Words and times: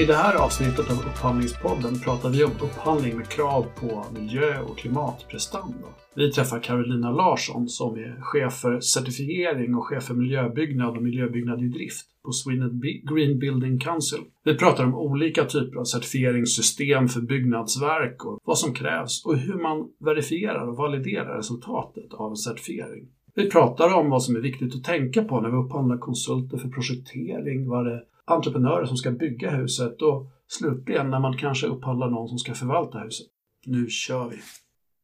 I 0.00 0.04
det 0.04 0.14
här 0.14 0.34
avsnittet 0.34 0.90
av 0.90 0.96
Upphandlingspodden 0.96 1.98
pratar 2.04 2.28
vi 2.30 2.44
om 2.44 2.50
upphandling 2.50 3.16
med 3.16 3.28
krav 3.28 3.66
på 3.80 4.04
miljö 4.14 4.60
och 4.60 4.78
klimatprestanda. 4.78 5.88
Vi 6.14 6.32
träffar 6.32 6.60
Carolina 6.60 7.10
Larsson 7.10 7.68
som 7.68 7.94
är 7.94 8.20
chef 8.20 8.54
för 8.54 8.80
certifiering 8.80 9.74
och 9.74 9.86
chef 9.86 10.04
för 10.04 10.14
miljöbyggnad 10.14 10.96
och 10.96 11.02
miljöbyggnad 11.02 11.62
i 11.62 11.68
drift 11.68 12.06
på 12.24 12.32
Sweden 12.32 12.80
Green 12.80 13.38
Building 13.38 13.78
Council. 13.78 14.20
Vi 14.44 14.54
pratar 14.54 14.84
om 14.84 14.94
olika 14.94 15.44
typer 15.44 15.76
av 15.76 15.84
certifieringssystem 15.84 17.08
för 17.08 17.20
byggnadsverk 17.20 18.24
och 18.24 18.38
vad 18.44 18.58
som 18.58 18.74
krävs 18.74 19.24
och 19.24 19.38
hur 19.38 19.54
man 19.54 19.88
verifierar 19.98 20.68
och 20.68 20.76
validerar 20.76 21.36
resultatet 21.36 22.14
av 22.14 22.30
en 22.30 22.36
certifiering. 22.36 23.08
Vi 23.34 23.50
pratar 23.50 23.94
om 23.94 24.10
vad 24.10 24.22
som 24.22 24.36
är 24.36 24.40
viktigt 24.40 24.74
att 24.74 24.84
tänka 24.84 25.24
på 25.24 25.40
när 25.40 25.50
vi 25.50 25.56
upphandlar 25.56 25.98
konsulter 25.98 26.58
för 26.58 26.68
projektering, 26.68 27.68
vad 27.68 27.86
det 27.86 28.02
entreprenörer 28.30 28.86
som 28.86 28.96
ska 28.96 29.10
bygga 29.10 29.50
huset 29.50 30.02
och 30.02 30.26
slutligen 30.48 31.10
när 31.10 31.20
man 31.20 31.38
kanske 31.38 31.66
upphandlar 31.66 32.10
någon 32.10 32.28
som 32.28 32.38
ska 32.38 32.54
förvalta 32.54 32.98
huset. 32.98 33.26
Nu 33.66 33.88
kör 33.88 34.28
vi! 34.28 34.40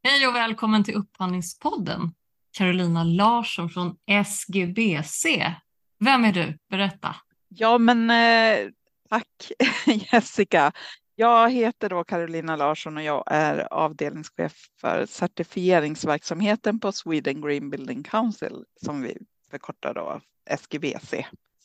Hej 0.03 0.27
och 0.29 0.35
välkommen 0.35 0.85
till 0.85 0.95
Upphandlingspodden. 0.95 2.01
Carolina 2.59 3.05
Larsson 3.05 3.71
från 3.71 3.97
SGBC. 4.07 5.27
Vem 5.99 6.25
är 6.25 6.33
du? 6.33 6.59
Berätta. 6.71 7.17
Ja, 7.49 7.79
men 7.79 8.11
eh, 8.11 8.71
tack 9.09 9.53
Jessica. 10.13 10.73
Jag 11.15 11.51
heter 11.51 11.89
då 11.89 12.05
Carolina 12.05 12.57
Larsson 12.57 12.97
och 12.97 13.03
jag 13.03 13.25
är 13.27 13.73
avdelningschef 13.73 14.53
för 14.81 15.07
certifieringsverksamheten 15.07 16.81
på 16.81 16.93
Sweden 16.93 17.41
Green 17.41 17.71
Building 17.71 18.03
Council 18.03 18.65
som 18.85 19.03
vi 19.03 19.19
förkortar 19.51 19.95
då 19.95 20.21
SGBC. 20.51 21.15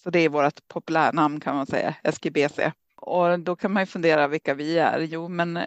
Så 0.04 0.10
det 0.10 0.20
är 0.20 0.30
vårt 0.30 0.68
populärnamn 0.68 1.40
kan 1.40 1.56
man 1.56 1.68
säga, 1.68 1.96
SGBC. 2.04 2.60
Och 2.96 3.40
då 3.40 3.56
kan 3.56 3.74
man 3.74 3.82
ju 3.82 3.88
fundera 3.88 4.28
vilka 4.28 4.54
vi 4.54 4.78
är. 4.78 5.00
Jo, 5.00 5.28
men 5.28 5.60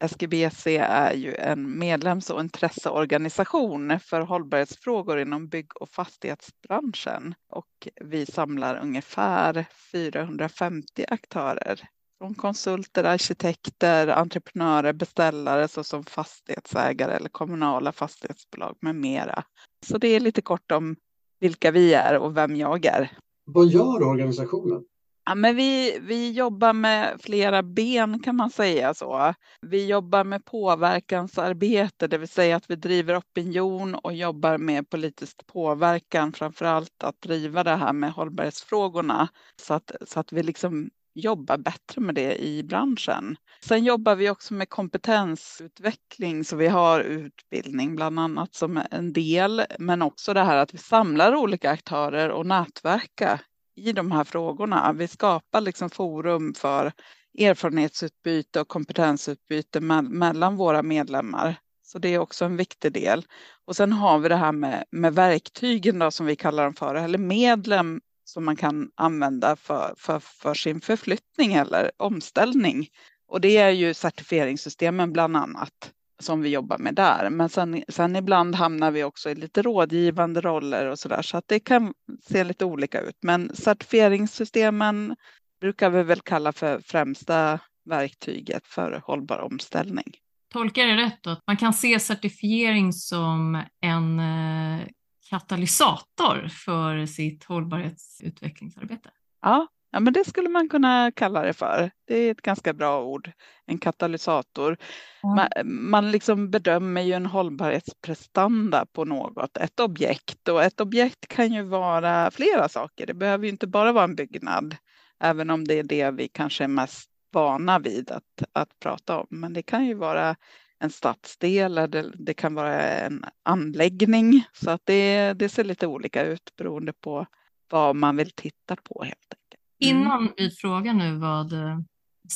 SGBC 0.00 0.66
är 0.80 1.12
ju 1.12 1.34
en 1.34 1.78
medlems 1.78 2.30
och 2.30 2.40
intresseorganisation 2.40 4.00
för 4.00 4.20
hållbarhetsfrågor 4.20 5.20
inom 5.20 5.48
bygg 5.48 5.76
och 5.80 5.90
fastighetsbranschen 5.90 7.34
och 7.48 7.88
vi 8.00 8.26
samlar 8.26 8.76
ungefär 8.76 9.66
450 9.92 11.04
aktörer 11.08 11.88
från 12.18 12.34
konsulter, 12.34 13.04
arkitekter, 13.04 14.08
entreprenörer, 14.08 14.92
beställare 14.92 15.68
såsom 15.68 16.04
fastighetsägare 16.04 17.12
eller 17.12 17.28
kommunala 17.28 17.92
fastighetsbolag 17.92 18.76
med 18.80 18.94
mera. 18.94 19.44
Så 19.86 19.98
det 19.98 20.08
är 20.08 20.20
lite 20.20 20.42
kort 20.42 20.72
om 20.72 20.96
vilka 21.40 21.70
vi 21.70 21.94
är 21.94 22.18
och 22.18 22.36
vem 22.36 22.56
jag 22.56 22.86
är. 22.86 23.10
Vad 23.52 23.66
gör 23.66 24.02
organisationen? 24.02 24.84
Ja, 25.24 25.34
men 25.34 25.56
vi, 25.56 25.98
vi 26.02 26.32
jobbar 26.32 26.72
med 26.72 27.20
flera 27.20 27.62
ben 27.62 28.22
kan 28.22 28.36
man 28.36 28.50
säga 28.50 28.94
så. 28.94 29.34
Vi 29.60 29.86
jobbar 29.86 30.24
med 30.24 30.44
påverkansarbete, 30.44 32.06
det 32.06 32.18
vill 32.18 32.28
säga 32.28 32.56
att 32.56 32.70
vi 32.70 32.76
driver 32.76 33.18
opinion 33.18 33.94
och 33.94 34.14
jobbar 34.14 34.58
med 34.58 34.90
politisk 34.90 35.46
påverkan, 35.46 36.32
framför 36.32 36.64
allt 36.64 37.02
att 37.04 37.22
driva 37.22 37.64
det 37.64 37.76
här 37.76 37.92
med 37.92 38.12
hållbarhetsfrågorna 38.12 39.28
så 39.62 39.74
att, 39.74 39.92
så 40.06 40.20
att 40.20 40.32
vi 40.32 40.42
liksom 40.42 40.90
jobba 41.14 41.58
bättre 41.58 42.00
med 42.00 42.14
det 42.14 42.44
i 42.44 42.62
branschen. 42.62 43.36
Sen 43.60 43.84
jobbar 43.84 44.14
vi 44.14 44.30
också 44.30 44.54
med 44.54 44.68
kompetensutveckling, 44.68 46.44
så 46.44 46.56
vi 46.56 46.68
har 46.68 47.00
utbildning 47.00 47.96
bland 47.96 48.20
annat 48.20 48.54
som 48.54 48.82
en 48.90 49.12
del, 49.12 49.62
men 49.78 50.02
också 50.02 50.34
det 50.34 50.42
här 50.42 50.56
att 50.56 50.74
vi 50.74 50.78
samlar 50.78 51.34
olika 51.34 51.70
aktörer 51.70 52.28
och 52.28 52.46
nätverka 52.46 53.40
i 53.76 53.92
de 53.92 54.12
här 54.12 54.24
frågorna. 54.24 54.92
Vi 54.92 55.08
skapar 55.08 55.60
liksom 55.60 55.90
forum 55.90 56.54
för 56.54 56.92
erfarenhetsutbyte 57.38 58.60
och 58.60 58.68
kompetensutbyte 58.68 59.80
mellan 59.80 60.56
våra 60.56 60.82
medlemmar. 60.82 61.56
Så 61.82 61.98
det 61.98 62.14
är 62.14 62.18
också 62.18 62.44
en 62.44 62.56
viktig 62.56 62.92
del. 62.92 63.26
Och 63.64 63.76
sen 63.76 63.92
har 63.92 64.18
vi 64.18 64.28
det 64.28 64.36
här 64.36 64.52
med, 64.52 64.84
med 64.90 65.14
verktygen 65.14 65.98
då, 65.98 66.10
som 66.10 66.26
vi 66.26 66.36
kallar 66.36 66.64
dem 66.64 66.74
för, 66.74 66.94
eller 66.94 67.18
medlen 67.18 68.00
som 68.28 68.44
man 68.44 68.56
kan 68.56 68.90
använda 68.94 69.56
för, 69.56 69.94
för, 69.96 70.18
för 70.18 70.54
sin 70.54 70.80
förflyttning 70.80 71.52
eller 71.52 71.90
omställning. 71.96 72.88
Och 73.28 73.40
det 73.40 73.56
är 73.56 73.70
ju 73.70 73.94
certifieringssystemen 73.94 75.12
bland 75.12 75.36
annat 75.36 75.92
som 76.20 76.40
vi 76.40 76.48
jobbar 76.48 76.78
med 76.78 76.94
där. 76.94 77.30
Men 77.30 77.48
sen, 77.48 77.84
sen 77.88 78.16
ibland 78.16 78.54
hamnar 78.54 78.90
vi 78.90 79.04
också 79.04 79.30
i 79.30 79.34
lite 79.34 79.62
rådgivande 79.62 80.40
roller 80.40 80.86
och 80.86 80.98
så 80.98 81.08
där 81.08 81.22
så 81.22 81.36
att 81.36 81.48
det 81.48 81.60
kan 81.60 81.94
se 82.22 82.44
lite 82.44 82.64
olika 82.64 83.00
ut. 83.00 83.16
Men 83.22 83.56
certifieringssystemen 83.56 85.16
brukar 85.60 85.90
vi 85.90 86.02
väl 86.02 86.20
kalla 86.20 86.52
för 86.52 86.80
främsta 86.80 87.60
verktyget 87.84 88.66
för 88.66 89.02
hållbar 89.06 89.38
omställning. 89.38 90.12
Tolkar 90.52 90.82
jag 90.82 90.98
det 90.98 91.04
rätt 91.04 91.22
då? 91.22 91.30
Att 91.30 91.46
man 91.46 91.56
kan 91.56 91.72
se 91.72 92.00
certifiering 92.00 92.92
som 92.92 93.62
en 93.80 94.18
eh, 94.18 94.86
katalysator 95.30 96.48
för 96.48 97.06
sitt 97.06 97.44
hållbarhetsutvecklingsarbete? 97.44 99.10
Ja, 99.42 99.66
ja, 99.90 100.00
men 100.00 100.12
det 100.12 100.24
skulle 100.24 100.48
man 100.48 100.68
kunna 100.68 101.12
kalla 101.12 101.42
det 101.42 101.52
för. 101.52 101.90
Det 102.06 102.16
är 102.16 102.30
ett 102.30 102.42
ganska 102.42 102.72
bra 102.72 103.02
ord, 103.02 103.30
en 103.66 103.78
katalysator. 103.78 104.76
Ja. 105.22 105.34
Man, 105.34 105.48
man 105.64 106.10
liksom 106.10 106.50
bedömer 106.50 107.02
ju 107.02 107.12
en 107.12 107.26
hållbarhetsprestanda 107.26 108.86
på 108.86 109.04
något, 109.04 109.56
ett 109.56 109.80
objekt 109.80 110.48
och 110.48 110.62
ett 110.62 110.80
objekt 110.80 111.28
kan 111.28 111.52
ju 111.52 111.62
vara 111.62 112.30
flera 112.30 112.68
saker. 112.68 113.06
Det 113.06 113.14
behöver 113.14 113.44
ju 113.44 113.50
inte 113.50 113.66
bara 113.66 113.92
vara 113.92 114.04
en 114.04 114.16
byggnad, 114.16 114.76
även 115.20 115.50
om 115.50 115.64
det 115.64 115.78
är 115.78 115.84
det 115.84 116.10
vi 116.10 116.28
kanske 116.28 116.64
är 116.64 116.68
mest 116.68 117.10
vana 117.32 117.78
vid 117.78 118.10
att, 118.10 118.42
att 118.52 118.78
prata 118.82 119.18
om. 119.18 119.26
Men 119.30 119.52
det 119.52 119.62
kan 119.62 119.86
ju 119.86 119.94
vara 119.94 120.36
en 120.80 120.90
stadsdel 120.90 121.78
eller 121.78 122.12
det 122.18 122.34
kan 122.34 122.54
vara 122.54 122.82
en 122.82 123.24
anläggning. 123.42 124.44
Så 124.52 124.70
att 124.70 124.82
det, 124.84 125.32
det 125.32 125.48
ser 125.48 125.64
lite 125.64 125.86
olika 125.86 126.24
ut 126.24 126.56
beroende 126.56 126.92
på 126.92 127.26
vad 127.70 127.96
man 127.96 128.16
vill 128.16 128.30
titta 128.30 128.76
på 128.76 129.04
helt 129.04 129.34
enkelt. 129.34 129.62
Mm. 129.84 129.96
Innan 129.96 130.32
vi 130.36 130.50
frågar 130.50 130.94
nu 130.94 131.16
vad 131.16 131.52
eh, 131.52 131.78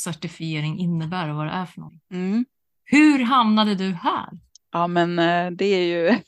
certifiering 0.04 0.78
innebär 0.78 1.28
och 1.28 1.36
vad 1.36 1.46
det 1.46 1.52
är 1.52 1.66
för 1.66 1.80
något. 1.80 1.92
Mm. 2.12 2.44
Hur 2.84 3.24
hamnade 3.24 3.74
du 3.74 3.92
här? 3.92 4.28
Ja, 4.72 4.86
men 4.86 5.18
eh, 5.18 5.50
det 5.50 5.64
är 5.64 5.84
ju 5.84 6.08
en 6.08 6.18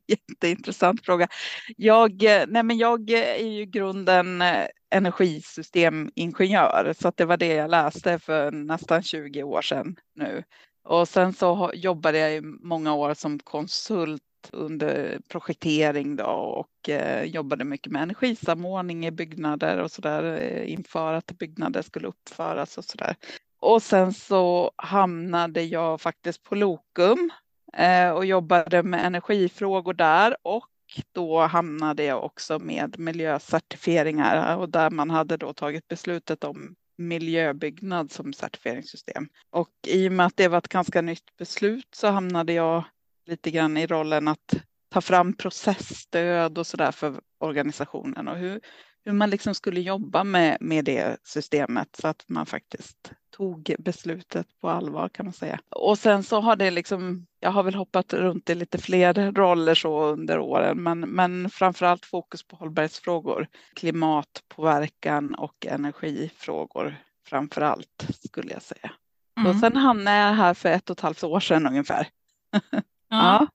jätteintressant 0.06 1.04
fråga. 1.04 1.28
Jag, 1.76 2.22
eh, 2.22 2.44
nej 2.48 2.62
men 2.62 2.78
jag 2.78 3.10
är 3.10 3.46
ju 3.46 3.64
grunden 3.64 4.42
energisystemingenjör, 4.90 6.94
så 7.00 7.08
att 7.08 7.16
det 7.16 7.24
var 7.24 7.36
det 7.36 7.54
jag 7.54 7.70
läste 7.70 8.18
för 8.18 8.50
nästan 8.50 9.02
20 9.02 9.42
år 9.42 9.62
sedan 9.62 9.96
nu. 10.14 10.42
Och 10.84 11.08
sen 11.08 11.32
så 11.32 11.70
jobbade 11.74 12.18
jag 12.18 12.34
i 12.34 12.40
många 12.40 12.94
år 12.94 13.14
som 13.14 13.38
konsult 13.38 14.22
under 14.52 15.20
projektering 15.28 16.16
då 16.16 16.24
och 16.24 16.88
eh, 16.88 17.24
jobbade 17.24 17.64
mycket 17.64 17.92
med 17.92 18.02
energisamordning 18.02 19.06
i 19.06 19.10
byggnader 19.10 19.78
och 19.78 19.90
så 19.90 20.02
där 20.02 20.40
eh, 20.42 20.72
inför 20.72 21.14
att 21.14 21.26
byggnader 21.38 21.82
skulle 21.82 22.08
uppföras 22.08 22.78
och 22.78 22.84
så 22.84 22.98
där. 22.98 23.16
Och 23.60 23.82
sen 23.82 24.12
så 24.12 24.72
hamnade 24.76 25.62
jag 25.62 26.00
faktiskt 26.00 26.42
på 26.42 26.54
Lokum 26.54 27.30
eh, 27.72 28.10
och 28.10 28.26
jobbade 28.26 28.82
med 28.82 29.06
energifrågor 29.06 29.94
där 29.94 30.36
och 30.42 30.66
då 31.12 31.40
hamnade 31.40 32.04
jag 32.04 32.24
också 32.24 32.58
med 32.58 32.98
miljöcertifieringar 32.98 34.56
och 34.56 34.68
där 34.68 34.90
man 34.90 35.10
hade 35.10 35.36
då 35.36 35.52
tagit 35.52 35.88
beslutet 35.88 36.44
om 36.44 36.74
miljöbyggnad 37.00 38.12
som 38.12 38.32
certifieringssystem. 38.32 39.28
Och 39.50 39.70
i 39.86 40.08
och 40.08 40.12
med 40.12 40.26
att 40.26 40.36
det 40.36 40.48
var 40.48 40.58
ett 40.58 40.68
ganska 40.68 41.00
nytt 41.00 41.36
beslut 41.38 41.88
så 41.94 42.08
hamnade 42.08 42.52
jag 42.52 42.84
lite 43.26 43.50
grann 43.50 43.76
i 43.76 43.86
rollen 43.86 44.28
att 44.28 44.54
ta 44.88 45.00
fram 45.00 45.32
processstöd 45.32 46.58
och 46.58 46.66
så 46.66 46.76
där 46.76 46.92
för 46.92 47.20
organisationen 47.38 48.28
och 48.28 48.36
hur, 48.36 48.60
hur 49.04 49.12
man 49.12 49.30
liksom 49.30 49.54
skulle 49.54 49.80
jobba 49.80 50.24
med, 50.24 50.56
med 50.60 50.84
det 50.84 51.16
systemet 51.24 51.96
så 51.96 52.08
att 52.08 52.24
man 52.26 52.46
faktiskt 52.46 53.12
tog 53.30 53.74
beslutet 53.78 54.46
på 54.60 54.70
allvar 54.70 55.08
kan 55.08 55.26
man 55.26 55.32
säga. 55.32 55.60
Och 55.68 55.98
sen 55.98 56.22
så 56.22 56.40
har 56.40 56.56
det 56.56 56.70
liksom, 56.70 57.26
jag 57.40 57.50
har 57.50 57.62
väl 57.62 57.74
hoppat 57.74 58.12
runt 58.12 58.50
i 58.50 58.54
lite 58.54 58.78
fler 58.78 59.32
roller 59.32 59.74
så 59.74 60.04
under 60.04 60.38
åren, 60.38 60.82
men, 60.82 61.00
men 61.00 61.50
framför 61.50 61.86
allt 61.86 62.06
fokus 62.06 62.42
på 62.42 62.56
hållbarhetsfrågor, 62.56 63.46
klimatpåverkan 63.74 65.34
och 65.34 65.66
energifrågor 65.66 66.96
framför 67.26 67.60
allt 67.60 68.06
skulle 68.20 68.52
jag 68.52 68.62
säga. 68.62 68.92
Mm. 69.38 69.50
Och 69.50 69.56
sen 69.56 69.76
hamnade 69.76 70.16
jag 70.16 70.32
här 70.32 70.54
för 70.54 70.68
ett 70.68 70.90
och 70.90 70.96
ett 70.96 71.00
halvt 71.00 71.24
år 71.24 71.40
sedan 71.40 71.66
ungefär. 71.66 72.08
Ja. 73.12 73.16
ja. 73.40 73.46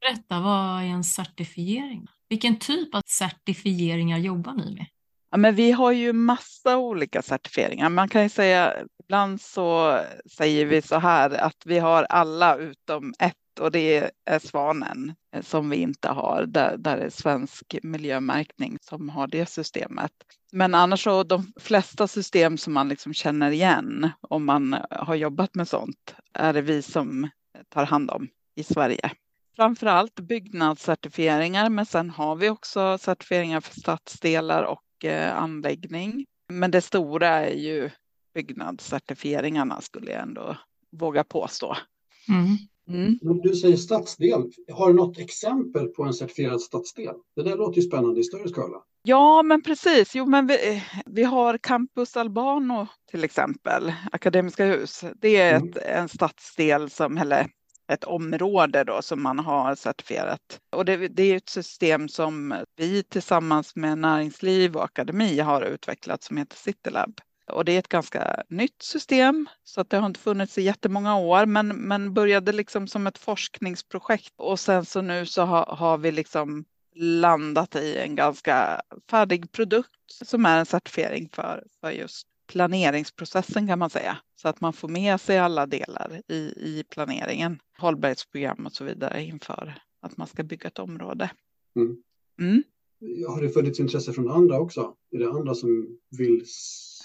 Berätta, 0.00 0.40
vad 0.40 0.82
är 0.82 0.86
en 0.86 1.04
certifiering? 1.04 2.06
Vilken 2.32 2.58
typ 2.58 2.94
av 2.94 3.02
certifieringar 3.06 4.18
jobbar 4.18 4.52
ni 4.52 4.74
med? 4.74 4.86
Ja, 5.30 5.36
men 5.36 5.54
vi 5.54 5.72
har 5.72 5.92
ju 5.92 6.12
massa 6.12 6.78
olika 6.78 7.22
certifieringar. 7.22 7.88
Man 7.88 8.08
kan 8.08 8.22
ju 8.22 8.28
säga, 8.28 8.74
ibland 9.04 9.40
så 9.40 10.00
säger 10.36 10.66
vi 10.66 10.82
så 10.82 10.98
här 10.98 11.30
att 11.30 11.56
vi 11.64 11.78
har 11.78 12.02
alla 12.02 12.56
utom 12.56 13.14
ett 13.18 13.36
och 13.60 13.70
det 13.70 14.10
är 14.24 14.38
Svanen 14.38 15.14
eh, 15.34 15.42
som 15.42 15.70
vi 15.70 15.76
inte 15.76 16.08
har. 16.08 16.44
Där, 16.46 16.76
där 16.76 16.98
är 16.98 17.10
svensk 17.10 17.76
miljömärkning 17.82 18.78
som 18.80 19.08
har 19.08 19.26
det 19.26 19.46
systemet. 19.46 20.12
Men 20.52 20.74
annars 20.74 21.04
så 21.04 21.22
de 21.22 21.52
flesta 21.60 22.08
system 22.08 22.58
som 22.58 22.72
man 22.72 22.88
liksom 22.88 23.14
känner 23.14 23.50
igen 23.50 24.10
om 24.20 24.44
man 24.44 24.76
har 24.90 25.14
jobbat 25.14 25.54
med 25.54 25.68
sånt 25.68 26.14
är 26.34 26.52
det 26.52 26.62
vi 26.62 26.82
som 26.82 27.28
tar 27.68 27.86
hand 27.86 28.10
om 28.10 28.28
i 28.54 28.64
Sverige. 28.64 29.10
Framför 29.56 29.86
allt 29.86 30.20
byggnadscertifieringar, 30.20 31.70
men 31.70 31.86
sen 31.86 32.10
har 32.10 32.36
vi 32.36 32.50
också 32.50 32.98
certifieringar 32.98 33.60
för 33.60 33.80
stadsdelar 33.80 34.62
och 34.62 35.04
eh, 35.04 35.36
anläggning. 35.36 36.26
Men 36.48 36.70
det 36.70 36.80
stora 36.80 37.28
är 37.28 37.54
ju 37.54 37.90
byggnadscertifieringarna 38.34 39.80
skulle 39.80 40.10
jag 40.10 40.22
ändå 40.22 40.56
våga 40.90 41.24
påstå. 41.24 41.76
Mm. 42.28 42.56
Mm. 42.88 43.18
Du 43.42 43.54
säger 43.54 43.76
stadsdel. 43.76 44.42
Har 44.72 44.88
du 44.88 44.94
något 44.94 45.18
exempel 45.18 45.88
på 45.88 46.02
en 46.02 46.14
certifierad 46.14 46.60
stadsdel? 46.60 47.14
Det 47.36 47.42
där 47.42 47.56
låter 47.56 47.76
ju 47.76 47.82
spännande 47.82 48.20
i 48.20 48.24
större 48.24 48.48
skala. 48.48 48.82
Ja, 49.02 49.42
men 49.42 49.62
precis. 49.62 50.14
Jo, 50.14 50.26
men 50.26 50.46
vi, 50.46 50.82
vi 51.06 51.22
har 51.22 51.58
Campus 51.58 52.16
Albano 52.16 52.86
till 53.10 53.24
exempel, 53.24 53.92
Akademiska 54.12 54.64
hus. 54.64 55.04
Det 55.16 55.36
är 55.36 55.56
mm. 55.56 55.68
ett, 55.68 55.76
en 55.76 56.08
stadsdel 56.08 56.90
som, 56.90 57.18
eller 57.18 57.46
ett 57.88 58.04
område 58.04 58.84
då 58.84 59.02
som 59.02 59.22
man 59.22 59.38
har 59.38 59.74
certifierat. 59.74 60.60
Och 60.70 60.84
det, 60.84 61.08
det, 61.08 61.22
är 61.22 61.36
ett 61.36 61.48
system 61.48 62.08
som 62.08 62.54
vi 62.76 63.02
tillsammans 63.02 63.76
med 63.76 63.98
näringsliv 63.98 64.76
och 64.76 64.84
akademi 64.84 65.40
har 65.40 65.62
utvecklat 65.62 66.22
som 66.22 66.36
heter 66.36 66.56
Citylab. 66.56 67.20
Och 67.52 67.64
det 67.64 67.72
är 67.72 67.78
ett 67.78 67.88
ganska 67.88 68.42
nytt 68.48 68.82
system 68.82 69.48
så 69.64 69.80
att 69.80 69.90
det 69.90 69.96
har 69.96 70.06
inte 70.06 70.20
funnits 70.20 70.58
i 70.58 70.62
jättemånga 70.62 71.16
år 71.16 71.46
men, 71.46 71.68
men 71.68 72.14
började 72.14 72.52
liksom 72.52 72.88
som 72.88 73.06
ett 73.06 73.18
forskningsprojekt 73.18 74.32
och 74.36 74.60
sen 74.60 74.84
så 74.84 75.00
nu 75.00 75.26
så 75.26 75.42
ha, 75.42 75.74
har 75.74 75.98
vi 75.98 76.12
liksom 76.12 76.64
landat 76.94 77.76
i 77.76 77.98
en 77.98 78.16
ganska 78.16 78.82
färdig 79.10 79.52
produkt 79.52 79.90
som 80.06 80.46
är 80.46 80.58
en 80.58 80.66
certifiering 80.66 81.28
för, 81.32 81.64
för 81.80 81.90
just 81.90 82.26
planeringsprocessen 82.52 83.66
kan 83.66 83.78
man 83.78 83.90
säga. 83.90 84.18
Så 84.36 84.48
att 84.48 84.60
man 84.60 84.72
får 84.72 84.88
med 84.88 85.20
sig 85.20 85.38
alla 85.38 85.66
delar 85.66 86.22
i, 86.28 86.36
i 86.56 86.84
planeringen, 86.90 87.58
hållbarhetsprogram 87.78 88.66
och 88.66 88.72
så 88.72 88.84
vidare 88.84 89.22
inför 89.22 89.74
att 90.00 90.16
man 90.16 90.26
ska 90.26 90.42
bygga 90.42 90.68
ett 90.68 90.78
område. 90.78 91.30
Mm. 91.76 91.96
Mm. 92.40 92.62
Har 93.28 93.42
det 93.42 93.48
funnits 93.48 93.80
intresse 93.80 94.12
från 94.12 94.30
andra 94.30 94.60
också? 94.60 94.94
Är 95.10 95.18
det 95.18 95.30
andra 95.30 95.54
som 95.54 95.98
vill 96.18 96.44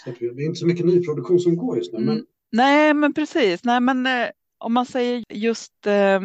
det 0.05 0.25
är 0.25 0.45
inte 0.45 0.59
så 0.59 0.67
mycket 0.67 0.85
nyproduktion 0.85 1.39
som 1.39 1.57
går 1.57 1.77
just 1.77 1.93
nu. 1.93 1.99
Men... 1.99 2.09
Mm. 2.09 2.25
Nej, 2.51 2.93
men 2.93 3.13
precis. 3.13 3.63
Nej, 3.63 3.79
men 3.79 4.05
eh, 4.05 4.29
om 4.57 4.73
man 4.73 4.85
säger 4.85 5.23
just 5.29 5.87
eh, 5.87 6.21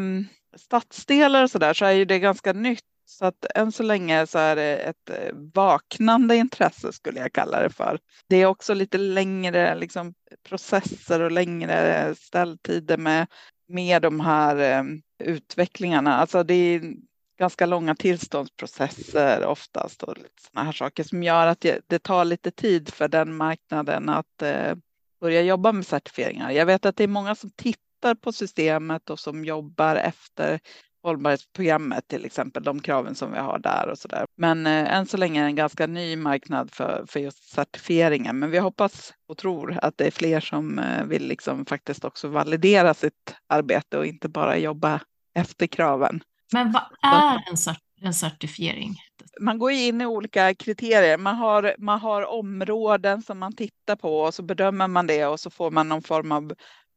stadsdelar 0.56 1.44
och 1.44 1.50
så 1.50 1.58
där 1.58 1.74
så 1.74 1.84
är 1.84 1.92
ju 1.92 2.04
det 2.04 2.18
ganska 2.18 2.52
nytt. 2.52 2.84
Så 3.12 3.24
att 3.24 3.46
än 3.54 3.72
så 3.72 3.82
länge 3.82 4.26
så 4.26 4.38
är 4.38 4.56
det 4.56 4.76
ett 4.76 5.10
eh, 5.10 5.34
vaknande 5.54 6.36
intresse 6.36 6.92
skulle 6.92 7.20
jag 7.20 7.32
kalla 7.32 7.60
det 7.60 7.70
för. 7.70 7.98
Det 8.28 8.36
är 8.36 8.46
också 8.46 8.74
lite 8.74 8.98
längre 8.98 9.74
liksom, 9.74 10.14
processer 10.48 11.20
och 11.20 11.30
längre 11.30 12.14
ställtider 12.14 12.96
med, 12.96 13.26
med 13.68 14.02
de 14.02 14.20
här 14.20 14.56
eh, 14.56 14.84
utvecklingarna. 15.18 16.16
Alltså 16.16 16.42
det 16.42 16.54
är 16.54 16.94
ganska 17.38 17.66
långa 17.66 17.94
tillståndsprocesser 17.94 19.46
oftast 19.46 20.02
och 20.02 20.16
sådana 20.40 20.64
här 20.64 20.72
saker 20.72 21.04
som 21.04 21.22
gör 21.22 21.46
att 21.46 21.66
det 21.86 21.98
tar 22.02 22.24
lite 22.24 22.50
tid 22.50 22.88
för 22.88 23.08
den 23.08 23.36
marknaden 23.36 24.08
att 24.08 24.42
eh, 24.42 24.74
börja 25.20 25.42
jobba 25.42 25.72
med 25.72 25.86
certifieringar. 25.86 26.50
Jag 26.50 26.66
vet 26.66 26.86
att 26.86 26.96
det 26.96 27.04
är 27.04 27.08
många 27.08 27.34
som 27.34 27.50
tittar 27.50 28.14
på 28.14 28.32
systemet 28.32 29.10
och 29.10 29.20
som 29.20 29.44
jobbar 29.44 29.96
efter 29.96 30.60
hållbarhetsprogrammet, 31.02 32.08
till 32.08 32.24
exempel 32.24 32.62
de 32.62 32.80
kraven 32.80 33.14
som 33.14 33.32
vi 33.32 33.38
har 33.38 33.58
där 33.58 33.88
och 33.88 33.98
så 33.98 34.08
där. 34.08 34.26
Men 34.36 34.66
eh, 34.66 34.94
än 34.94 35.06
så 35.06 35.16
länge 35.16 35.40
är 35.40 35.44
det 35.44 35.50
en 35.50 35.56
ganska 35.56 35.86
ny 35.86 36.16
marknad 36.16 36.70
för, 36.70 37.04
för 37.08 37.20
just 37.20 37.54
certifieringen. 37.54 38.38
Men 38.38 38.50
vi 38.50 38.58
hoppas 38.58 39.12
och 39.28 39.38
tror 39.38 39.78
att 39.82 39.98
det 39.98 40.06
är 40.06 40.10
fler 40.10 40.40
som 40.40 40.78
eh, 40.78 41.04
vill 41.04 41.28
liksom 41.28 41.66
faktiskt 41.66 42.04
också 42.04 42.28
validera 42.28 42.94
sitt 42.94 43.36
arbete 43.46 43.98
och 43.98 44.06
inte 44.06 44.28
bara 44.28 44.58
jobba 44.58 45.00
efter 45.34 45.66
kraven. 45.66 46.22
Men 46.52 46.72
vad 46.72 46.82
är 47.12 47.50
en, 47.50 47.56
cert 47.56 47.78
en 48.00 48.14
certifiering? 48.14 48.96
Man 49.40 49.58
går 49.58 49.70
in 49.70 50.00
i 50.00 50.06
olika 50.06 50.54
kriterier. 50.54 51.18
Man 51.18 51.36
har, 51.36 51.74
man 51.78 52.00
har 52.00 52.22
områden 52.22 53.22
som 53.22 53.38
man 53.38 53.52
tittar 53.52 53.96
på 53.96 54.20
och 54.20 54.34
så 54.34 54.42
bedömer 54.42 54.88
man 54.88 55.06
det 55.06 55.26
och 55.26 55.40
så 55.40 55.50
får 55.50 55.70
man 55.70 55.88
någon 55.88 56.02
form 56.02 56.32
av 56.32 56.52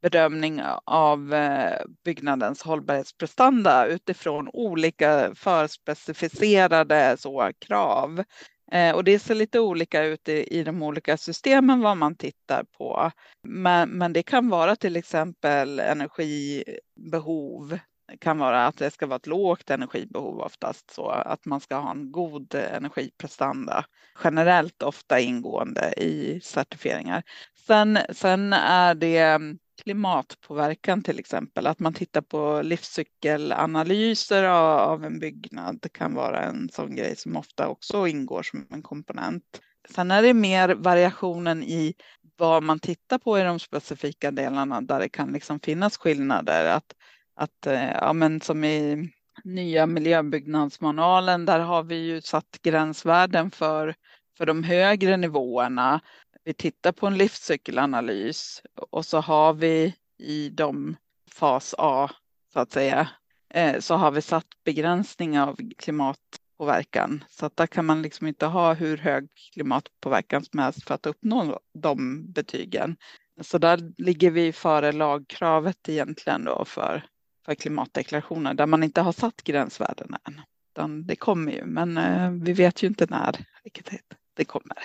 bedömning 0.05 0.61
av 0.85 1.33
eh, 1.33 1.81
byggnadens 2.03 2.61
hållbarhetsprestanda 2.61 3.87
utifrån 3.87 4.49
olika 4.53 5.35
förspecificerade 5.35 7.15
så, 7.19 7.51
krav. 7.59 8.23
Eh, 8.71 8.95
och 8.95 9.03
det 9.03 9.19
ser 9.19 9.35
lite 9.35 9.59
olika 9.59 10.03
ut 10.03 10.29
i, 10.29 10.59
i 10.59 10.63
de 10.63 10.83
olika 10.83 11.17
systemen 11.17 11.81
vad 11.81 11.97
man 11.97 12.15
tittar 12.15 12.63
på. 12.63 13.11
Men, 13.43 13.89
men 13.89 14.13
det 14.13 14.23
kan 14.23 14.49
vara 14.49 14.75
till 14.75 14.95
exempel 14.95 15.79
energibehov 15.79 17.79
Det 18.11 18.17
kan 18.17 18.37
vara 18.37 18.67
att 18.67 18.77
det 18.77 18.91
ska 18.91 19.07
vara 19.07 19.15
ett 19.15 19.27
lågt 19.27 19.69
energibehov 19.69 20.39
oftast 20.39 20.91
så 20.91 21.09
att 21.09 21.45
man 21.45 21.61
ska 21.61 21.75
ha 21.75 21.91
en 21.91 22.11
god 22.11 22.55
energiprestanda 22.55 23.85
generellt 24.23 24.83
ofta 24.83 25.19
ingående 25.19 25.93
i 25.97 26.39
certifieringar. 26.43 27.23
Sen, 27.67 27.99
sen 28.13 28.53
är 28.53 28.95
det 28.95 29.39
klimatpåverkan 29.83 31.03
till 31.03 31.19
exempel, 31.19 31.67
att 31.67 31.79
man 31.79 31.93
tittar 31.93 32.21
på 32.21 32.61
livscykelanalyser 32.61 34.43
av, 34.43 35.05
en 35.05 35.19
byggnad 35.19 35.79
det 35.81 35.89
kan 35.89 36.13
vara 36.13 36.41
en 36.41 36.69
sån 36.69 36.95
grej 36.95 37.15
som 37.15 37.35
ofta 37.35 37.67
också 37.67 38.07
ingår 38.07 38.43
som 38.43 38.67
en 38.69 38.81
komponent. 38.81 39.61
Sen 39.89 40.11
är 40.11 40.21
det 40.21 40.33
mer 40.33 40.69
variationen 40.75 41.63
i 41.63 41.93
vad 42.37 42.63
man 42.63 42.79
tittar 42.79 43.17
på 43.17 43.39
i 43.39 43.43
de 43.43 43.59
specifika 43.59 44.31
delarna 44.31 44.81
där 44.81 44.99
det 44.99 45.09
kan 45.09 45.31
liksom 45.31 45.59
finnas 45.59 45.97
skillnader. 45.97 46.65
Att 46.65 46.93
att 47.35 47.67
eh, 47.67 47.91
ja, 47.91 48.13
men 48.13 48.41
som 48.41 48.63
i 48.63 49.09
nya 49.43 49.85
miljöbyggnadsmanualen, 49.85 51.45
där 51.45 51.59
har 51.59 51.83
vi 51.83 51.95
ju 51.95 52.21
satt 52.21 52.59
gränsvärden 52.61 53.51
för, 53.51 53.95
för 54.37 54.45
de 54.45 54.63
högre 54.63 55.17
nivåerna. 55.17 56.01
Vi 56.47 56.53
tittar 56.53 56.91
på 56.91 57.07
en 57.07 57.17
livscykelanalys 57.17 58.61
och 58.91 59.05
så 59.05 59.19
har 59.19 59.53
vi 59.53 59.95
i 60.17 60.49
de 60.49 60.95
fas 61.31 61.75
A 61.77 62.09
så 62.53 62.59
att 62.59 62.71
säga, 62.71 63.09
eh, 63.49 63.79
så 63.79 63.95
har 63.95 64.11
vi 64.11 64.21
satt 64.21 64.47
begränsning 64.63 65.39
av 65.39 65.59
klimatpåverkan. 65.77 67.23
Så 67.29 67.45
att 67.45 67.57
där 67.57 67.67
kan 67.67 67.85
man 67.85 68.01
liksom 68.01 68.27
inte 68.27 68.45
ha 68.45 68.73
hur 68.73 68.97
hög 68.97 69.27
klimatpåverkan 69.53 70.45
som 70.45 70.59
helst 70.59 70.83
för 70.83 70.95
att 70.95 71.05
uppnå 71.05 71.59
de 71.73 72.25
betygen. 72.31 72.97
Så 73.41 73.57
där 73.57 73.93
ligger 73.97 74.31
vi 74.31 74.51
före 74.51 74.91
lagkravet 74.91 75.89
egentligen 75.89 76.45
då 76.45 76.65
för 76.65 77.05
för 77.45 77.55
klimatdeklarationer 77.55 78.53
där 78.53 78.65
man 78.65 78.83
inte 78.83 79.01
har 79.01 79.11
satt 79.11 79.43
gränsvärdena 79.43 80.19
än. 80.27 80.41
Utan 80.73 81.07
det 81.07 81.15
kommer 81.15 81.51
ju, 81.51 81.65
men 81.65 81.97
eh, 81.97 82.31
vi 82.31 82.53
vet 82.53 82.83
ju 82.83 82.87
inte 82.87 83.05
när 83.09 83.45
riktigt 83.63 84.01
det 84.33 84.45
kommer. 84.45 84.77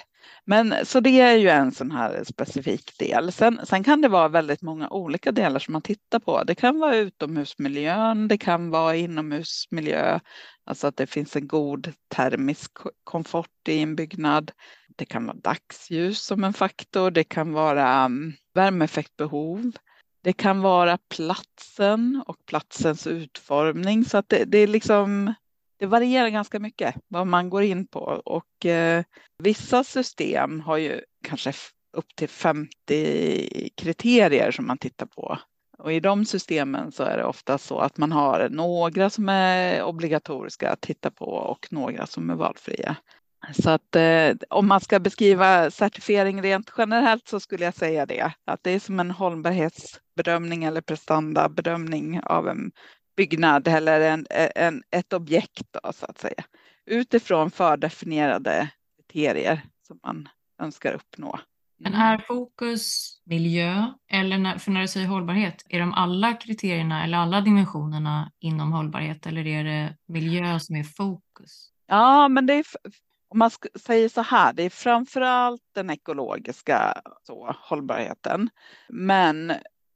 Men 0.45 0.75
så 0.87 1.01
det 1.01 1.21
är 1.21 1.37
ju 1.37 1.49
en 1.49 1.73
sån 1.73 1.91
här 1.91 2.25
specifik 2.25 2.99
del. 2.99 3.33
Sen, 3.33 3.61
sen 3.67 3.85
kan 3.85 4.01
det 4.01 4.09
vara 4.09 4.29
väldigt 4.29 4.63
många 4.63 4.89
olika 4.89 5.33
delar 5.33 5.59
som 5.59 5.73
man 5.73 5.83
tittar 5.83 6.19
på. 6.19 6.45
Det 6.45 6.55
kan 6.55 6.79
vara 6.79 6.97
utomhusmiljön, 6.97 8.29
det 8.29 8.39
kan 8.39 8.71
vara 8.71 8.97
inomhusmiljö, 8.97 10.21
alltså 10.65 10.87
att 10.87 10.97
det 10.97 11.07
finns 11.07 11.37
en 11.37 11.49
god 11.49 11.93
termisk 12.09 12.73
komfort 13.05 13.69
i 13.69 13.83
en 13.83 13.97
byggnad. 13.97 14.53
Det 14.97 15.05
kan 15.05 15.27
vara 15.27 15.37
dagsljus 15.37 16.25
som 16.25 16.45
en 16.45 16.53
faktor, 16.53 17.11
det 17.11 17.25
kan 17.25 17.53
vara 17.53 17.89
mm, 17.89 18.33
värmeeffektbehov. 18.55 19.73
Det 20.23 20.33
kan 20.33 20.61
vara 20.61 20.99
platsen 21.09 22.23
och 22.27 22.37
platsens 22.47 23.07
utformning 23.07 24.05
så 24.05 24.19
att 24.19 24.29
det, 24.29 24.45
det 24.45 24.59
är 24.59 24.67
liksom 24.67 25.35
det 25.81 25.87
varierar 25.87 26.29
ganska 26.29 26.59
mycket 26.59 26.95
vad 27.09 27.27
man 27.27 27.51
går 27.51 27.63
in 27.63 27.87
på 27.87 28.01
och 28.25 28.67
eh, 28.67 29.05
vissa 29.39 29.85
system 29.85 30.61
har 30.61 30.77
ju 30.77 31.01
kanske 31.25 31.53
upp 31.93 32.17
till 32.17 32.29
50 32.29 33.71
kriterier 33.77 34.51
som 34.51 34.67
man 34.67 34.79
tittar 34.79 35.07
på. 35.07 35.39
Och 35.79 35.93
i 35.93 36.01
de 36.01 36.25
systemen 36.25 36.93
så 36.93 37.03
är 37.03 37.17
det 37.17 37.25
ofta 37.25 37.59
så 37.59 37.79
att 37.79 37.99
man 37.99 38.13
har 38.13 38.49
några 38.51 39.11
som 39.11 39.29
är 39.29 39.83
obligatoriska 39.83 40.71
att 40.71 40.81
titta 40.81 41.11
på 41.11 41.25
och 41.25 41.67
några 41.71 42.07
som 42.07 42.31
är 42.31 42.35
valfria. 42.35 42.97
Så 43.63 43.71
att 43.71 43.97
eh, 43.97 44.33
om 44.49 44.69
man 44.69 44.81
ska 44.81 45.01
beskriva 45.01 45.71
certifiering 45.71 46.43
rent 46.43 46.73
generellt 46.79 47.29
så 47.29 47.41
skulle 47.41 47.65
jag 47.65 47.75
säga 47.75 48.07
det. 48.07 48.33
Att 48.45 48.63
det 48.63 48.71
är 48.71 48.81
som 48.81 49.01
en 49.01 49.11
hållbarhetsbedömning 49.11 50.65
eller 50.65 50.81
prestandabedömning 50.81 52.21
av 52.23 52.49
en 52.49 52.71
byggnad 53.21 53.69
eller 53.69 54.01
en, 54.01 54.27
en, 54.55 54.83
ett 54.91 55.13
objekt 55.13 55.67
då, 55.83 55.93
så 55.93 56.07
att 56.07 56.19
säga. 56.19 56.45
Utifrån 56.87 57.51
fördefinierade 57.51 58.69
kriterier 58.97 59.63
som 59.87 60.01
man 60.03 60.29
önskar 60.63 60.93
uppnå. 60.93 61.39
Men 61.79 61.95
är 61.95 62.19
fokus 62.19 63.17
miljö 63.25 63.87
eller 64.09 64.39
när, 64.39 64.59
för 64.59 64.71
när 64.71 64.81
du 64.81 64.89
säger 64.89 65.07
hållbarhet, 65.07 65.65
är 65.69 65.81
de 65.81 65.93
alla 65.93 66.33
kriterierna 66.33 67.05
eller 67.05 67.19
alla 67.19 67.41
dimensionerna 67.41 68.33
inom 68.39 68.73
hållbarhet 68.73 69.27
eller 69.27 69.47
är 69.47 69.65
det 69.65 69.97
miljö 70.07 70.61
som 70.61 70.77
är 70.77 70.85
fokus? 70.85 71.71
Ja, 71.87 72.29
men 72.29 72.47
det 72.47 72.55
är, 72.55 72.65
om 73.29 73.39
man 73.39 73.51
säger 73.81 74.09
så 74.09 74.23
här, 74.23 74.53
det 74.53 74.63
är 74.63 74.71
framför 74.71 75.21
allt 75.21 75.63
den 75.75 75.91
ekologiska 75.91 76.95
så, 77.23 77.57
hållbarheten. 77.59 78.51
Men 78.89 79.53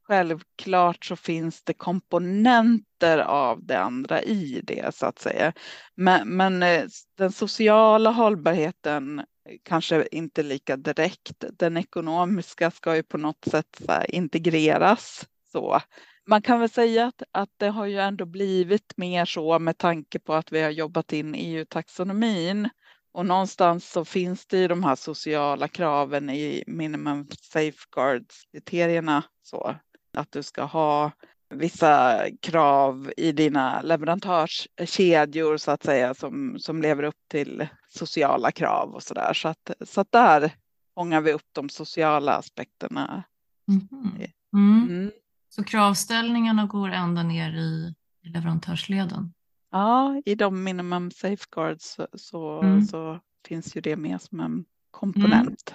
självklart 0.06 1.04
så 1.04 1.16
finns 1.16 1.62
det 1.62 1.74
komponenter 1.74 3.18
av 3.18 3.64
det 3.64 3.78
andra 3.78 4.22
i 4.22 4.60
det 4.64 4.94
så 4.94 5.06
att 5.06 5.18
säga. 5.18 5.52
Men, 5.94 6.28
men 6.28 6.62
eh, 6.62 6.84
den 7.18 7.32
sociala 7.32 8.10
hållbarheten 8.10 9.18
eh, 9.18 9.24
kanske 9.62 10.08
inte 10.12 10.42
lika 10.42 10.76
direkt. 10.76 11.44
Den 11.58 11.76
ekonomiska 11.76 12.70
ska 12.70 12.96
ju 12.96 13.02
på 13.02 13.18
något 13.18 13.44
sätt 13.44 13.78
så 13.86 13.92
här, 13.92 14.14
integreras. 14.14 15.28
Så. 15.52 15.80
Man 16.26 16.42
kan 16.42 16.60
väl 16.60 16.70
säga 16.70 17.06
att, 17.06 17.22
att 17.32 17.50
det 17.56 17.68
har 17.68 17.86
ju 17.86 17.98
ändå 17.98 18.24
blivit 18.24 18.96
mer 18.96 19.24
så 19.24 19.58
med 19.58 19.78
tanke 19.78 20.18
på 20.18 20.34
att 20.34 20.52
vi 20.52 20.62
har 20.62 20.70
jobbat 20.70 21.12
in 21.12 21.34
EU-taxonomin. 21.34 22.68
Och 23.12 23.26
någonstans 23.26 23.90
så 23.90 24.04
finns 24.04 24.46
det 24.46 24.58
ju 24.58 24.68
de 24.68 24.84
här 24.84 24.96
sociala 24.96 25.68
kraven 25.68 26.30
i 26.30 26.64
minimum 26.66 27.28
safeguards-kriterierna. 27.40 29.22
Så 29.42 29.76
att 30.16 30.32
du 30.32 30.42
ska 30.42 30.62
ha 30.64 31.12
vissa 31.50 32.20
krav 32.42 33.12
i 33.16 33.32
dina 33.32 33.82
leverantörskedjor 33.82 35.56
så 35.56 35.70
att 35.70 35.82
säga 35.82 36.14
som, 36.14 36.58
som 36.58 36.82
lever 36.82 37.02
upp 37.02 37.28
till 37.30 37.66
sociala 37.88 38.50
krav 38.52 38.94
och 38.94 39.02
så 39.02 39.14
där. 39.14 39.32
Så 39.34 39.48
att, 39.48 39.70
så 39.86 40.00
att 40.00 40.12
där 40.12 40.52
fångar 40.94 41.20
vi 41.20 41.32
upp 41.32 41.46
de 41.52 41.68
sociala 41.68 42.32
aspekterna. 42.32 43.22
Mhm. 43.66 44.16
Mm. 44.52 44.88
Mm. 44.88 45.10
Så 45.48 45.64
kravställningarna 45.64 46.66
går 46.66 46.88
ända 46.88 47.22
ner 47.22 47.52
i, 47.52 47.94
i 48.22 48.28
leverantörsleden? 48.28 49.34
Ja, 49.70 50.22
i 50.24 50.34
de 50.34 50.64
minimum 50.64 51.10
safeguards 51.10 51.84
så, 51.84 52.06
så, 52.12 52.60
Mm. 52.62 52.84
så 52.84 53.20
finns 53.48 53.76
ju 53.76 53.80
det 53.80 53.96
med 53.96 54.22
som 54.22 54.40
en 54.40 54.64
komponent. 54.90 55.74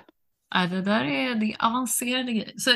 Ja, 0.56 0.68
det 0.68 0.82
där 0.82 1.04
är, 1.04 1.36
det 1.36 1.46
är 1.46 1.66
avancerade 1.66 2.32
grejer. 2.32 2.54
Så 2.58 2.72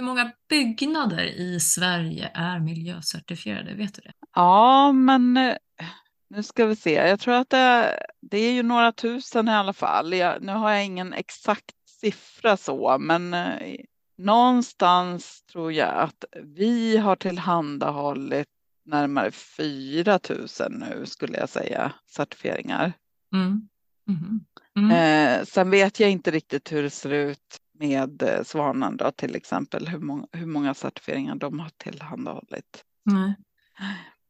hur 0.00 0.06
många 0.06 0.32
byggnader 0.48 1.24
i 1.24 1.60
Sverige 1.60 2.30
är 2.34 2.60
miljöcertifierade? 2.60 3.74
Vet 3.74 3.94
du 3.94 4.00
det? 4.00 4.12
Ja, 4.34 4.92
men 4.92 5.36
eh, 5.36 5.56
nu 6.30 6.42
ska 6.42 6.66
vi 6.66 6.76
se. 6.76 6.92
Jag 6.92 7.20
tror 7.20 7.34
att 7.34 7.50
det, 7.50 8.02
det 8.20 8.38
är 8.38 8.52
ju 8.52 8.62
några 8.62 8.92
tusen 8.92 9.48
i 9.48 9.52
alla 9.52 9.72
fall. 9.72 10.14
Jag, 10.14 10.42
nu 10.42 10.52
har 10.52 10.70
jag 10.70 10.84
ingen 10.84 11.12
exakt 11.12 11.74
siffra 12.00 12.56
så, 12.56 12.98
men 12.98 13.34
eh, 13.34 13.76
någonstans 14.18 15.42
tror 15.42 15.72
jag 15.72 15.94
att 15.94 16.24
vi 16.42 16.96
har 16.96 17.16
tillhandahållit 17.16 18.48
närmare 18.86 19.30
4 19.30 20.20
000 20.28 20.48
nu 20.70 21.06
skulle 21.06 21.38
jag 21.38 21.48
säga 21.48 21.92
certifieringar. 22.06 22.92
Mm. 23.34 23.68
Mhm. 24.06 24.44
Mm. 24.76 24.90
Eh, 24.90 25.44
sen 25.44 25.70
vet 25.70 26.00
jag 26.00 26.10
inte 26.10 26.30
riktigt 26.30 26.72
hur 26.72 26.82
det 26.82 26.90
ser 26.90 27.10
ut 27.10 27.60
med 27.80 28.22
eh, 28.22 28.42
Svanen 28.42 28.96
då, 28.96 29.10
till 29.10 29.36
exempel, 29.36 29.88
hur 29.88 29.98
många, 29.98 30.26
hur 30.32 30.46
många 30.46 30.74
certifieringar 30.74 31.34
de 31.34 31.58
har 31.58 31.70
tillhandahållit. 31.76 32.84
Nej. 33.04 33.34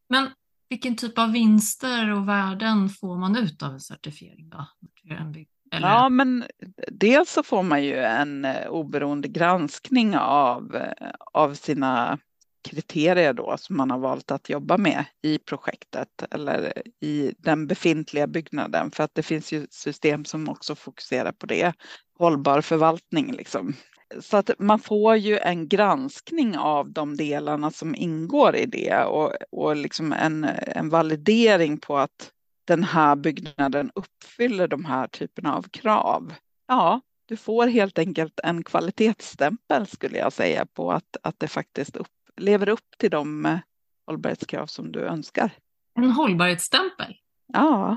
Men 0.09 0.28
vilken 0.69 0.97
typ 0.97 1.19
av 1.19 1.33
vinster 1.33 2.12
och 2.12 2.28
värden 2.28 2.88
får 2.88 3.16
man 3.16 3.37
ut 3.37 3.62
av 3.62 3.73
en 3.73 3.80
certifiering 3.80 4.49
då? 4.49 4.66
Eller, 5.73 5.88
Ja, 5.88 6.09
men 6.09 6.45
dels 6.88 7.33
så 7.33 7.42
får 7.42 7.62
man 7.62 7.85
ju 7.85 7.99
en 7.99 8.45
eh, 8.45 8.69
oberoende 8.69 9.28
granskning 9.28 10.16
av, 10.16 10.76
eh, 10.76 11.11
av 11.33 11.54
sina 11.54 12.19
kriterier 12.69 13.33
då 13.33 13.57
som 13.59 13.76
man 13.76 13.90
har 13.90 13.99
valt 13.99 14.30
att 14.30 14.49
jobba 14.49 14.78
med 14.78 15.04
i 15.23 15.38
projektet 15.38 16.23
eller 16.30 16.83
i 17.00 17.35
den 17.38 17.66
befintliga 17.66 18.26
byggnaden 18.26 18.90
för 18.90 19.04
att 19.04 19.14
det 19.14 19.23
finns 19.23 19.52
ju 19.52 19.66
system 19.71 20.25
som 20.25 20.49
också 20.49 20.75
fokuserar 20.75 21.33
på 21.33 21.47
det. 21.47 21.73
Hållbar 22.21 22.61
förvaltning 22.61 23.33
liksom. 23.33 23.75
Så 24.21 24.37
att 24.37 24.50
man 24.59 24.79
får 24.79 25.17
ju 25.17 25.39
en 25.39 25.69
granskning 25.69 26.59
av 26.59 26.91
de 26.93 27.17
delarna 27.17 27.71
som 27.71 27.95
ingår 27.95 28.57
i 28.57 28.67
det 28.67 29.05
och, 29.05 29.33
och 29.50 29.77
liksom 29.77 30.12
en, 30.12 30.45
en 30.67 30.89
validering 30.89 31.79
på 31.79 31.99
att 31.99 32.33
den 32.65 32.85
här 32.85 33.17
byggnaden 33.17 33.91
uppfyller 33.95 34.69
de 34.69 34.85
här 34.85 35.07
typerna 35.07 35.57
av 35.57 35.62
krav. 35.62 36.33
Ja, 36.69 37.00
du 37.27 37.37
får 37.37 37.67
helt 37.67 37.99
enkelt 37.99 38.41
en 38.45 38.62
kvalitetsstämpel 38.65 39.87
skulle 39.87 40.19
jag 40.19 40.33
säga 40.33 40.67
på 40.67 40.93
att, 40.93 41.17
att 41.23 41.35
det 41.39 41.49
faktiskt 41.49 41.97
upp, 41.97 42.09
lever 42.37 42.69
upp 42.69 42.99
till 42.99 43.11
de 43.11 43.47
eh, 43.47 43.59
hållbarhetskrav 44.07 44.67
som 44.67 44.93
du 44.93 45.00
önskar. 45.00 45.50
En 45.95 46.11
hållbarhetsstämpel? 46.11 47.17
Ja, 47.53 47.97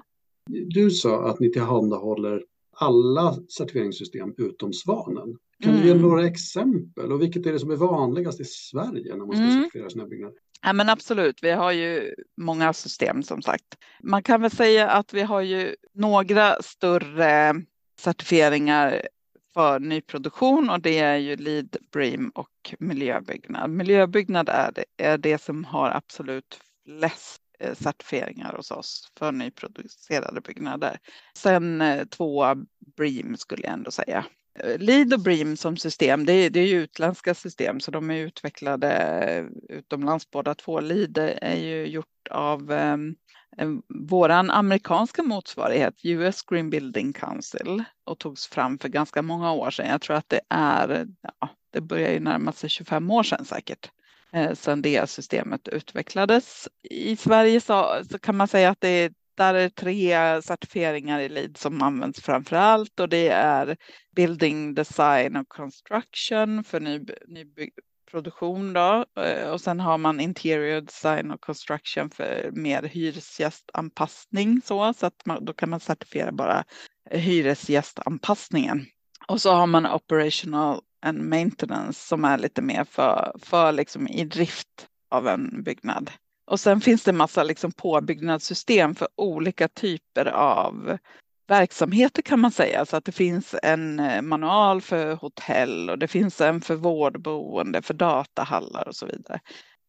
Du 0.49 0.91
sa 0.91 1.29
att 1.29 1.39
ni 1.39 1.51
tillhandahåller 1.51 2.43
alla 2.73 3.35
certifieringssystem 3.57 4.33
utom 4.37 4.73
Svanen. 4.73 5.37
Kan 5.63 5.73
du 5.73 5.77
Mm. 5.79 5.87
ge 5.87 5.93
några 5.93 6.25
exempel? 6.27 7.11
Och 7.11 7.21
vilket 7.21 7.45
är 7.45 7.51
det 7.53 7.59
som 7.59 7.71
är 7.71 7.75
vanligast 7.75 8.39
i 8.39 8.45
Sverige 8.45 9.15
när 9.15 9.25
man 9.25 9.35
ska 9.35 9.45
Mm. 9.45 9.51
certifiera 9.63 9.89
sina 9.89 10.05
byggnader? 10.05 10.37
Ja, 10.61 10.73
men 10.73 10.89
absolut. 10.89 11.39
Vi 11.43 11.51
har 11.51 11.71
ju 11.71 12.15
många 12.37 12.73
system 12.73 13.23
som 13.23 13.41
sagt. 13.41 13.65
Man 14.03 14.23
kan 14.23 14.41
väl 14.41 14.51
säga 14.51 14.89
att 14.89 15.13
vi 15.13 15.21
har 15.21 15.41
ju 15.41 15.75
några 15.93 16.61
större 16.61 17.53
certifieringar 17.99 19.07
för 19.53 19.79
nyproduktion 19.79 20.69
och 20.69 20.81
det 20.81 20.99
är 20.99 21.17
ju 21.17 21.35
LEED, 21.35 21.77
BREEAM 21.91 22.29
och 22.35 22.73
miljöbyggnad. 22.79 23.69
Miljöbyggnad 23.69 24.49
är 24.49 24.71
det, 24.71 24.85
är 24.97 25.17
det 25.17 25.41
som 25.41 25.63
har 25.65 25.89
absolut 25.89 26.59
flest 26.85 27.41
Eh, 27.59 27.75
certifieringar 27.75 28.53
hos 28.57 28.71
oss 28.71 29.11
för 29.17 29.31
nyproducerade 29.31 30.41
byggnader. 30.41 30.99
Sen 31.37 31.81
eh, 31.81 32.05
två 32.05 32.45
BREEAM 32.97 33.37
skulle 33.37 33.63
jag 33.63 33.73
ändå 33.73 33.91
säga. 33.91 34.25
Eh, 34.59 34.79
LEED 34.79 35.13
och 35.13 35.19
BREEAM 35.19 35.57
som 35.57 35.77
system, 35.77 36.25
det 36.25 36.33
är, 36.33 36.49
det 36.49 36.59
är 36.59 36.67
ju 36.67 36.81
utländska 36.81 37.33
system 37.33 37.79
så 37.79 37.91
de 37.91 38.11
är 38.11 38.15
utvecklade 38.15 39.49
utomlands 39.69 40.31
båda 40.31 40.55
två. 40.55 40.79
LEED 40.79 41.17
är 41.41 41.55
ju 41.55 41.85
gjort 41.85 42.27
av 42.31 42.71
eh, 42.71 42.97
våran 43.87 44.49
amerikanska 44.49 45.23
motsvarighet 45.23 45.95
US 46.03 46.41
Green 46.43 46.69
Building 46.69 47.13
Council 47.13 47.83
och 48.03 48.19
togs 48.19 48.47
fram 48.47 48.79
för 48.79 48.89
ganska 48.89 49.21
många 49.21 49.51
år 49.51 49.71
sedan. 49.71 49.87
Jag 49.87 50.01
tror 50.01 50.15
att 50.15 50.29
det 50.29 50.41
är, 50.49 51.07
ja, 51.39 51.49
det 51.71 51.81
börjar 51.81 52.11
ju 52.11 52.19
närma 52.19 52.51
sig 52.51 52.69
25 52.69 53.11
år 53.11 53.23
sedan 53.23 53.45
säkert 53.45 53.91
Eh, 54.33 54.53
sedan 54.53 54.81
det 54.81 55.09
systemet 55.09 55.67
utvecklades. 55.67 56.67
I 56.89 57.15
Sverige 57.15 57.61
så, 57.61 58.03
så 58.11 58.19
kan 58.19 58.37
man 58.37 58.47
säga 58.47 58.69
att 58.69 58.81
det 58.81 58.89
är 58.89 59.11
där 59.35 59.53
är 59.53 59.69
tre 59.69 60.41
certifieringar 60.41 61.19
i 61.19 61.29
LEED 61.29 61.57
som 61.57 61.81
används 61.81 62.21
framför 62.21 62.55
allt 62.55 62.99
och 62.99 63.09
det 63.09 63.27
är 63.27 63.77
Building 64.15 64.73
Design 64.73 65.35
och 65.35 65.49
Construction 65.49 66.63
för 66.63 66.79
ny, 66.79 67.05
nyproduktion 67.27 68.73
då 68.73 69.05
eh, 69.21 69.49
och 69.49 69.61
sen 69.61 69.79
har 69.79 69.97
man 69.97 70.19
Interior 70.19 70.81
Design 70.81 71.31
och 71.31 71.41
Construction 71.41 72.09
för 72.09 72.49
mer 72.51 72.83
hyresgästanpassning 72.83 74.61
så, 74.65 74.93
så 74.93 75.05
att 75.05 75.25
man, 75.25 75.45
då 75.45 75.53
kan 75.53 75.69
man 75.69 75.79
certifiera 75.79 76.31
bara 76.31 76.63
hyresgästanpassningen. 77.11 78.85
Och 79.27 79.41
så 79.41 79.51
har 79.51 79.67
man 79.67 79.85
Operational 79.85 80.81
en 81.03 81.29
Maintenance 81.29 82.07
som 82.07 82.25
är 82.25 82.37
lite 82.37 82.61
mer 82.61 82.83
för, 82.83 83.35
för 83.39 83.71
liksom 83.71 84.07
i 84.07 84.25
drift 84.25 84.87
av 85.09 85.27
en 85.27 85.63
byggnad. 85.63 86.11
Och 86.45 86.59
sen 86.59 86.81
finns 86.81 87.03
det 87.03 87.13
massa 87.13 87.43
liksom 87.43 87.71
påbyggnadssystem 87.71 88.95
för 88.95 89.07
olika 89.15 89.67
typer 89.67 90.25
av 90.25 90.97
verksamheter 91.47 92.21
kan 92.21 92.39
man 92.39 92.51
säga. 92.51 92.85
Så 92.85 92.97
att 92.97 93.05
det 93.05 93.11
finns 93.11 93.55
en 93.63 93.99
eh, 93.99 94.21
manual 94.21 94.81
för 94.81 95.15
hotell 95.15 95.89
och 95.89 95.99
det 95.99 96.07
finns 96.07 96.41
en 96.41 96.61
för 96.61 96.75
vårdboende, 96.75 97.81
för 97.81 97.93
datahallar 97.93 98.87
och 98.87 98.95
så 98.95 99.05
vidare. 99.05 99.39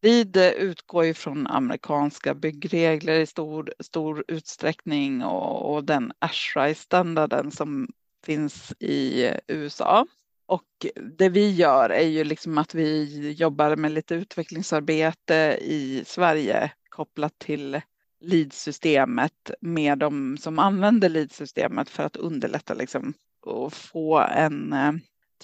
Vi 0.01 0.31
eh, 0.35 0.49
utgår 0.49 1.05
ju 1.05 1.13
från 1.13 1.47
amerikanska 1.47 2.33
byggregler 2.33 3.19
i 3.19 3.25
stor, 3.25 3.73
stor 3.79 4.25
utsträckning 4.27 5.23
och, 5.23 5.73
och 5.73 5.83
den 5.83 6.11
ASHRAE-standarden 6.19 7.51
som 7.51 7.87
finns 8.25 8.73
i 8.79 9.25
eh, 9.25 9.37
USA. 9.47 10.05
Och 10.45 10.85
det 11.17 11.29
vi 11.29 11.51
gör 11.51 11.89
är 11.89 12.07
ju 12.07 12.23
liksom 12.23 12.57
att 12.57 12.75
vi 12.75 13.31
jobbar 13.31 13.75
med 13.75 13.91
lite 13.91 14.15
utvecklingsarbete 14.15 15.57
i 15.61 16.03
Sverige 16.05 16.71
kopplat 16.89 17.39
till 17.39 17.81
LEED-systemet 18.21 19.51
med 19.59 19.97
de 19.97 20.37
som 20.37 20.59
använder 20.59 21.09
LEED-systemet 21.09 21.89
för 21.89 22.03
att 22.03 22.15
underlätta 22.15 22.73
liksom 22.73 23.13
och 23.41 23.73
få 23.73 24.17
en 24.19 24.73
eh, 24.73 24.91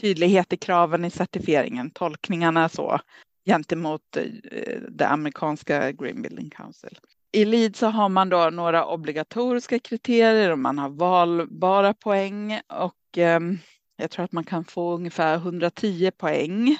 tydlighet 0.01 0.53
i 0.53 0.57
kraven 0.57 1.05
i 1.05 1.09
certifieringen, 1.09 1.91
tolkningarna 1.91 2.69
så 2.69 2.99
gentemot 3.45 4.17
eh, 4.17 4.81
det 4.89 5.07
amerikanska 5.07 5.91
Green 5.91 6.21
Building 6.21 6.49
Council. 6.49 6.99
I 7.31 7.45
LEED 7.45 7.75
så 7.75 7.87
har 7.87 8.09
man 8.09 8.29
då 8.29 8.49
några 8.49 8.85
obligatoriska 8.85 9.79
kriterier 9.79 10.51
och 10.51 10.59
man 10.59 10.77
har 10.77 10.89
valbara 10.89 11.93
poäng 11.93 12.61
och 12.67 13.17
ehm, 13.17 13.57
jag 14.01 14.11
tror 14.11 14.25
att 14.25 14.31
man 14.31 14.43
kan 14.43 14.65
få 14.65 14.95
ungefär 14.95 15.35
110 15.35 16.11
poäng 16.17 16.77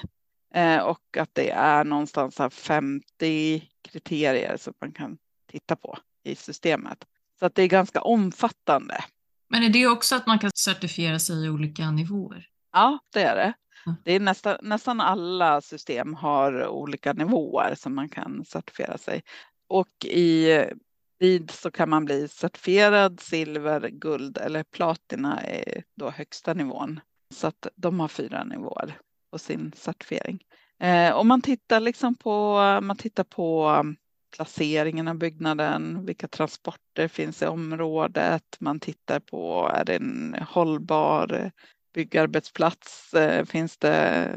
eh, 0.54 0.78
och 0.78 1.16
att 1.18 1.30
det 1.32 1.50
är 1.50 1.84
någonstans 1.84 2.40
50 2.50 3.62
kriterier 3.82 4.56
som 4.56 4.74
man 4.80 4.92
kan 4.92 5.18
titta 5.50 5.76
på 5.76 5.98
i 6.24 6.34
systemet. 6.34 7.04
Så 7.38 7.46
att 7.46 7.54
det 7.54 7.62
är 7.62 7.68
ganska 7.68 8.00
omfattande. 8.00 9.04
Men 9.48 9.62
är 9.62 9.68
det 9.68 9.86
också 9.86 10.16
att 10.16 10.26
man 10.26 10.38
kan 10.38 10.50
certifiera 10.54 11.18
sig 11.18 11.46
i 11.46 11.48
olika 11.48 11.90
nivåer? 11.90 12.46
Ja, 12.72 12.98
det 13.12 13.22
är 13.22 13.36
det. 13.36 13.54
Det 14.04 14.12
är 14.12 14.20
nästan, 14.20 14.56
nästan 14.62 15.00
alla 15.00 15.60
system 15.60 16.14
har 16.14 16.66
olika 16.66 17.12
nivåer 17.12 17.74
som 17.74 17.94
man 17.94 18.08
kan 18.08 18.44
certifiera 18.44 18.98
sig. 18.98 19.22
Och 19.68 20.04
i 20.04 20.64
BID 21.20 21.50
så 21.50 21.70
kan 21.70 21.90
man 21.90 22.04
bli 22.04 22.28
certifierad 22.28 23.20
silver, 23.20 23.88
guld 23.88 24.38
eller 24.38 24.62
platina 24.62 25.40
är 25.40 25.84
då 25.96 26.10
högsta 26.10 26.54
nivån. 26.54 27.00
Så 27.32 27.46
att 27.46 27.66
de 27.76 28.00
har 28.00 28.08
fyra 28.08 28.44
nivåer 28.44 28.98
på 29.30 29.38
sin 29.38 29.72
certifiering. 29.76 30.42
Eh, 30.80 31.16
om 31.16 31.28
man 31.28 31.42
tittar 31.42 31.80
liksom 31.80 32.14
på, 32.14 32.56
man 32.82 32.96
tittar 32.96 33.24
på 33.24 33.68
um, 33.68 33.96
placeringen 34.36 35.08
av 35.08 35.14
byggnaden, 35.14 36.06
vilka 36.06 36.28
transporter 36.28 37.08
finns 37.08 37.42
i 37.42 37.46
området, 37.46 38.56
man 38.58 38.80
tittar 38.80 39.20
på 39.20 39.70
är 39.74 39.84
det 39.84 39.96
en 39.96 40.36
hållbar 40.48 41.50
byggarbetsplats, 41.94 43.14
eh, 43.14 43.44
finns 43.44 43.76
det 43.76 44.28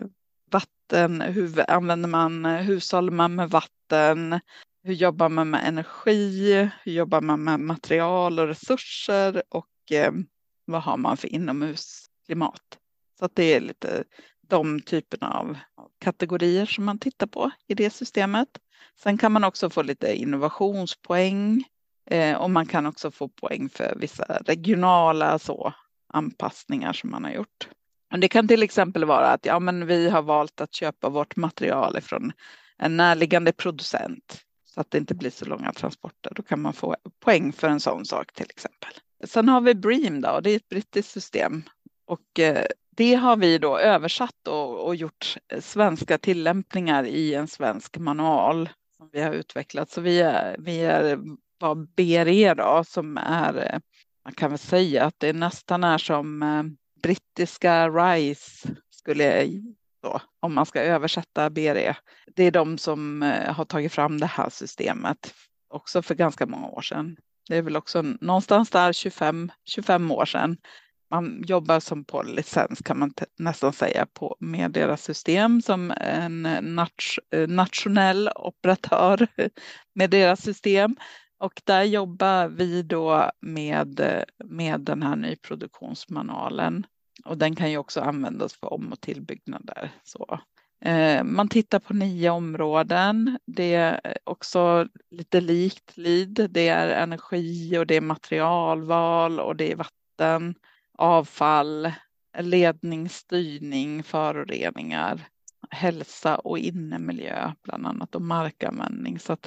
vatten, 0.52 1.22
hur 1.22 1.72
använder 1.72 2.10
man, 2.10 2.46
hushåller 2.46 3.12
man 3.12 3.36
med 3.36 3.50
vatten, 3.50 4.40
hur 4.84 4.94
jobbar 4.94 5.30
man 5.30 5.50
med 5.50 5.68
energi, 5.68 6.70
hur 6.84 6.92
jobbar 6.92 7.22
man 7.22 7.44
med 7.44 7.60
material 7.60 8.40
och 8.40 8.48
resurser 8.48 9.44
och 9.50 9.92
eh, 9.92 10.12
vad 10.66 10.82
har 10.82 10.98
man 10.98 11.18
för 11.18 11.28
inomhusklimat. 11.28 12.80
Så 13.20 13.26
att 13.26 13.36
det 13.36 13.44
är 13.44 13.60
lite 13.60 14.04
de 14.48 14.82
typerna 14.82 15.34
av 15.34 15.58
kategorier 16.00 16.66
som 16.66 16.86
man 16.86 17.00
tittar 17.00 17.28
på 17.28 17.52
i 17.68 17.74
det 17.74 17.90
systemet. 17.90 18.50
Sen 19.00 19.18
kan 19.18 19.32
man 19.32 19.44
också 19.44 19.70
få 19.70 19.82
lite 19.82 20.16
innovationspoäng 20.16 21.64
eh, 22.06 22.38
och 22.38 22.50
man 22.50 22.66
kan 22.66 22.86
också 22.86 23.12
få 23.12 23.28
poäng 23.28 23.70
för 23.70 23.96
vissa 23.96 24.24
regionala 24.46 25.40
så, 25.40 25.74
anpassningar 26.08 26.94
som 26.94 27.12
man 27.12 27.24
har 27.24 27.32
gjort. 27.32 27.70
Och 28.12 28.20
det 28.20 28.28
kan 28.28 28.48
till 28.48 28.64
exempel 28.64 29.06
vara 29.06 29.28
att 29.28 29.46
ja, 29.46 29.60
men 29.60 29.88
vi 29.88 30.10
har 30.10 30.22
valt 30.22 30.62
att 30.62 30.74
köpa 30.74 31.10
vårt 31.10 31.36
material 31.36 32.02
från 32.02 32.32
en 32.78 32.98
närliggande 32.98 33.52
producent 33.52 34.42
så 34.66 34.82
att 34.82 34.92
det 34.92 34.98
inte 34.98 35.16
blir 35.16 35.30
så 35.30 35.46
långa 35.46 35.74
transporter. 35.74 36.32
Då 36.36 36.44
kan 36.44 36.62
man 36.62 36.74
få 36.74 36.96
poäng 37.20 37.54
för 37.54 37.70
en 37.70 37.80
sån 37.80 38.06
sak 38.06 38.34
till 38.34 38.48
exempel. 38.50 38.90
Sen 39.24 39.50
har 39.50 39.62
vi 39.62 39.76
Bream 39.76 40.22
då, 40.22 40.40
det 40.40 40.50
är 40.50 40.56
ett 40.56 40.70
brittiskt 40.70 41.12
system 41.12 41.64
och 42.06 42.40
eh, 42.40 42.66
det 42.96 43.16
har 43.16 43.38
vi 43.38 43.58
då 43.58 43.78
översatt 43.78 44.48
och, 44.48 44.88
och 44.88 44.96
gjort 44.96 45.38
svenska 45.60 46.18
tillämpningar 46.18 47.04
i 47.04 47.34
en 47.34 47.48
svensk 47.48 47.98
manual 47.98 48.70
som 48.98 49.10
vi 49.12 49.22
har 49.22 49.34
utvecklat. 49.34 49.90
Så 49.90 50.02
vi 50.02 50.22
är, 50.22 50.56
vi 50.60 50.80
är 50.80 51.20
vad 51.60 51.88
BRE 51.88 52.54
då, 52.54 52.84
som 52.88 53.18
är, 53.18 53.82
man 54.26 54.34
kan 54.34 54.50
väl 54.50 54.60
säga 54.60 55.06
att 55.06 55.16
det 55.18 55.34
nästan 55.34 55.84
är 55.84 55.98
som 55.98 56.44
eh, 56.44 56.64
brittiska 57.02 57.90
RISE 57.90 58.70
skulle 58.90 59.24
jag 59.24 59.64
då, 60.04 60.20
om 60.40 60.54
man 60.54 60.66
ska 60.66 60.82
översätta 60.82 61.50
BRE. 61.50 61.96
Det 62.36 62.44
är 62.44 62.52
de 62.52 62.78
som 62.78 63.24
eh, 63.24 63.54
har 63.54 63.66
tagit 63.66 63.94
fram 63.94 64.20
det 64.20 64.26
här 64.26 64.50
systemet 64.50 65.34
också 65.70 66.02
för 66.02 66.16
ganska 66.16 66.46
många 66.46 66.68
år 66.68 66.82
sedan. 66.82 67.18
Det 67.48 67.58
är 67.58 67.62
väl 67.62 67.76
också 67.76 68.02
någonstans 68.02 68.70
där 68.70 68.94
25, 68.94 69.52
25 69.66 70.12
år 70.12 70.26
sedan 70.26 70.58
man 71.12 71.44
jobbar 71.48 71.80
som 71.80 72.04
på 72.04 72.24
licens 72.24 72.82
kan 72.82 73.00
man 73.00 73.14
nästan 73.40 73.74
säga 73.74 74.06
på, 74.14 74.36
med 74.40 74.72
deras 74.72 75.04
system 75.04 75.62
som 75.62 75.92
en 75.92 76.46
eh, 76.46 76.62
nat 76.62 76.92
eh, 77.32 77.48
nationell 77.48 78.30
operatör 78.36 79.28
med 79.94 80.10
deras 80.10 80.42
system. 80.42 80.96
Och 81.38 81.62
där 81.64 81.84
jobbar 81.84 82.48
vi 82.48 82.82
då 82.82 83.32
med, 83.42 84.00
eh, 84.00 84.24
med 84.46 84.82
den 84.82 85.04
här 85.04 85.16
nyproduktionsmanualen. 85.16 86.86
Och 87.26 87.38
den 87.38 87.56
kan 87.56 87.72
ju 87.72 87.78
också 87.78 88.02
användas 88.02 88.54
för 88.54 88.74
om 88.74 88.92
och 88.92 89.02
tillbyggnader. 89.02 89.92
Så. 90.04 90.40
Man 91.24 91.50
tittar 91.50 91.80
på 91.80 91.94
nio 91.94 92.30
områden. 92.30 93.40
Det 93.46 93.74
är 93.74 94.18
också 94.24 94.88
lite 95.12 95.42
likt 95.42 95.98
LID. 95.98 96.48
Det 96.50 96.68
är 96.68 96.90
energi 96.90 97.78
och 97.78 97.88
det 97.88 97.96
är 97.96 98.02
materialval 98.02 99.40
och 99.40 99.56
det 99.56 99.72
är 99.72 99.76
vatten 99.76 100.56
avfall, 100.98 101.92
ledningsstyrning, 102.40 104.04
föroreningar, 104.04 105.22
hälsa 105.70 106.36
och 106.36 106.58
innemiljö 106.58 107.52
bland 107.64 107.88
annat 107.88 108.16
och 108.16 108.22
markanvändning. 108.22 109.20
Så 109.20 109.38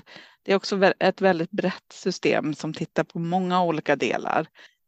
det 0.43 0.53
är 0.53 0.57
också 0.57 0.93
ett 1.01 1.21
väldigt 1.21 1.51
brett 1.51 1.93
system 1.93 2.55
som 2.55 2.75
tittar 2.75 3.05
på 3.05 3.19
många 3.19 3.63
olika 3.63 3.97
delar 3.97 4.47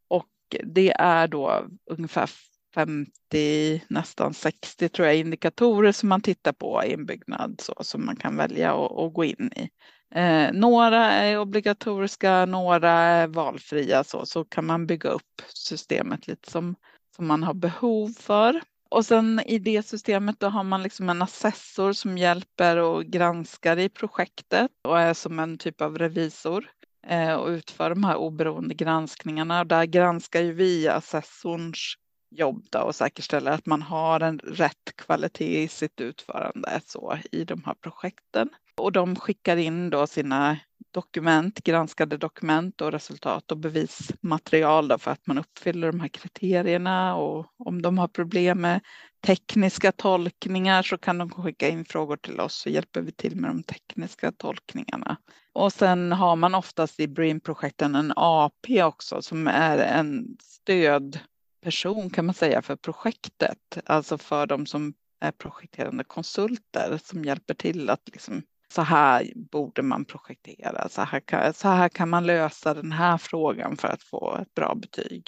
och 0.08 0.28
det 0.64 0.90
är 0.90 1.28
då 1.28 1.66
ungefär 1.90 2.30
50, 2.74 3.82
nästan 3.88 4.34
60 4.34 4.88
tror 4.88 5.08
jag 5.08 5.16
indikatorer 5.16 5.92
som 5.92 6.08
man 6.08 6.20
tittar 6.20 6.52
på 6.52 6.82
i 6.84 6.92
en 6.92 7.06
byggnad 7.06 7.60
så 7.60 7.74
som 7.80 8.06
man 8.06 8.16
kan 8.16 8.36
välja 8.36 8.74
att 8.84 9.12
gå 9.14 9.24
in 9.24 9.50
i. 9.56 9.70
Eh, 10.14 10.52
några 10.52 11.06
är 11.06 11.38
obligatoriska, 11.38 12.46
några 12.46 12.90
är 12.90 13.26
valfria 13.26 14.04
så, 14.04 14.26
så 14.26 14.44
kan 14.44 14.66
man 14.66 14.86
bygga 14.86 15.10
upp 15.10 15.42
systemet 15.54 16.26
lite 16.26 16.50
som, 16.50 16.76
som 17.16 17.26
man 17.26 17.42
har 17.42 17.54
behov 17.54 18.08
för. 18.08 18.60
Och 18.90 19.06
sen 19.06 19.40
i 19.46 19.58
det 19.58 19.86
systemet 19.86 20.40
då 20.40 20.48
har 20.48 20.64
man 20.64 20.82
liksom 20.82 21.08
en 21.08 21.22
assessor 21.22 21.92
som 21.92 22.18
hjälper 22.18 22.76
och 22.76 23.04
granskar 23.04 23.76
i 23.76 23.88
projektet 23.88 24.70
och 24.88 25.00
är 25.00 25.14
som 25.14 25.38
en 25.38 25.58
typ 25.58 25.80
av 25.80 25.98
revisor 25.98 26.70
eh, 27.06 27.32
och 27.32 27.48
utför 27.48 27.90
de 27.90 28.04
här 28.04 28.16
oberoende 28.16 28.74
granskningarna. 28.74 29.60
Och 29.60 29.66
där 29.66 29.84
granskar 29.84 30.40
ju 30.40 30.52
vi 30.52 30.88
assessorns 30.88 31.94
jobb 32.30 32.66
då 32.70 32.78
och 32.78 32.94
säkerställer 32.94 33.50
att 33.50 33.66
man 33.66 33.82
har 33.82 34.20
en 34.20 34.38
rätt 34.38 34.96
kvalitet 34.96 35.62
i 35.62 35.68
sitt 35.68 36.00
utförande 36.00 36.80
så 36.86 37.18
i 37.32 37.44
de 37.44 37.62
här 37.64 37.74
projekten. 37.74 38.48
Och 38.76 38.92
de 38.92 39.16
skickar 39.16 39.56
in 39.56 39.90
då 39.90 40.06
sina 40.06 40.58
dokument, 40.90 41.64
granskade 41.64 42.16
dokument 42.16 42.80
och 42.80 42.92
resultat 42.92 43.52
och 43.52 43.58
bevismaterial 43.58 44.88
då 44.88 44.98
för 44.98 45.10
att 45.10 45.26
man 45.26 45.38
uppfyller 45.38 45.92
de 45.92 46.00
här 46.00 46.08
kriterierna 46.08 47.16
och 47.16 47.46
om 47.58 47.82
de 47.82 47.98
har 47.98 48.08
problem 48.08 48.60
med 48.60 48.80
tekniska 49.26 49.92
tolkningar 49.92 50.82
så 50.82 50.98
kan 50.98 51.18
de 51.18 51.30
skicka 51.30 51.68
in 51.68 51.84
frågor 51.84 52.16
till 52.16 52.40
oss 52.40 52.54
så 52.54 52.68
hjälper 52.68 53.00
vi 53.00 53.12
till 53.12 53.36
med 53.36 53.50
de 53.50 53.62
tekniska 53.62 54.32
tolkningarna. 54.32 55.16
Och 55.52 55.72
sen 55.72 56.12
har 56.12 56.36
man 56.36 56.54
oftast 56.54 57.00
i 57.00 57.08
BREAM-projekten 57.08 57.94
en 57.94 58.12
AP 58.16 58.82
också 58.82 59.22
som 59.22 59.48
är 59.48 59.78
en 59.78 60.36
stöd 60.42 61.18
stödperson 61.60 62.10
kan 62.10 62.26
man 62.26 62.34
säga 62.34 62.62
för 62.62 62.76
projektet, 62.76 63.78
alltså 63.86 64.18
för 64.18 64.46
de 64.46 64.66
som 64.66 64.94
är 65.20 65.32
projekterande 65.32 66.04
konsulter 66.04 67.00
som 67.04 67.24
hjälper 67.24 67.54
till 67.54 67.90
att 67.90 68.02
liksom 68.06 68.42
så 68.72 68.82
här 68.82 69.32
borde 69.34 69.82
man 69.82 70.04
projektera, 70.04 70.88
så 70.88 71.02
här, 71.02 71.20
kan, 71.20 71.54
så 71.54 71.68
här 71.68 71.88
kan 71.88 72.08
man 72.08 72.26
lösa 72.26 72.74
den 72.74 72.92
här 72.92 73.18
frågan 73.18 73.76
för 73.76 73.88
att 73.88 74.02
få 74.02 74.36
ett 74.42 74.54
bra 74.54 74.74
betyg. 74.74 75.24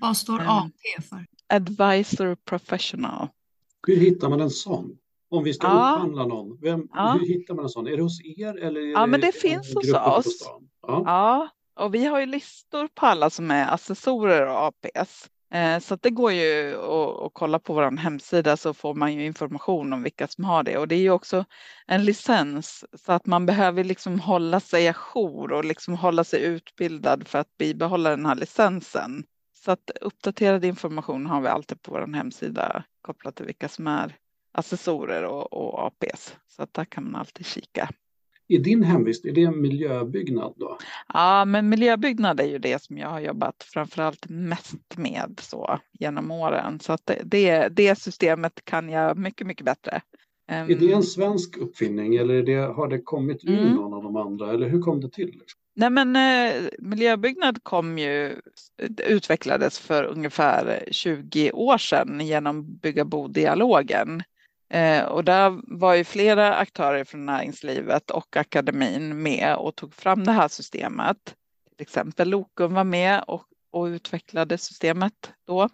Vad 0.00 0.16
står 0.16 0.40
um, 0.40 0.48
AP 0.48 1.02
för? 1.08 1.26
Advisor 1.48 2.34
Professional. 2.34 3.28
Hur 3.86 3.96
hittar 3.96 4.28
man 4.28 4.40
en 4.40 4.50
sån? 4.50 4.98
Om 5.30 5.44
vi 5.44 5.54
ska 5.54 5.66
ja. 5.66 5.94
upphandla 5.94 6.26
någon, 6.26 6.58
Vem, 6.60 6.88
ja. 6.92 7.18
hur 7.20 7.26
hittar 7.26 7.54
man 7.54 7.64
en 7.64 7.68
sån? 7.68 7.86
Är 7.86 7.96
det 7.96 8.02
hos 8.02 8.20
er? 8.24 8.58
Eller 8.58 8.80
ja, 8.80 9.06
men 9.06 9.20
det 9.20 9.32
finns 9.32 9.74
hos 9.74 9.92
oss. 9.92 10.50
Ja. 10.82 11.02
ja, 11.06 11.48
och 11.84 11.94
vi 11.94 12.04
har 12.04 12.20
ju 12.20 12.26
listor 12.26 12.88
på 12.94 13.06
alla 13.06 13.30
som 13.30 13.50
är 13.50 13.74
assessorer 13.74 14.46
och 14.46 14.66
APS. 14.66 15.28
Eh, 15.50 15.78
så 15.78 15.96
det 15.96 16.10
går 16.10 16.32
ju 16.32 16.76
att, 16.76 17.30
kolla 17.32 17.58
på 17.58 17.74
vår 17.74 17.96
hemsida 17.96 18.56
så 18.56 18.74
får 18.74 18.94
man 18.94 19.14
ju 19.14 19.26
information 19.26 19.92
om 19.92 20.02
vilka 20.02 20.28
som 20.28 20.44
har 20.44 20.62
det 20.62 20.78
och 20.78 20.88
det 20.88 20.94
är 20.94 21.00
ju 21.00 21.10
också 21.10 21.44
en 21.86 22.04
licens 22.04 22.84
så 23.04 23.12
att 23.12 23.26
man 23.26 23.46
behöver 23.46 23.84
liksom 23.84 24.20
hålla 24.20 24.60
sig 24.60 24.88
ajour 24.88 25.52
och 25.52 25.64
liksom 25.64 25.94
hålla 25.94 26.24
sig 26.24 26.42
utbildad 26.42 27.28
för 27.28 27.38
att 27.38 27.56
bibehålla 27.58 28.10
den 28.10 28.26
här 28.26 28.34
licensen. 28.34 29.24
Så 29.64 29.72
att 29.72 29.90
uppdaterad 30.00 30.64
information 30.64 31.26
har 31.26 31.40
vi 31.40 31.48
alltid 31.48 31.82
på 31.82 31.92
vår 31.92 32.14
hemsida 32.14 32.84
kopplat 33.02 33.36
till 33.36 33.46
vilka 33.46 33.68
som 33.68 33.86
är 33.86 34.16
assessorer 34.52 35.24
och, 35.24 35.52
och 35.52 35.86
APs 35.86 36.36
så 36.48 36.62
att 36.62 36.74
där 36.74 36.84
kan 36.84 37.04
man 37.04 37.16
alltid 37.20 37.46
kika. 37.46 37.90
I 38.48 38.58
din 38.58 38.82
hemvist, 38.82 39.24
är 39.24 39.32
det 39.32 39.42
en 39.44 39.60
miljöbyggnad 39.60 40.54
då? 40.56 40.78
Ja, 41.14 41.44
men 41.44 41.68
miljöbyggnad 41.68 42.40
är 42.40 42.44
ju 42.44 42.58
det 42.58 42.82
som 42.82 42.98
jag 42.98 43.08
har 43.08 43.20
jobbat 43.20 43.66
framförallt 43.72 44.28
mest 44.28 44.96
med 44.96 45.40
så 45.42 45.78
genom 45.92 46.30
åren. 46.30 46.80
Så 46.80 46.92
att 46.92 47.10
det, 47.24 47.68
det 47.68 47.98
systemet 47.98 48.64
kan 48.64 48.88
jag 48.88 49.18
mycket, 49.18 49.46
mycket 49.46 49.64
bättre. 49.64 50.00
Ehm, 50.48 50.70
Är 50.70 50.74
det 50.74 50.92
en 50.92 51.02
svensk 51.02 51.56
uppfinning 51.56 52.14
eller 52.16 52.42
det, 52.42 52.54
har 52.54 52.88
det 52.88 52.98
kommit 52.98 53.44
ur 53.44 53.48
Mm. 53.48 53.74
någon 53.74 53.94
av 53.94 54.02
de 54.02 54.16
andra? 54.16 54.52
Eller 54.52 54.68
hur 54.68 54.80
kom 54.80 55.00
det 55.00 55.10
till? 55.10 55.26
Liksom? 55.26 55.60
Nej 55.74 55.90
men 55.90 56.16
eh, 56.16 56.62
miljöbyggnad 56.78 57.58
kom 57.62 57.98
ju, 57.98 58.36
utvecklades 59.06 59.78
för 59.78 60.04
ungefär 60.04 60.84
20 60.90 61.52
år 61.52 61.78
sedan 61.78 62.20
genom 62.20 62.76
Bygga 62.76 63.04
bo-dialogen. 63.04 64.22
Eh, 64.68 65.04
och 65.04 65.24
där 65.24 65.60
var 65.78 65.94
ju 65.94 66.04
flera 66.04 66.54
aktörer 66.54 67.04
från 67.04 67.26
näringslivet 67.26 68.10
och 68.10 68.36
akademin 68.36 69.22
med 69.22 69.56
och 69.56 69.76
tog 69.76 69.94
fram 69.94 70.24
det 70.24 70.32
här 70.32 70.48
systemet. 70.48 71.34
Till 71.76 71.82
exempel 71.82 72.28
Lokum 72.28 72.74
var 72.74 72.84
med 72.84 73.24
och, 73.26 73.44
och 73.70 73.84
utvecklade 73.84 74.58
systemet 74.58 75.32
då. 75.46 75.68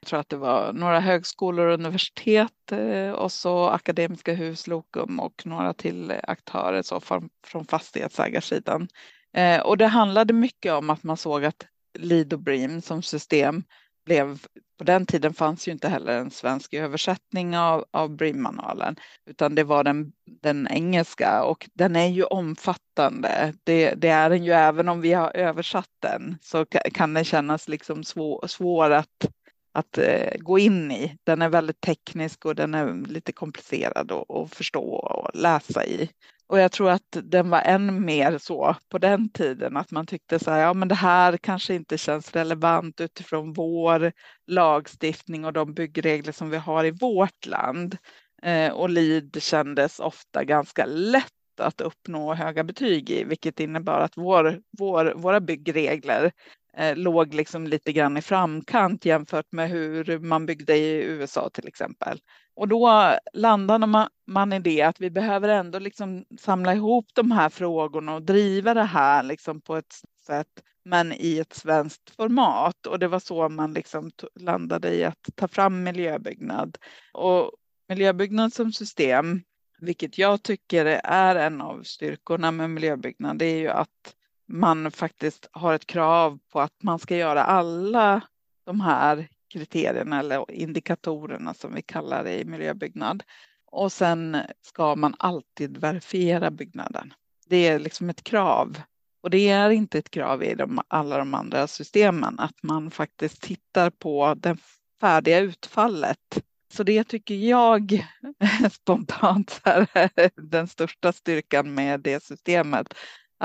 Jag 0.00 0.08
tror 0.08 0.20
att 0.20 0.28
det 0.28 0.36
var 0.36 0.72
några 0.72 1.00
högskolor 1.00 1.66
och 1.66 1.74
universitet 1.74 2.72
eh, 2.72 3.10
och 3.10 3.32
så 3.32 3.68
Akademiska 3.68 4.32
hus, 4.32 4.66
Lokum 4.66 5.20
och 5.20 5.46
några 5.46 5.74
till 5.74 6.12
aktörer 6.22 6.82
så 6.82 7.00
från, 7.00 7.28
från 7.46 7.64
fastighetsägarsidan. 7.64 8.88
Eh, 9.32 9.60
och 9.60 9.78
det 9.78 9.86
handlade 9.86 10.32
mycket 10.32 10.72
om 10.72 10.90
att 10.90 11.02
man 11.02 11.16
såg 11.16 11.44
att 11.44 11.66
Lidobrim 11.98 12.82
som 12.82 13.02
system 13.02 13.62
blev, 14.04 14.38
på 14.78 14.84
den 14.84 15.06
tiden 15.06 15.34
fanns 15.34 15.68
ju 15.68 15.72
inte 15.72 15.88
heller 15.88 16.18
en 16.18 16.30
svensk 16.30 16.74
översättning 16.74 17.58
av, 17.58 17.84
av 17.90 18.16
Brim-manualen, 18.16 18.96
utan 19.26 19.54
det 19.54 19.64
var 19.64 19.84
den, 19.84 20.12
den 20.42 20.68
engelska 20.70 21.42
och 21.42 21.68
den 21.74 21.96
är 21.96 22.06
ju 22.06 22.24
omfattande. 22.24 23.54
Det, 23.64 23.94
det 23.94 24.08
är 24.08 24.30
den 24.30 24.44
ju 24.44 24.52
även 24.52 24.88
om 24.88 25.00
vi 25.00 25.12
har 25.12 25.36
översatt 25.36 25.90
den 26.02 26.38
så 26.42 26.66
kan 26.66 27.14
den 27.14 27.24
kännas 27.24 27.68
liksom 27.68 28.04
svår, 28.04 28.46
svår 28.46 28.90
att, 28.90 29.26
att 29.74 29.98
eh, 29.98 30.38
gå 30.38 30.58
in 30.58 30.90
i. 30.90 31.16
Den 31.24 31.42
är 31.42 31.48
väldigt 31.48 31.80
teknisk 31.80 32.44
och 32.44 32.54
den 32.54 32.74
är 32.74 33.06
lite 33.08 33.32
komplicerad 33.32 34.12
att, 34.12 34.54
förstå 34.54 34.94
och 34.94 35.30
läsa 35.34 35.84
i. 35.84 36.10
Och 36.46 36.58
jag 36.58 36.72
tror 36.72 36.90
att 36.90 37.16
den 37.22 37.50
var 37.50 37.60
än 37.60 38.04
mer 38.04 38.38
så 38.38 38.76
på 38.88 38.98
den 38.98 39.28
tiden 39.28 39.76
att 39.76 39.90
man 39.90 40.06
tyckte 40.06 40.38
så 40.38 40.50
här, 40.50 40.60
ja 40.60 40.74
men 40.74 40.88
det 40.88 40.94
här 40.94 41.36
kanske 41.36 41.74
inte 41.74 41.98
känns 41.98 42.32
relevant 42.32 43.00
utifrån 43.00 43.52
vår 43.52 44.12
lagstiftning 44.46 45.44
och 45.44 45.52
de 45.52 45.74
byggregler 45.74 46.32
som 46.32 46.50
vi 46.50 46.56
har 46.56 46.84
i 46.84 46.90
vårt 46.90 47.46
land. 47.46 47.96
Eh, 48.42 48.72
och 48.72 48.90
LID 48.90 49.42
kändes 49.42 50.00
ofta 50.00 50.44
ganska 50.44 50.86
lätt 50.86 51.60
att 51.60 51.80
uppnå 51.80 52.34
höga 52.34 52.64
betyg 52.64 53.10
i, 53.10 53.24
vilket 53.24 53.60
innebar 53.60 54.00
att 54.00 54.16
vår, 54.16 54.60
vår, 54.78 55.12
våra 55.16 55.40
byggregler 55.40 56.32
eh, 56.76 56.96
låg 56.96 57.34
liksom 57.34 57.66
lite 57.66 57.92
grann 57.92 58.16
i 58.16 58.22
framkant 58.22 59.04
jämfört 59.04 59.52
med 59.52 59.70
hur 59.70 60.18
man 60.18 60.46
byggde 60.46 60.76
i 60.76 61.04
USA 61.04 61.50
till 61.50 61.68
exempel. 61.68 62.20
Och 62.56 62.68
då 62.68 63.14
landade 63.32 63.86
man, 63.86 64.08
man 64.26 64.52
i 64.52 64.58
det 64.58 64.82
att 64.82 65.00
vi 65.00 65.10
behöver 65.10 65.48
ändå 65.48 65.78
liksom 65.78 66.24
samla 66.40 66.74
ihop 66.74 67.06
de 67.14 67.30
här 67.30 67.48
frågorna 67.48 68.14
och 68.14 68.22
driva 68.22 68.74
det 68.74 68.84
här 68.84 69.22
liksom 69.22 69.60
på 69.60 69.76
ett 69.76 69.94
sätt, 70.26 70.62
men 70.84 71.12
i 71.12 71.38
ett 71.38 71.52
svenskt 71.52 72.16
format. 72.16 72.86
Och 72.86 72.98
det 72.98 73.08
var 73.08 73.18
så 73.18 73.48
man 73.48 73.72
liksom 73.72 74.10
landade 74.40 74.94
i 74.94 75.04
att 75.04 75.28
ta 75.34 75.48
fram 75.48 75.82
miljöbyggnad. 75.82 76.78
Och 77.12 77.52
miljöbyggnad 77.88 78.52
som 78.52 78.72
system, 78.72 79.42
vilket 79.80 80.18
jag 80.18 80.42
tycker 80.42 80.86
är 81.04 81.36
en 81.36 81.60
av 81.60 81.82
styrkorna 81.82 82.50
med 82.50 82.70
miljöbyggnad, 82.70 83.38
det 83.38 83.46
är 83.46 83.58
ju 83.58 83.68
att 83.68 84.14
man 84.48 84.90
faktiskt 84.90 85.48
har 85.52 85.74
ett 85.74 85.86
krav 85.86 86.38
på 86.52 86.60
att 86.60 86.82
man 86.82 86.98
ska 86.98 87.16
göra 87.16 87.44
alla 87.44 88.20
de 88.66 88.80
här 88.80 89.28
kriterierna 89.52 90.18
eller 90.18 90.50
indikatorerna 90.50 91.54
som 91.54 91.74
vi 91.74 91.82
kallar 91.82 92.24
det 92.24 92.40
i 92.40 92.44
miljöbyggnad. 92.44 93.22
Och 93.66 93.92
sen 93.92 94.36
ska 94.62 94.96
man 94.96 95.14
alltid 95.18 95.76
verifiera 95.76 96.50
byggnaden. 96.50 97.14
Det 97.46 97.68
är 97.68 97.78
liksom 97.78 98.10
ett 98.10 98.24
krav. 98.24 98.80
Och 99.22 99.30
det 99.30 99.48
är 99.48 99.70
inte 99.70 99.98
ett 99.98 100.10
krav 100.10 100.42
i 100.42 100.54
de, 100.54 100.80
alla 100.88 101.18
de 101.18 101.34
andra 101.34 101.66
systemen 101.66 102.40
att 102.40 102.62
man 102.62 102.90
faktiskt 102.90 103.42
tittar 103.42 103.90
på 103.90 104.34
det 104.34 104.56
färdiga 105.00 105.38
utfallet. 105.38 106.42
Så 106.72 106.82
det 106.82 107.04
tycker 107.04 107.34
jag 107.34 108.06
spontant 108.72 109.60
är 109.64 110.30
den 110.50 110.68
största 110.68 111.12
styrkan 111.12 111.74
med 111.74 112.00
det 112.00 112.22
systemet. 112.22 112.94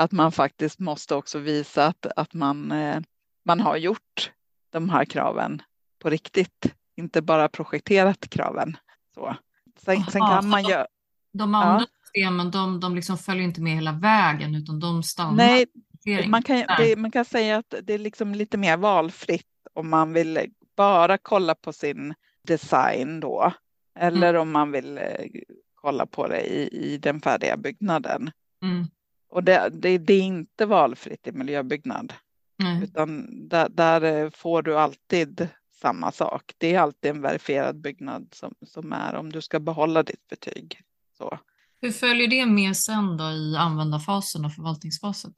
Att 0.00 0.12
man 0.12 0.32
faktiskt 0.32 0.78
måste 0.78 1.14
också 1.14 1.38
visa 1.38 1.86
att, 1.86 2.06
att 2.16 2.34
man, 2.34 2.72
man 3.44 3.60
har 3.60 3.76
gjort 3.76 4.32
de 4.70 4.90
här 4.90 5.04
kraven 5.04 5.62
på 5.98 6.10
riktigt, 6.10 6.74
inte 6.96 7.22
bara 7.22 7.48
projekterat 7.48 8.30
kraven. 8.30 8.76
Så. 9.14 9.36
Sen, 9.76 10.04
sen 10.04 10.20
kan 10.20 10.48
man 10.48 10.62
göra... 10.64 10.86
De 11.32 11.54
andra 11.54 11.86
systemen 12.02 12.50
de, 12.50 12.80
de 12.80 12.94
liksom 12.94 13.18
följer 13.18 13.44
inte 13.44 13.60
med 13.60 13.74
hela 13.74 13.92
vägen 13.92 14.54
utan 14.54 14.80
de 14.80 15.02
stannar. 15.02 15.34
Nej, 15.36 15.66
man 16.28 16.42
kan, 16.42 16.64
det, 16.78 16.96
man 16.96 17.10
kan 17.10 17.24
säga 17.24 17.56
att 17.56 17.74
det 17.82 17.94
är 17.94 17.98
liksom 17.98 18.34
lite 18.34 18.58
mer 18.58 18.76
valfritt 18.76 19.46
om 19.74 19.90
man 19.90 20.12
vill 20.12 20.52
bara 20.76 21.18
kolla 21.18 21.54
på 21.54 21.72
sin 21.72 22.14
design 22.46 23.20
då. 23.20 23.52
Eller 23.98 24.34
om 24.34 24.50
man 24.50 24.72
vill 24.72 24.98
eh, 24.98 25.04
kolla 25.74 26.06
på 26.06 26.28
det 26.28 26.40
i, 26.40 26.92
i 26.94 26.98
den 26.98 27.20
färdiga 27.20 27.56
byggnaden. 27.56 28.30
Mm. 28.62 28.86
Och 29.30 29.44
det, 29.44 29.68
det, 29.72 29.98
det 29.98 30.14
är 30.14 30.22
inte 30.22 30.66
valfritt 30.66 31.26
i 31.26 31.32
miljöbyggnad. 31.32 32.12
Nej. 32.58 32.84
Utan 32.84 33.28
där, 33.48 33.68
där 33.68 34.02
eh, 34.24 34.30
får 34.30 34.62
du 34.62 34.78
alltid 34.78 35.48
samma 35.80 36.12
sak. 36.12 36.52
Det 36.58 36.74
är 36.74 36.80
alltid 36.80 37.10
en 37.10 37.22
verifierad 37.22 37.80
byggnad 37.80 38.28
som, 38.32 38.54
som 38.66 38.92
är 38.92 39.14
om 39.14 39.32
du 39.32 39.42
ska 39.42 39.60
behålla 39.60 40.02
ditt 40.02 40.26
betyg. 40.28 40.80
Så. 41.18 41.38
Hur 41.80 41.90
följer 41.90 42.28
det 42.28 42.46
med 42.46 42.76
sen 42.76 43.16
då 43.16 43.24
i 43.24 43.56
användarfasen 43.56 44.44
och 44.44 44.54
förvaltningsfasen? 44.54 45.34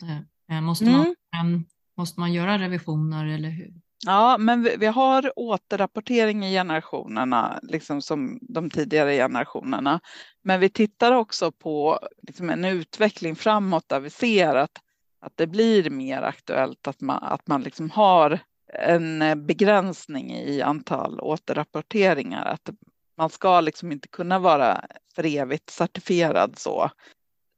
Eh, 0.51 0.61
Måste, 0.61 0.85
Mm. 0.85 1.15
man, 1.35 1.55
eh, 1.55 1.61
måste 1.97 2.21
man 2.21 2.33
göra 2.33 2.59
revisioner 2.59 3.27
eller 3.27 3.51
hur? 3.51 3.73
Ja, 4.07 4.39
men 4.39 4.63
vi, 4.63 4.77
vi 4.77 4.87
har 4.87 5.33
återrapportering 5.37 6.45
i 6.47 6.53
generationerna, 6.53 7.61
liksom 7.63 8.03
som 8.03 8.39
de 8.43 8.71
tidigare 8.71 9.15
generationerna. 9.15 10.01
Men 10.43 10.61
vi 10.61 10.69
tittar 10.69 11.13
också 11.13 11.53
på 11.53 11.99
liksom 12.23 12.51
en 12.51 12.65
utveckling 12.65 13.37
framåt 13.37 13.89
där 13.89 14.01
vi 14.01 14.11
ser 14.11 14.55
att, 14.55 14.79
att 15.21 15.37
det 15.37 15.47
blir 15.47 15.91
mer 15.91 16.23
aktuellt 16.23 16.89
att 16.89 17.01
man, 17.01 17.23
att 17.23 17.47
man 17.47 17.63
liksom 17.63 17.91
har 17.91 18.39
en 18.73 19.47
begränsning 19.47 20.33
i 20.33 20.63
antal 20.63 21.21
återrapporteringar. 21.21 22.45
Att 22.45 22.71
man 23.17 23.31
ska 23.31 23.61
liksom 23.61 23.93
inte 23.93 24.09
kunna 24.09 24.39
vara 24.39 24.85
för 25.15 25.27
evigt 25.27 25.71
certifierad 25.71 26.59
så. 26.59 26.91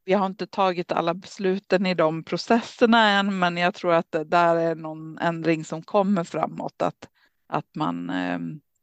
Vi 0.05 0.13
har 0.13 0.25
inte 0.25 0.47
tagit 0.47 0.91
alla 0.91 1.13
besluten 1.13 1.85
i 1.85 1.93
de 1.93 2.23
processerna 2.23 3.09
än, 3.09 3.39
men 3.39 3.57
jag 3.57 3.73
tror 3.73 3.93
att 3.93 4.11
det 4.11 4.23
där 4.23 4.55
är 4.55 4.75
någon 4.75 5.17
ändring 5.17 5.65
som 5.65 5.81
kommer 5.81 6.23
framåt, 6.23 6.81
att, 6.81 7.09
att 7.47 7.75
man 7.75 8.09
eh, 8.09 8.39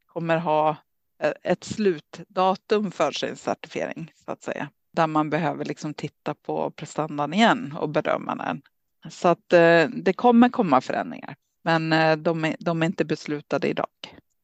kommer 0.06 0.36
ha 0.36 0.76
eh, 1.22 1.32
ett 1.42 1.64
slutdatum 1.64 2.90
för 2.90 3.12
sin 3.12 3.36
certifiering, 3.36 4.12
så 4.24 4.32
att 4.32 4.42
säga, 4.42 4.68
där 4.92 5.06
man 5.06 5.30
behöver 5.30 5.64
liksom 5.64 5.94
titta 5.94 6.34
på 6.34 6.70
prestandan 6.70 7.34
igen 7.34 7.76
och 7.80 7.88
bedöma 7.88 8.34
den. 8.34 8.62
Så 9.10 9.28
att 9.28 9.52
eh, 9.52 9.88
det 9.88 10.12
kommer 10.12 10.48
komma 10.48 10.80
förändringar, 10.80 11.36
men 11.62 11.92
eh, 11.92 12.16
de, 12.16 12.44
är, 12.44 12.56
de 12.58 12.82
är 12.82 12.86
inte 12.86 13.04
beslutade 13.04 13.68
idag, 13.68 13.86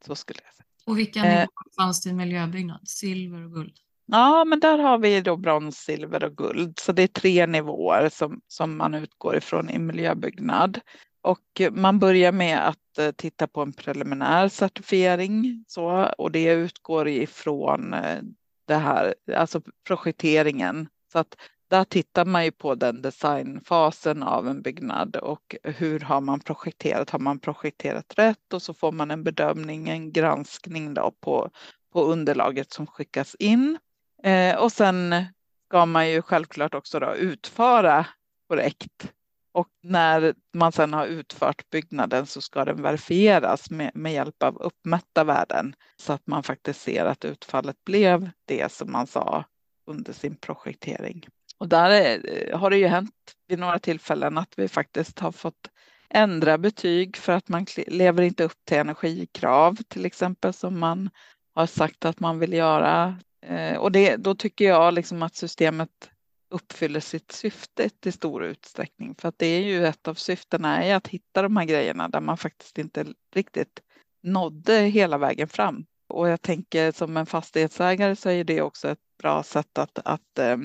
så 0.07 0.15
skulle 0.15 0.41
jag 0.45 0.55
säga. 0.55 0.67
Och 0.87 0.99
vilka 0.99 1.23
nivåer 1.23 1.75
fanns 1.77 2.03
det 2.03 2.11
i 2.11 2.13
miljöbyggnad? 2.13 2.89
Silver 2.89 3.45
och 3.45 3.53
guld? 3.53 3.75
Ja, 4.11 4.45
men 4.45 4.61
där 4.61 4.79
har 4.79 4.99
vi 4.99 5.21
då 5.21 5.37
brons, 5.37 5.77
silver 5.77 6.25
och 6.25 6.37
guld. 6.37 6.79
Så 6.79 6.93
det 6.93 7.03
är 7.03 7.07
tre 7.07 7.47
nivåer 7.47 8.09
som, 8.09 8.41
som 8.47 8.77
man 8.77 8.95
utgår 8.95 9.37
ifrån 9.37 9.71
i 9.71 9.79
miljöbyggnad. 9.79 10.81
Och 11.23 11.61
man 11.73 11.99
börjar 11.99 12.33
med 12.33 12.69
att 12.69 12.99
eh, 12.99 13.11
titta 13.11 13.47
på 13.47 13.63
en 13.63 13.73
preliminär 13.73 14.49
certifiering. 14.49 15.65
Så, 15.69 16.11
och 16.19 16.33
det 16.33 16.53
utgår 16.53 17.09
ifrån 17.09 17.95
eh, 17.95 18.19
det 18.67 18.75
här, 18.75 19.15
alltså 19.35 19.63
projekteringen. 19.87 20.89
Så 21.13 21.19
att 21.19 21.37
där 21.71 21.85
tittar 21.85 22.25
man 22.25 22.45
ju 22.45 22.51
på 22.51 22.75
den 22.75 23.03
designfasen 23.03 24.23
av 24.23 24.49
en 24.49 24.63
byggnad 24.63 25.17
och 25.17 25.57
hur 25.63 26.01
har 26.01 26.21
man 26.21 26.41
projekterat? 26.41 27.11
Har 27.11 27.19
man 27.19 27.39
projekterat 27.39 28.15
rätt? 28.17 28.53
Och 28.53 28.63
så 28.63 28.75
får 28.75 28.93
man 28.93 29.11
en 29.11 29.25
bedömning, 29.25 29.89
en 29.89 30.13
granskning 30.13 30.95
då 30.95 31.13
på, 31.21 31.51
på 31.93 32.05
underlaget 32.05 32.73
som 32.73 32.87
skickas 32.87 33.35
in. 33.35 33.79
Eh, 34.23 34.57
och 34.57 34.73
sen 34.73 35.25
ska 35.69 35.87
man 35.87 36.11
ju 36.11 36.23
självklart 36.23 36.75
också 36.75 37.01
då 37.01 37.15
utföra 37.15 38.07
korrekt. 38.49 39.13
Och 39.53 39.69
när 39.83 40.35
man 40.55 40.73
sen 40.73 40.93
har 40.93 41.07
utfört 41.07 41.71
byggnaden 41.71 42.27
så 42.27 42.41
ska 42.41 42.65
den 42.65 42.83
verifieras 42.83 43.71
med, 43.71 43.91
med 43.95 44.13
hjälp 44.13 44.43
av 44.43 44.57
uppmätta 44.57 45.25
värden 45.25 45.75
så 45.97 46.13
att 46.13 46.27
man 46.27 46.43
faktiskt 46.43 46.81
ser 46.81 47.05
att 47.05 47.25
utfallet 47.25 47.85
blev 47.85 48.31
det 48.45 48.73
som 48.73 48.93
man 48.93 49.07
sa 49.07 49.45
under 49.87 50.13
sin 50.13 50.37
projektering. 50.37 51.27
Och 51.59 51.69
där 51.69 51.91
är, 51.91 52.53
har 52.53 52.71
det 52.71 52.77
ju 52.77 52.87
hänt 52.87 53.15
vid 53.49 53.59
några 53.59 53.79
tillfällen 53.79 54.39
att 54.39 54.53
vi 54.57 54.69
faktiskt 54.69 55.19
har 55.19 55.33
fått 55.33 55.71
ändra 56.11 56.59
betyg 56.59 57.17
för 57.17 57.33
att 57.33 57.49
man 57.49 57.67
lever 57.87 58.23
inte 58.23 58.45
upp 58.45 58.65
till 58.65 58.77
energikrav 58.77 59.77
till 59.89 60.07
exempel 60.07 60.53
som 60.53 60.79
man 60.79 61.11
har 61.55 61.67
sagt 61.67 62.05
att 62.05 62.21
man 62.21 62.39
vill 62.39 62.53
göra. 62.53 63.17
Eh, 63.41 63.77
och 63.77 63.93
det, 63.93 64.17
då 64.17 64.35
tycker 64.35 64.65
jag 64.65 64.95
liksom 64.95 65.23
att 65.23 65.37
systemet 65.37 66.11
uppfyller 66.51 67.01
sitt 67.01 67.33
syfte 67.33 67.91
i 68.05 68.13
stor 68.13 68.45
utsträckning. 68.45 69.15
För 69.15 69.29
att 69.29 69.39
det 69.39 69.47
är 69.47 69.63
ju 69.63 69.87
ett 69.87 70.09
av 70.09 70.15
syftena 70.15 70.85
är 70.85 70.95
att 70.95 71.09
hitta 71.09 71.43
de 71.43 71.57
här 71.57 71.65
grejerna 71.65 72.09
där 72.09 72.21
man 72.21 72.37
faktiskt 72.37 72.79
inte 72.79 73.07
riktigt 73.35 73.81
nådde 74.23 74.75
hela 74.75 75.19
vägen 75.19 75.49
fram. 75.49 75.87
Och 76.09 76.29
jag 76.29 76.43
tänker 76.43 76.93
som 76.93 77.17
en 77.17 77.27
fastighetsägare 77.27 78.17
så 78.17 78.31
är 78.31 78.45
det 78.45 78.63
också 78.63 78.89
ett 78.89 78.99
bra 79.23 79.43
sätt 79.43 79.79
att, 79.79 79.99
att 80.05 80.39
eh, 80.39 80.57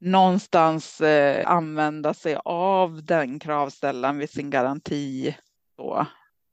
någonstans 0.00 1.00
eh, 1.00 1.50
använda 1.50 2.14
sig 2.14 2.38
av 2.44 3.04
den 3.04 3.38
kravställan 3.38 4.18
vid 4.18 4.30
sin 4.30 4.50
garanti. 4.50 5.36
Då, 5.76 6.06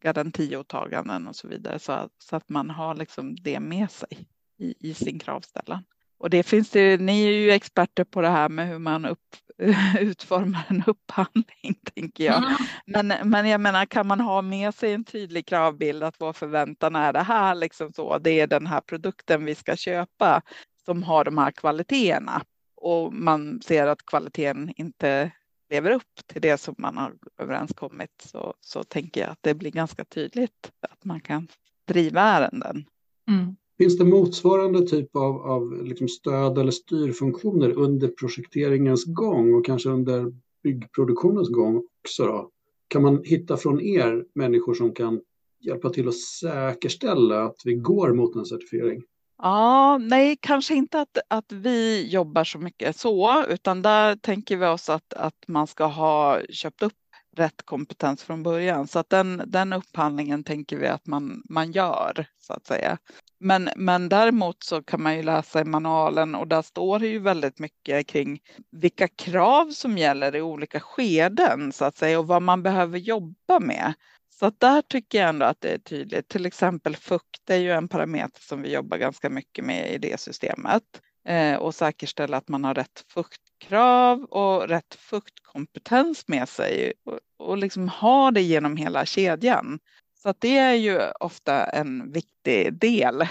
garantiåtaganden 0.04 1.28
och 1.28 1.36
så 1.36 1.47
vidare 1.47 1.80
så, 1.80 2.10
så 2.19 2.36
att 2.36 2.49
man 2.49 2.69
har 2.69 2.95
liksom 2.95 3.36
det 3.36 3.60
med 3.60 3.91
sig 3.91 4.28
i, 4.58 4.89
i 4.89 4.94
sin 4.94 5.20
kravställan. 5.20 5.84
Och 6.18 6.30
det 6.30 6.44
finns 6.44 6.70
det, 6.70 7.02
ni 7.02 7.24
är 7.24 7.32
ju 7.32 7.52
experter 7.52 8.04
på 8.04 8.22
det 8.22 8.30
här 8.30 8.50
med 8.50 8.68
hur 8.68 8.80
man 8.80 9.06
upp, 9.06 9.36
utformar 10.00 10.65
en 10.68 10.84
upphandling, 10.88 11.76
tänker 11.96 12.26
jag. 12.26 12.38
Mm. 12.38 12.56
Men, 12.86 13.30
men 13.30 13.48
jag 13.48 13.62
menar, 13.62 13.86
kan 13.86 14.08
man 14.08 14.20
ha 14.20 14.41
med 14.41 14.76
sig 14.76 14.94
en 14.94 15.04
tydlig 15.04 15.46
kravbild 15.46 16.04
att 16.04 16.15
vår 16.22 16.34
förväntan 16.34 16.96
är 16.96 17.13
det 17.13 17.24
här, 17.24 17.56
liksom 17.56 17.94
så, 17.94 18.18
det 18.18 18.39
är 18.39 18.48
den 18.48 18.68
här 18.68 18.82
produkten 18.82 19.46
vi 19.46 19.56
ska 19.56 19.76
köpa 19.76 20.41
som 20.86 21.04
har 21.04 21.24
de 21.24 21.38
här 21.38 21.52
kvaliteterna 21.52 22.41
och 22.76 23.13
man 23.13 23.62
ser 23.62 23.88
att 23.88 24.06
kvaliteten 24.06 24.74
inte 24.78 25.32
lever 25.70 25.91
upp 25.91 26.28
till 26.28 26.41
det 26.41 26.58
som 26.58 26.76
man 26.78 26.98
har 26.98 27.13
överenskommit 27.38 28.22
så, 28.24 28.54
så 28.60 28.84
tänker 28.84 29.22
jag 29.22 29.30
att 29.30 29.44
det 29.44 29.54
blir 29.54 29.72
ganska 29.72 30.06
tydligt 30.06 30.72
att 30.82 31.06
man 31.06 31.22
kan 31.22 31.48
driva 31.88 32.22
ärenden. 32.22 32.86
Mm. 33.28 33.56
Finns 33.78 33.98
det 33.98 34.06
motsvarande 34.06 34.88
typ 34.88 35.16
av, 35.16 35.42
av 35.42 35.84
liksom 35.84 36.08
stöd 36.08 36.58
eller 36.58 36.72
styrfunktioner 36.72 37.72
under 37.72 38.08
projekteringens 38.08 39.06
gång 39.06 39.54
och 39.54 39.66
kanske 39.66 39.90
under 39.90 40.34
byggproduktionens 40.64 41.50
gång 41.50 41.84
också? 42.04 42.26
Då? 42.26 42.50
Kan 42.88 43.02
man 43.02 43.22
hitta 43.24 43.58
från 43.58 43.82
er 43.82 44.26
människor 44.36 44.74
som 44.74 44.94
kan 44.94 45.22
hjälpa 45.60 45.90
till 45.90 46.08
att 46.08 46.18
säkerställa 46.18 47.44
att 47.44 47.62
vi 47.66 47.74
går 47.74 48.14
mot 48.14 48.36
en 48.36 48.46
certifiering? 48.46 49.04
Ja, 49.38 49.98
nej, 49.98 50.38
kanske 50.42 50.76
inte 50.76 51.00
att, 51.02 51.18
att 51.28 51.52
vi 51.52 52.08
jobbar 52.10 52.44
så 52.44 52.60
mycket 52.60 52.96
så, 52.96 53.46
utan 53.50 53.82
där 53.82 54.16
tänker 54.16 54.58
vi 54.58 54.66
oss 54.66 54.90
att, 54.90 55.14
att 55.14 55.44
man 55.48 55.68
ska 55.68 55.86
ha 55.86 56.42
köpt 56.50 56.84
upp 56.84 56.94
rätt 57.36 57.62
kompetens 57.66 58.24
från 58.24 58.44
början. 58.44 58.88
Så 58.88 59.00
att 59.00 59.10
den, 59.10 59.42
den 59.48 59.74
upphandlingen 59.74 60.44
tänker 60.44 60.78
vi 60.78 60.88
att 60.88 61.08
man, 61.08 61.42
man 61.50 61.72
gör, 61.72 62.26
så 62.40 62.54
att 62.54 62.66
säga. 62.66 62.98
Men, 63.39 63.69
men 63.76 64.10
däremot 64.10 64.63
så 64.63 64.84
kan 64.84 65.02
man 65.04 65.15
ju 65.15 65.24
läsa 65.24 65.62
i 65.62 65.63
manualen 65.63 66.36
och 66.36 66.48
där 66.48 66.62
står 66.62 67.00
det 67.00 67.08
ju 67.08 67.19
väldigt 67.19 67.60
mycket 67.60 68.08
kring 68.08 68.39
vilka 68.71 69.08
krav 69.08 69.71
som 69.71 69.98
gäller 69.98 70.36
i 70.36 70.41
olika 70.41 70.80
skeden 70.80 71.71
så 71.71 71.86
att 71.86 71.98
säga 71.98 72.19
och 72.19 72.28
vad 72.28 72.41
man 72.41 72.63
behöver 72.63 72.98
jobba 72.98 73.60
med. 73.60 73.93
Så 74.39 74.45
att 74.45 74.60
där 74.60 74.82
tycker 74.82 75.19
jag 75.19 75.30
ändå 75.30 75.45
att 75.45 75.62
det 75.62 75.69
är 75.69 75.78
tydligt. 75.78 76.28
Till 76.28 76.45
exempel 76.45 76.95
fukt 76.95 77.50
är 77.50 77.58
ju 77.58 77.71
en 77.71 77.88
parameter 77.88 78.41
som 78.41 78.62
vi 78.62 78.74
jobbar 78.74 78.98
ganska 78.98 79.30
mycket 79.30 79.65
med 79.65 79.91
i 79.93 79.98
det 79.98 80.19
systemet 80.19 80.84
eh, 81.28 81.56
och 81.56 81.76
säkerställa 81.76 82.38
att 82.38 82.50
man 82.50 82.63
har 82.63 82.74
rätt 82.74 83.06
fuktkrav 83.08 84.24
och 84.24 84.67
rätt 84.67 84.95
fuktkompetens 84.95 86.28
med 86.28 86.50
sig 86.50 86.93
och, 87.06 87.19
och 87.50 87.58
liksom 87.58 87.89
ha 87.89 88.32
det 88.32 88.41
genom 88.41 88.78
hela 88.78 89.06
kedjan. 89.06 89.80
Så 90.26 90.30
att 90.30 90.42
det 90.42 90.58
är 90.58 90.74
ju 90.74 91.12
ofta 91.20 91.64
en 91.66 92.12
viktig 92.12 92.74
del. 92.74 93.28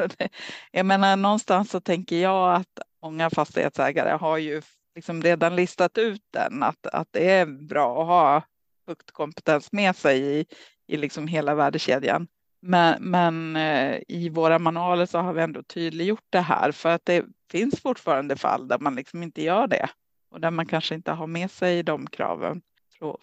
jag 0.72 0.86
menar 0.86 1.16
någonstans 1.16 1.70
så 1.70 1.80
tänker 1.80 2.16
jag 2.16 2.54
att 2.54 2.78
många 3.02 3.30
fastighetsägare 3.30 4.10
har 4.10 4.38
ju 4.38 4.62
liksom 4.94 5.22
redan 5.22 5.56
listat 5.56 5.98
ut 5.98 6.22
den, 6.30 6.62
att, 6.62 6.86
att 6.86 7.08
det 7.10 7.30
är 7.30 7.46
bra 7.46 8.02
att 8.02 8.06
ha 8.06 8.42
fuktkompetens 8.86 9.72
med 9.72 9.96
sig 9.96 10.40
i, 10.40 10.46
i 10.86 10.96
liksom 10.96 11.26
hela 11.26 11.54
värdekedjan. 11.54 12.28
Men, 12.60 13.02
men 13.02 13.56
eh, 13.56 14.00
i 14.08 14.28
våra 14.28 14.58
manualer 14.58 15.06
så 15.06 15.18
har 15.18 15.32
vi 15.32 15.42
ändå 15.42 15.62
tydliggjort 15.62 16.26
det 16.30 16.40
här 16.40 16.72
för 16.72 16.88
att 16.88 17.04
det 17.04 17.24
finns 17.50 17.80
fortfarande 17.80 18.36
fall 18.36 18.68
där 18.68 18.78
man 18.78 18.94
liksom 18.94 19.22
inte 19.22 19.42
gör 19.42 19.66
det 19.66 19.88
och 20.30 20.40
där 20.40 20.50
man 20.50 20.66
kanske 20.66 20.94
inte 20.94 21.12
har 21.12 21.26
med 21.26 21.50
sig 21.50 21.82
de 21.82 22.06
kraven 22.06 22.62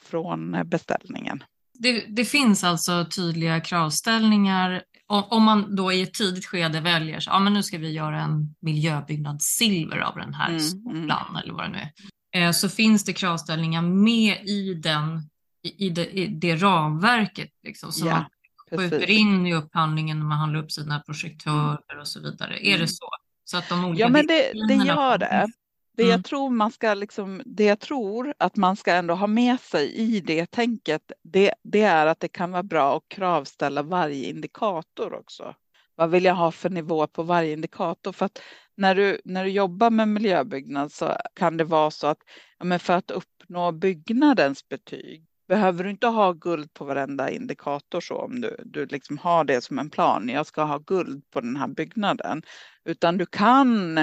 från 0.01 0.61
beställningen. 0.65 1.43
Det, 1.79 2.05
det, 2.07 2.25
finns 2.25 2.63
alltså 2.63 3.05
tydliga 3.05 3.59
kravställningar. 3.59 4.83
Om, 5.07 5.43
man 5.43 5.75
då 5.75 5.91
i 5.91 6.01
ett 6.01 6.13
tidigt 6.13 6.45
skede 6.45 6.79
väljer 6.79 7.19
så, 7.19 7.29
ja 7.29 7.39
men 7.39 7.53
nu 7.53 7.63
ska 7.63 7.77
vi 7.77 7.91
göra 7.91 8.21
en 8.21 8.55
miljöbyggnad 8.61 9.41
silver 9.41 9.97
av 9.97 10.15
den 10.15 10.33
här 10.33 10.49
mm, 10.49 10.59
skolan 10.59 11.25
mm. 11.29 11.43
eller 11.43 11.53
vad 11.53 11.63
det 11.63 11.69
nu 11.69 11.77
är. 11.77 12.47
Eh, 12.47 12.51
så 12.51 12.69
finns 12.69 13.05
det 13.05 13.13
kravställningar 13.13 13.81
med 13.81 14.45
i, 14.45 14.73
den, 14.73 15.29
i, 15.77 15.89
det, 15.89 16.19
i 16.19 16.27
det 16.27 16.55
ramverket 16.55 17.49
liksom, 17.63 17.91
som 17.91 18.07
ja, 18.07 18.15
man 18.15 18.79
skjuter 18.79 19.09
in 19.09 19.47
i 19.47 19.53
upphandlingen 19.53 20.19
när 20.19 20.25
man 20.25 20.37
handlar 20.37 20.59
upp 20.59 20.71
sina 20.71 20.99
projektörer 20.99 21.99
och 21.99 22.07
så 22.07 22.19
vidare. 22.19 22.57
Mm. 22.57 22.73
Är 22.73 22.77
det 22.77 22.87
så? 22.87 23.09
så 23.49 23.57
att 23.57 23.69
de 23.69 23.85
olika 23.85 24.03
ja 24.03 24.09
men 24.09 24.27
det, 24.27 24.51
det 24.67 24.73
gör 24.73 25.17
det. 25.17 25.47
Det 25.97 26.03
jag, 26.03 26.09
mm. 26.09 26.23
tror 26.23 26.49
man 26.49 26.71
ska 26.71 26.93
liksom, 26.93 27.41
det 27.45 27.63
jag 27.63 27.79
tror 27.79 28.33
att 28.37 28.55
man 28.55 28.75
ska 28.75 28.93
ändå 28.93 29.13
ha 29.13 29.27
med 29.27 29.59
sig 29.59 29.93
i 29.95 30.19
det 30.19 30.51
tänket, 30.51 31.11
det, 31.23 31.53
det 31.63 31.81
är 31.81 32.05
att 32.05 32.19
det 32.19 32.27
kan 32.27 32.51
vara 32.51 32.63
bra 32.63 32.97
att 32.97 33.03
kravställa 33.07 33.83
varje 33.83 34.29
indikator 34.29 35.13
också. 35.13 35.55
Vad 35.95 36.09
vill 36.09 36.25
jag 36.25 36.35
ha 36.35 36.51
för 36.51 36.69
nivå 36.69 37.07
på 37.07 37.23
varje 37.23 37.53
indikator? 37.53 38.11
För 38.11 38.25
att 38.25 38.41
när 38.75 38.95
du, 38.95 39.21
när 39.25 39.43
du 39.43 39.49
jobbar 39.49 39.89
med 39.89 40.07
miljöbyggnad 40.07 40.91
så 40.91 41.17
kan 41.33 41.57
det 41.57 41.63
vara 41.63 41.91
så 41.91 42.07
att 42.07 42.19
ja, 42.59 42.65
men 42.65 42.79
för 42.79 42.93
att 42.93 43.11
uppnå 43.11 43.71
byggnadens 43.71 44.69
betyg 44.69 45.25
behöver 45.47 45.83
du 45.83 45.89
inte 45.89 46.07
ha 46.07 46.33
guld 46.33 46.73
på 46.73 46.85
varenda 46.85 47.29
indikator 47.29 48.01
så 48.01 48.15
om 48.15 48.41
du, 48.41 48.57
du 48.65 48.85
liksom 48.85 49.17
har 49.17 49.43
det 49.43 49.61
som 49.61 49.79
en 49.79 49.89
plan. 49.89 50.29
Jag 50.29 50.45
ska 50.45 50.63
ha 50.63 50.77
guld 50.77 51.29
på 51.29 51.41
den 51.41 51.55
här 51.55 51.67
byggnaden, 51.67 52.43
utan 52.85 53.17
du 53.17 53.25
kan 53.25 53.99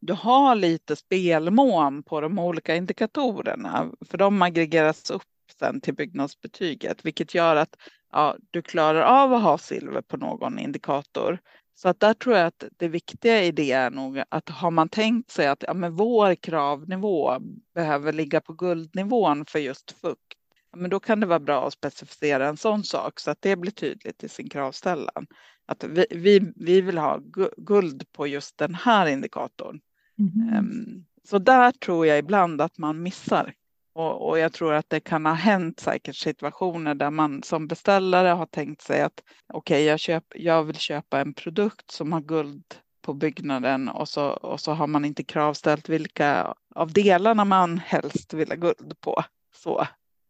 du 0.00 0.12
har 0.12 0.54
lite 0.54 0.96
spelmån 0.96 2.02
på 2.02 2.20
de 2.20 2.38
olika 2.38 2.76
indikatorerna, 2.76 3.92
för 4.00 4.18
de 4.18 4.42
aggregeras 4.42 5.10
upp 5.10 5.22
sen 5.58 5.80
till 5.80 5.94
byggnadsbetyget, 5.94 7.04
vilket 7.04 7.34
gör 7.34 7.56
att 7.56 7.76
ja, 8.12 8.36
du 8.50 8.62
klarar 8.62 9.02
av 9.02 9.32
att 9.34 9.42
ha 9.42 9.58
silver 9.58 10.00
på 10.02 10.16
någon 10.16 10.58
indikator. 10.58 11.38
Så 11.74 11.88
att 11.88 12.00
där 12.00 12.14
tror 12.14 12.36
jag 12.36 12.46
att 12.46 12.64
det 12.76 12.88
viktiga 12.88 13.44
i 13.44 13.52
det 13.52 13.72
är 13.72 13.90
nog 13.90 14.22
att 14.28 14.48
har 14.48 14.70
man 14.70 14.88
tänkt 14.88 15.30
sig 15.30 15.46
att 15.46 15.64
ja, 15.66 15.74
men 15.74 15.96
vår 15.96 16.34
kravnivå 16.34 17.38
behöver 17.74 18.12
ligga 18.12 18.40
på 18.40 18.52
guldnivån 18.52 19.44
för 19.44 19.58
just 19.58 19.90
fukt, 19.90 20.38
ja, 20.72 20.78
men 20.78 20.90
då 20.90 21.00
kan 21.00 21.20
det 21.20 21.26
vara 21.26 21.40
bra 21.40 21.66
att 21.66 21.72
specificera 21.72 22.48
en 22.48 22.56
sån 22.56 22.84
sak 22.84 23.20
så 23.20 23.30
att 23.30 23.42
det 23.42 23.56
blir 23.56 23.72
tydligt 23.72 24.24
i 24.24 24.28
sin 24.28 24.48
kravställan. 24.48 25.26
Att 25.66 25.84
vi, 25.84 26.06
vi, 26.10 26.52
vi 26.56 26.80
vill 26.80 26.98
ha 26.98 27.20
guld 27.56 28.12
på 28.12 28.26
just 28.26 28.58
den 28.58 28.74
här 28.74 29.06
indikatorn. 29.06 29.80
Mm. 30.18 31.04
Så 31.24 31.38
där 31.38 31.72
tror 31.72 32.06
jag 32.06 32.18
ibland 32.18 32.60
att 32.60 32.78
man 32.78 33.02
missar. 33.02 33.54
Och, 33.92 34.28
och, 34.28 34.38
jag 34.38 34.52
tror 34.52 34.74
att 34.74 34.90
det 34.90 35.00
kan 35.00 35.26
ha 35.26 35.32
hänt 35.32 35.80
säkert 35.80 36.16
situationer 36.16 36.94
där 36.94 37.10
man 37.10 37.42
som 37.42 37.66
beställare 37.66 38.28
har 38.28 38.46
tänkt 38.46 38.82
sig 38.82 39.02
att 39.02 39.22
okej, 39.52 39.94
okay, 39.94 40.14
jag, 40.14 40.22
jag 40.34 40.64
vill 40.64 40.76
köpa 40.76 41.20
en 41.20 41.34
produkt 41.34 41.90
som 41.90 42.12
har 42.12 42.20
guld 42.20 42.64
på 43.02 43.14
byggnaden 43.14 43.88
och 43.88 44.08
så, 44.08 44.28
och 44.30 44.60
så 44.60 44.72
har 44.72 44.86
man 44.86 45.04
inte 45.04 45.24
kravställt 45.24 45.88
vilka 45.88 46.54
av 46.74 46.92
delarna 46.92 47.44
man 47.44 47.78
helst 47.78 48.34
vill 48.34 48.48
ha 48.48 48.56
guld 48.56 49.00
på. 49.00 49.24
Så 49.54 49.86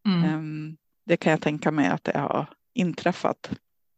mm. 0.06 0.34
um, 0.34 0.76
det 1.06 1.16
kan 1.16 1.30
jag 1.30 1.40
tänka 1.40 1.70
mig 1.70 1.88
att 1.88 2.04
det 2.04 2.18
har 2.18 2.46
inträffat. 2.74 3.50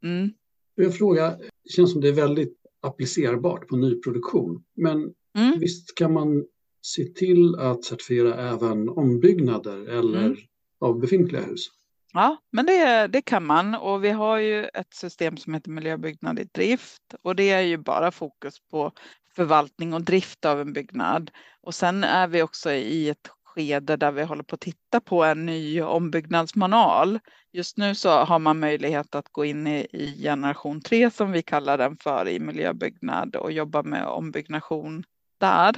Mm. 0.03 0.33
Jag 0.75 0.97
fråga, 0.97 1.31
det 1.65 1.71
känns 1.71 1.93
som 1.93 2.01
det 2.01 2.09
är 2.09 2.13
väldigt 2.13 2.57
applicerbart 2.81 3.69
på 3.69 3.77
nyproduktion, 3.77 4.65
men 4.75 5.15
Mm. 5.39 5.59
Visst 5.59 5.95
kan 5.95 6.13
man 6.13 6.45
se 6.83 7.05
till 7.05 7.55
att 7.55 7.85
certifiera 7.85 8.51
även 8.51 8.89
ombyggnader 8.89 9.89
eller 9.89 10.25
mm. 10.25 10.37
av 10.81 11.01
befintliga 11.01 11.43
hus? 11.43 11.67
Ja, 12.13 12.37
men 12.53 12.67
det, 12.67 13.07
det 13.07 13.23
kan 13.23 13.47
man 13.47 13.75
och 13.75 14.05
vi 14.05 14.11
har 14.11 14.39
ju 14.39 14.65
ett 14.65 14.95
system 14.95 15.37
som 15.37 15.55
heter 15.55 15.71
miljöbyggnad 15.71 16.39
i 16.39 16.45
drift 16.45 17.15
och 17.23 17.37
det 17.37 17.51
är 17.51 17.61
ju 17.61 17.77
bara 17.77 18.11
fokus 18.11 18.55
på 18.71 18.93
förvaltning 19.37 19.95
och 19.95 20.03
drift 20.03 20.45
av 20.45 20.61
en 20.61 20.73
byggnad. 20.73 21.31
Och 21.61 21.75
sen 21.75 22.05
är 22.05 22.29
vi 22.29 22.43
också 22.43 22.73
i 22.73 23.09
ett 23.09 23.31
skede 23.45 23.97
där 23.97 24.13
vi 24.13 24.23
håller 24.23 24.43
på 24.43 24.55
att 24.55 24.61
titta 24.61 25.01
på 25.01 25.25
en 25.25 25.47
ny 25.47 25.83
ombyggnadsmanual. 25.83 27.19
Just 27.53 27.77
nu 27.77 27.95
så 27.95 28.11
har 28.11 28.39
man 28.39 28.61
möjlighet 28.61 29.15
att 29.15 29.29
gå 29.33 29.45
in 29.45 29.67
i, 29.67 29.87
i 29.93 30.23
generation 30.23 30.81
3 30.81 31.11
som 31.11 31.33
vi 31.33 31.43
kallar 31.43 31.79
den 31.79 31.97
för 31.97 32.29
i 32.29 32.41
miljöbyggnad 32.41 33.37
och 33.37 33.53
jobba 33.53 33.83
med 33.83 34.07
ombyggnation 34.07 35.05
där. 35.41 35.75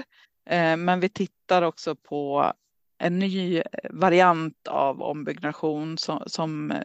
Eh, 0.50 0.76
men 0.76 1.00
vi 1.00 1.08
tittar 1.08 1.62
också 1.62 1.94
på 1.94 2.52
en 2.98 3.18
ny 3.18 3.62
variant 3.90 4.68
av 4.68 5.02
ombyggnation 5.02 5.98
som, 5.98 6.22
som 6.26 6.70
eh, 6.70 6.84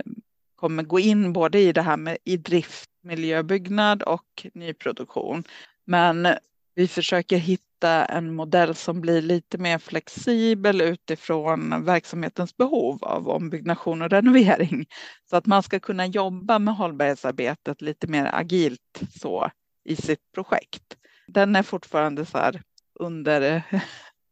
kommer 0.55 0.83
gå 0.83 0.99
in 0.99 1.33
både 1.33 1.59
i 1.59 1.73
det 1.73 1.81
här 1.81 1.97
med 1.97 2.17
i 2.23 2.37
drift, 2.37 2.89
miljöbyggnad 3.01 4.03
och 4.03 4.47
nyproduktion. 4.53 5.43
Men 5.85 6.27
vi 6.75 6.87
försöker 6.87 7.37
hitta 7.37 8.05
en 8.05 8.35
modell 8.35 8.75
som 8.75 9.01
blir 9.01 9.21
lite 9.21 9.57
mer 9.57 9.77
flexibel 9.77 10.81
utifrån 10.81 11.85
verksamhetens 11.85 12.57
behov 12.57 13.03
av 13.03 13.29
ombyggnation 13.29 14.01
och 14.01 14.09
renovering. 14.09 14.85
Så 15.29 15.37
att 15.37 15.45
man 15.45 15.63
ska 15.63 15.79
kunna 15.79 16.05
jobba 16.05 16.59
med 16.59 16.75
hållbarhetsarbetet 16.75 17.81
lite 17.81 18.07
mer 18.07 18.29
agilt 18.33 19.01
så 19.19 19.51
i 19.85 19.95
sitt 19.95 20.31
projekt. 20.33 20.97
Den 21.27 21.55
är 21.55 21.63
fortfarande 21.63 22.25
så 22.25 22.37
här 22.37 22.61
under 22.99 23.41
eh, 23.41 23.61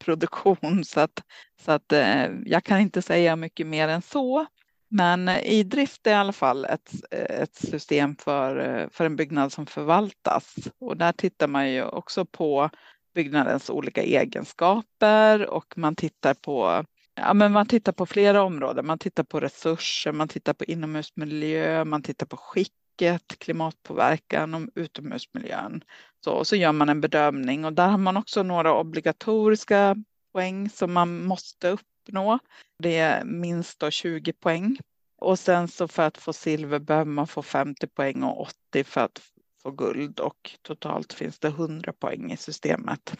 produktion 0.03 0.86
så 0.86 0.99
att, 0.99 1.23
så 1.62 1.71
att 1.71 1.91
eh, 1.91 2.25
jag 2.45 2.63
kan 2.63 2.79
inte 2.79 3.01
säga 3.01 3.36
mycket 3.36 3.67
mer 3.67 3.88
än 3.88 4.01
så. 4.01 4.45
Men 4.89 5.27
eh, 5.29 5.39
i 5.45 5.63
drift 5.63 6.08
är 6.08 6.12
i 6.12 6.13
alla 6.13 6.34
fall 6.34 6.65
ett, 6.65 6.91
ett 7.12 7.55
system 7.55 8.15
för, 8.15 8.89
för 8.91 9.05
en 9.05 9.15
byggnad 9.15 9.51
som 9.51 9.65
förvaltas. 9.65 10.55
Och 10.79 10.97
där 10.97 11.12
tittar 11.12 11.47
man 11.47 11.71
ju 11.71 11.84
också 11.84 12.25
på 12.25 12.69
byggnadens 13.15 13.69
olika 13.69 14.03
egenskaper 14.03 15.49
och 15.49 15.77
man 15.77 15.95
tittar 15.95 16.34
på 16.34 16.86
Ja, 17.17 17.34
men 17.34 17.51
man 17.51 17.65
tittar 17.67 17.91
på 17.91 18.05
flera 18.05 18.43
områden. 18.43 18.86
Man 18.86 18.99
tittar 18.99 19.23
på 19.23 19.39
resurser, 19.39 20.12
man 20.12 20.27
tittar 20.27 20.53
på 20.53 20.63
inomhusmiljö, 20.65 21.86
man 21.86 22.03
tittar 22.03 22.25
på 22.25 22.38
skick 22.38 22.73
trycket, 22.97 23.39
klimatpåverkan 23.39 24.53
och 24.53 24.69
utomhusmiljön. 24.75 25.84
Så, 26.23 26.31
och 26.31 26.47
så 26.47 26.55
gör 26.55 26.71
man 26.71 26.89
en 26.89 27.01
bedömning 27.01 27.65
och 27.65 27.73
där 27.73 27.88
har 27.88 27.97
man 27.97 28.17
också 28.17 28.43
några 28.43 28.79
obligatoriska 28.79 29.95
poäng 30.34 30.69
som 30.69 30.93
man 30.93 31.25
måste 31.25 31.69
uppnå. 31.69 32.39
Det 32.79 32.97
är 32.97 33.23
minst 33.25 33.79
då 33.79 33.91
20 33.91 34.34
poäng. 34.34 34.77
Och 35.17 35.39
sen 35.39 35.67
så 35.67 35.88
för 35.88 36.03
att 36.03 36.17
få 36.17 36.34
silver 36.34 36.79
behöver 36.79 37.12
man 37.12 37.27
få 37.27 37.41
50 37.41 37.88
poäng 37.88 38.23
och 38.23 38.41
80 38.41 38.84
för 38.84 39.01
att 39.01 39.21
få 39.63 39.71
guld 39.71 40.19
och 40.19 40.51
totalt 40.62 41.13
finns 41.13 41.39
det 41.39 41.47
100 41.47 41.93
poäng 41.93 42.31
i 42.31 42.38
systemet. 42.38 43.15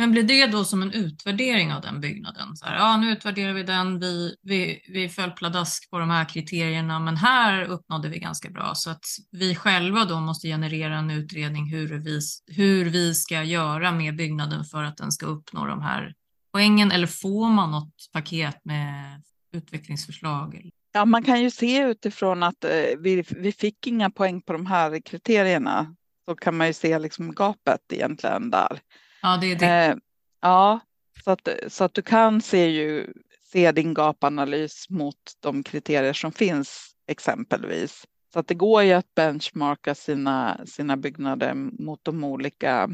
Men 0.00 0.12
blir 0.12 0.22
det 0.22 0.46
då 0.46 0.64
som 0.64 0.82
en 0.82 0.92
utvärdering 0.92 1.72
av 1.72 1.80
den 1.80 2.00
byggnaden? 2.00 2.56
Så 2.56 2.66
här, 2.66 2.76
ja, 2.76 2.96
nu 2.96 3.12
utvärderar 3.12 3.52
vi 3.52 3.62
den, 3.62 4.00
vi, 4.00 4.36
vi, 4.42 4.84
vi 4.88 5.08
föll 5.08 5.30
pladask 5.30 5.90
på 5.90 5.98
de 5.98 6.10
här 6.10 6.24
kriterierna, 6.24 7.00
men 7.00 7.16
här 7.16 7.64
uppnådde 7.64 8.08
vi 8.08 8.18
ganska 8.18 8.50
bra. 8.50 8.74
Så 8.74 8.90
att 8.90 9.04
vi 9.30 9.54
själva 9.54 10.04
då 10.04 10.20
måste 10.20 10.48
generera 10.48 10.98
en 10.98 11.10
utredning 11.10 11.70
hur 11.70 11.98
vi, 11.98 12.20
hur 12.46 12.90
vi 12.90 13.14
ska 13.14 13.42
göra 13.42 13.92
med 13.92 14.16
byggnaden 14.16 14.64
för 14.64 14.82
att 14.82 14.96
den 14.96 15.12
ska 15.12 15.26
uppnå 15.26 15.66
de 15.66 15.82
här 15.82 16.14
poängen 16.52 16.92
eller 16.92 17.06
får 17.06 17.48
man 17.48 17.70
något 17.70 17.94
paket 18.12 18.64
med 18.64 19.22
utvecklingsförslag? 19.52 20.70
Ja, 20.92 21.04
man 21.04 21.22
kan 21.22 21.42
ju 21.42 21.50
se 21.50 21.82
utifrån 21.82 22.42
att 22.42 22.64
eh, 22.64 22.70
vi, 22.98 23.24
vi 23.30 23.52
fick 23.52 23.86
inga 23.86 24.10
poäng 24.10 24.42
på 24.42 24.52
de 24.52 24.66
här 24.66 25.00
kriterierna. 25.00 25.96
Så 26.28 26.34
kan 26.36 26.56
man 26.56 26.66
ju 26.66 26.72
se 26.72 26.98
liksom 26.98 27.34
gapet 27.34 27.80
egentligen 27.92 28.50
där. 28.50 28.80
Ja, 29.22 29.36
det 29.36 29.52
är 29.52 29.56
det. 29.56 29.66
Eh, 29.66 29.96
ja, 30.40 30.80
så 31.24 31.30
att, 31.30 31.48
så 31.68 31.84
att 31.84 31.94
du 31.94 32.02
kan 32.02 32.40
se, 32.40 32.66
ju, 32.66 33.12
se 33.52 33.72
din 33.72 33.94
gapanalys 33.94 34.90
mot 34.90 35.16
de 35.40 35.62
kriterier 35.62 36.12
som 36.12 36.32
finns 36.32 36.94
exempelvis. 37.08 38.06
Så 38.32 38.38
att 38.38 38.48
det 38.48 38.54
går 38.54 38.82
ju 38.82 38.92
att 38.92 39.14
benchmarka 39.14 39.94
sina, 39.94 40.60
sina 40.66 40.96
byggnader 40.96 41.54
mot 41.54 42.00
de 42.02 42.24
olika 42.24 42.90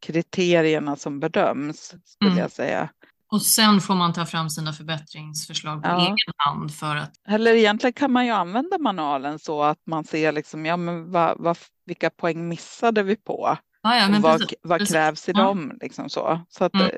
kriterierna 0.00 0.96
som 0.96 1.20
bedöms, 1.20 1.94
skulle 2.04 2.30
mm. 2.30 2.42
jag 2.42 2.50
säga. 2.50 2.88
Och 3.32 3.42
sen 3.42 3.80
får 3.80 3.94
man 3.94 4.12
ta 4.12 4.26
fram 4.26 4.50
sina 4.50 4.72
förbättringsförslag 4.72 5.82
på 5.82 5.88
ja. 5.88 6.00
egen 6.00 6.16
hand 6.36 6.74
för 6.74 6.96
att. 6.96 7.12
Eller 7.28 7.54
egentligen 7.54 7.92
kan 7.92 8.12
man 8.12 8.26
ju 8.26 8.32
använda 8.32 8.78
manualen 8.78 9.38
så 9.38 9.62
att 9.62 9.78
man 9.86 10.04
ser 10.04 10.32
liksom, 10.32 10.66
ja, 10.66 10.76
men 10.76 11.12
vad, 11.12 11.38
vad, 11.38 11.58
vilka 11.86 12.10
poäng 12.10 12.48
missade 12.48 13.02
vi 13.02 13.16
på? 13.16 13.56
Ja, 13.82 13.96
ja, 13.96 14.18
vad, 14.20 14.40
precis, 14.40 14.58
vad 14.62 14.78
precis. 14.78 14.94
krävs 14.94 15.28
i 15.28 15.32
ja. 15.34 15.42
dem? 15.42 15.78
Liksom 15.80 16.10
så. 16.10 16.40
Så, 16.48 16.64
att, 16.64 16.74
mm. 16.74 16.90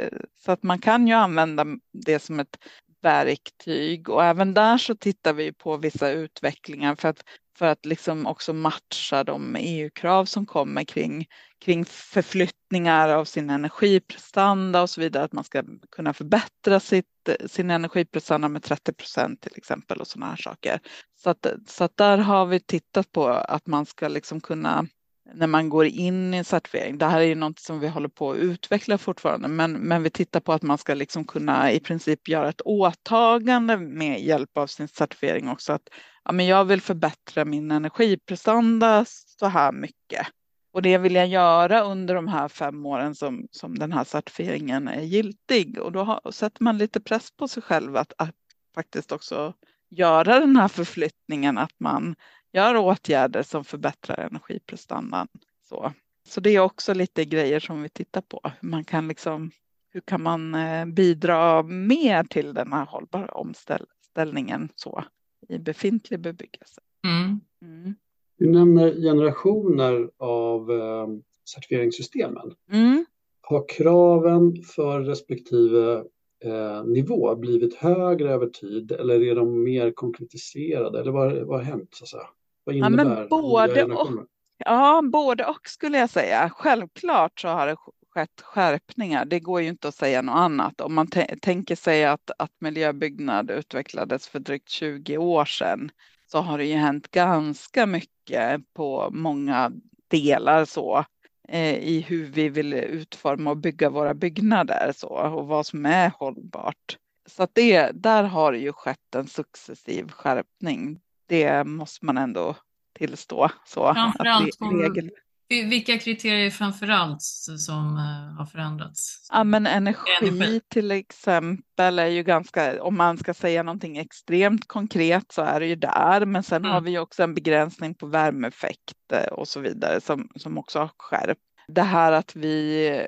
så 0.45 0.53
att 0.53 0.63
man 0.63 0.79
kan 0.79 1.07
ju 1.07 1.15
använda 1.15 1.67
det 1.93 2.19
som 2.19 2.41
ett 2.41 2.59
verktyg 3.03 4.09
och 4.09 4.25
även 4.25 4.55
där 4.55 4.79
så 4.79 4.95
tittar 4.95 5.33
vi 5.33 5.53
på 5.53 5.77
vissa 5.77 6.11
utvecklingar 6.11 6.95
för 6.95 7.09
att, 7.09 7.25
för 7.59 7.67
att 7.67 7.87
liksom 7.87 8.27
också 8.27 8.53
matcha 8.53 9.25
de 9.25 9.57
EU-krav 9.57 10.25
som 10.25 10.47
kommer 10.47 10.85
kring, 10.85 11.27
kring 11.65 11.85
förflyttningar 11.85 13.09
av 13.09 13.25
sin 13.25 13.51
energiprestanda 13.51 14.83
och 14.83 14.91
så 14.91 15.01
vidare, 15.01 15.25
att 15.25 15.33
man 15.33 15.45
ska 15.45 15.63
kunna 15.91 16.13
förbättra 16.13 16.81
sitt, 16.81 17.29
sin 17.47 17.71
energiprestanda 17.71 18.49
med 18.49 18.63
30 18.63 18.93
procent 18.93 19.41
till 19.41 19.57
exempel 19.57 20.01
och 20.01 20.07
sådana 20.07 20.31
här 20.31 20.37
saker. 20.37 20.81
Så 21.23 21.31
att, 21.31 21.47
så 21.67 21.85
att 21.85 21.97
där 21.97 22.19
har 22.19 22.47
vi 22.47 22.61
tittat 22.61 23.13
på 23.13 23.29
att 23.29 23.67
man 23.67 23.87
ska 23.87 24.09
liksom 24.09 24.41
kunna 24.41 24.87
när 25.35 25.47
man 25.47 25.69
går 25.69 25.87
in 25.87 26.35
i 26.35 26.37
en 26.37 26.45
certifiering. 26.45 26.99
Det 26.99 27.07
här 27.07 27.21
är 27.21 27.25
ju 27.25 27.35
något 27.35 27.59
som 27.59 27.81
vi 27.81 27.89
håller 27.89 28.09
på 28.09 28.31
att 28.31 28.37
utveckla 28.37 28.99
fortfarande, 28.99 29.49
men, 29.49 29.73
men 29.73 30.03
vi 30.03 30.11
tittar 30.11 30.41
på 30.41 30.53
att 30.53 30.63
man 30.63 30.79
ska 30.79 30.95
liksom 30.95 31.25
kunna 31.25 31.73
i 31.73 31.81
princip 31.81 32.29
göra 32.29 32.49
ett 32.49 32.61
åtagande 32.65 33.77
med 33.77 34.21
hjälp 34.21 34.57
av 34.57 34.67
sin 34.67 34.89
certifiering 34.89 35.49
också. 35.49 35.73
Att 35.73 35.89
ja, 36.25 36.33
men 36.33 36.47
jag 36.47 36.65
vill 36.65 36.81
förbättra 36.81 37.45
min 37.45 37.71
energiprestanda 37.71 39.05
så 39.39 39.47
här 39.47 39.73
mycket. 39.73 40.27
Och 40.73 40.83
det 40.83 40.99
vill 40.99 41.15
jag 41.15 41.27
göra 41.27 41.81
under 41.81 42.15
de 42.15 42.29
här 42.29 42.49
fem 42.49 42.87
åren 42.87 43.15
som, 43.15 43.47
som 43.51 43.79
den 43.79 43.93
här 43.93 44.05
certifieringen 44.05 44.89
är 44.89 45.01
giltig. 45.01 45.79
Och 45.79 45.93
då 45.93 46.03
har, 46.03 46.31
sätter 46.31 46.63
man 46.63 46.79
lite 46.79 47.01
press 47.01 47.31
på 47.37 47.49
sig 47.49 47.63
själv 47.63 47.97
att, 47.97 48.13
att 48.19 48.35
faktiskt 48.75 49.13
också 49.13 49.55
göra 49.91 50.41
den 50.41 50.57
här 50.57 50.69
förflyttningen, 50.69 51.59
att 51.59 51.81
man 51.81 52.15
gör 52.53 52.77
åtgärder 52.77 53.43
som 53.43 53.65
förbättrar 53.65 54.19
energiprestandan. 54.19 55.29
Så. 55.69 55.93
så 56.29 56.41
det 56.41 56.51
är 56.51 56.61
också 56.61 56.95
lite 56.95 57.25
grejer 57.25 57.61
som 57.61 57.83
vi 57.83 57.89
tittar 57.89 58.21
på. 58.21 58.41
Hur, 58.61 58.69
man 58.69 58.85
kan 58.85 59.09
liksom, 59.09 59.51
hur 59.91 60.01
kan 60.01 60.23
man 60.23 60.55
eh, 60.55 60.87
bidra 60.87 61.63
mer 61.63 62.25
till 62.25 62.55
den 62.55 62.73
här 62.73 62.85
hållbara 62.85 63.27
omställningen 63.27 64.69
så, 64.75 65.05
i 65.49 65.59
befintlig 65.59 66.21
bebyggelse. 66.21 66.81
Mm. 67.05 67.41
Mm. 67.63 67.95
Du 68.39 68.51
nämner 68.51 68.95
generationer 68.95 70.11
av 70.17 70.71
eh, 70.71 71.07
certifieringssystemen. 71.55 72.55
Mm. 72.73 73.05
Har 73.41 73.69
kraven 73.69 74.63
för 74.63 75.01
respektive 75.01 76.05
eh, 76.45 76.85
nivå 76.85 77.35
blivit 77.37 77.75
högre 77.75 78.33
över 78.33 78.47
tid 78.47 78.93
eller 78.93 79.23
är 79.23 79.35
de 79.35 79.65
mer 79.65 79.93
konkretiserade? 79.93 81.01
Eller 81.01 81.13
vad, 81.13 81.33
vad 81.33 81.59
har 81.59 81.65
hänt? 81.65 81.89
Så 81.95 82.05
att 82.05 82.09
säga? 82.09 82.29
Vad 82.65 82.77
innebär 82.77 83.05
ja, 83.05 83.15
men 83.17 83.29
både, 83.29 83.85
och, 83.85 84.27
ja, 84.65 85.03
både 85.13 85.45
och 85.47 85.69
skulle 85.69 85.99
jag 85.99 86.11
säga. 86.11 86.51
Självklart 86.51 87.41
så 87.41 87.49
har 87.49 87.67
det 87.67 87.77
skett 88.15 88.41
skärpningar. 88.41 89.25
Det 89.25 89.41
går 89.41 89.61
ju 89.61 89.69
inte 89.69 89.89
att 89.89 89.95
säga 89.95 90.23
något 90.23 90.37
annat. 90.37 90.81
Om 90.81 90.95
man 90.95 91.09
tänker 91.43 91.77
sig 91.77 92.05
att, 92.05 92.31
att 92.39 92.53
miljöbyggnad 92.59 93.51
utvecklades 93.51 94.29
för 94.29 94.39
drygt 94.39 94.69
20 94.69 95.17
år 95.17 95.45
sedan 95.45 95.91
så 96.27 96.39
har 96.39 96.59
det 96.59 96.65
ju 96.65 96.75
hänt 96.75 97.11
ganska 97.11 97.87
mycket 97.87 98.75
på 98.75 99.09
många 99.13 99.73
delar 100.09 100.65
så 100.65 101.05
eh, 101.49 101.75
i 101.75 102.01
hur 102.09 102.27
vi 102.27 102.49
vill 102.49 102.75
utforma 102.75 103.51
och 103.51 103.57
bygga 103.57 103.91
våra 103.91 104.15
byggnader 104.15 104.93
så 104.97 105.09
och 105.09 105.47
vad 105.47 105.67
som 105.67 105.87
är 105.87 106.13
hållbart. 106.19 106.99
Så 107.27 107.47
det, 107.53 107.91
där 107.95 108.23
har 108.23 108.53
det 108.53 108.59
ju 108.59 108.73
skett 108.73 109.15
en 109.17 109.27
successiv 109.27 110.09
skärpning 110.09 111.01
det 111.33 111.65
måste 111.65 112.07
man 112.07 112.19
ändå 112.19 112.57
tillstå. 112.99 113.51
Så 113.65 113.95
framförallt 113.95 114.59
regel... 114.61 115.11
Vilka 115.49 115.99
kriterier 115.99 116.51
framförallt 116.51 117.23
som 117.59 117.97
uh, 117.97 118.39
har 118.39 118.47
förändrats? 118.47 119.29
Ja, 119.33 119.45
men 119.45 119.67
energi, 119.67 119.99
energi, 120.23 120.61
till 120.69 120.91
exempel 120.91 121.99
är 121.99 122.07
ju 122.07 122.23
ganska, 122.23 122.83
om 122.83 122.97
man 122.97 123.19
ska 123.19 123.35
säga 123.35 123.63
någonting 123.63 123.99
extremt 123.99 124.69
konkret 124.69 125.33
så 125.33 125.43
är 125.43 125.61
det 125.61 125.67
ju 125.67 125.77
där. 125.77 126.27
Men 126.27 126.43
sen 126.43 126.63
mm. 126.63 126.71
har 126.71 126.81
vi 126.81 126.91
ju 126.91 126.99
också 126.99 127.23
en 127.23 127.35
begränsning 127.35 127.95
på 127.95 128.07
värmeeffekt 128.07 129.13
och 129.33 129.49
så 129.49 129.61
vidare 129.61 130.01
som, 130.01 130.29
som 130.37 130.59
också 130.59 130.79
har 130.79 130.91
skärpt. 130.97 131.41
Det 131.69 131.83
här 131.83 132.13
att 132.13 132.37
vi 132.37 133.07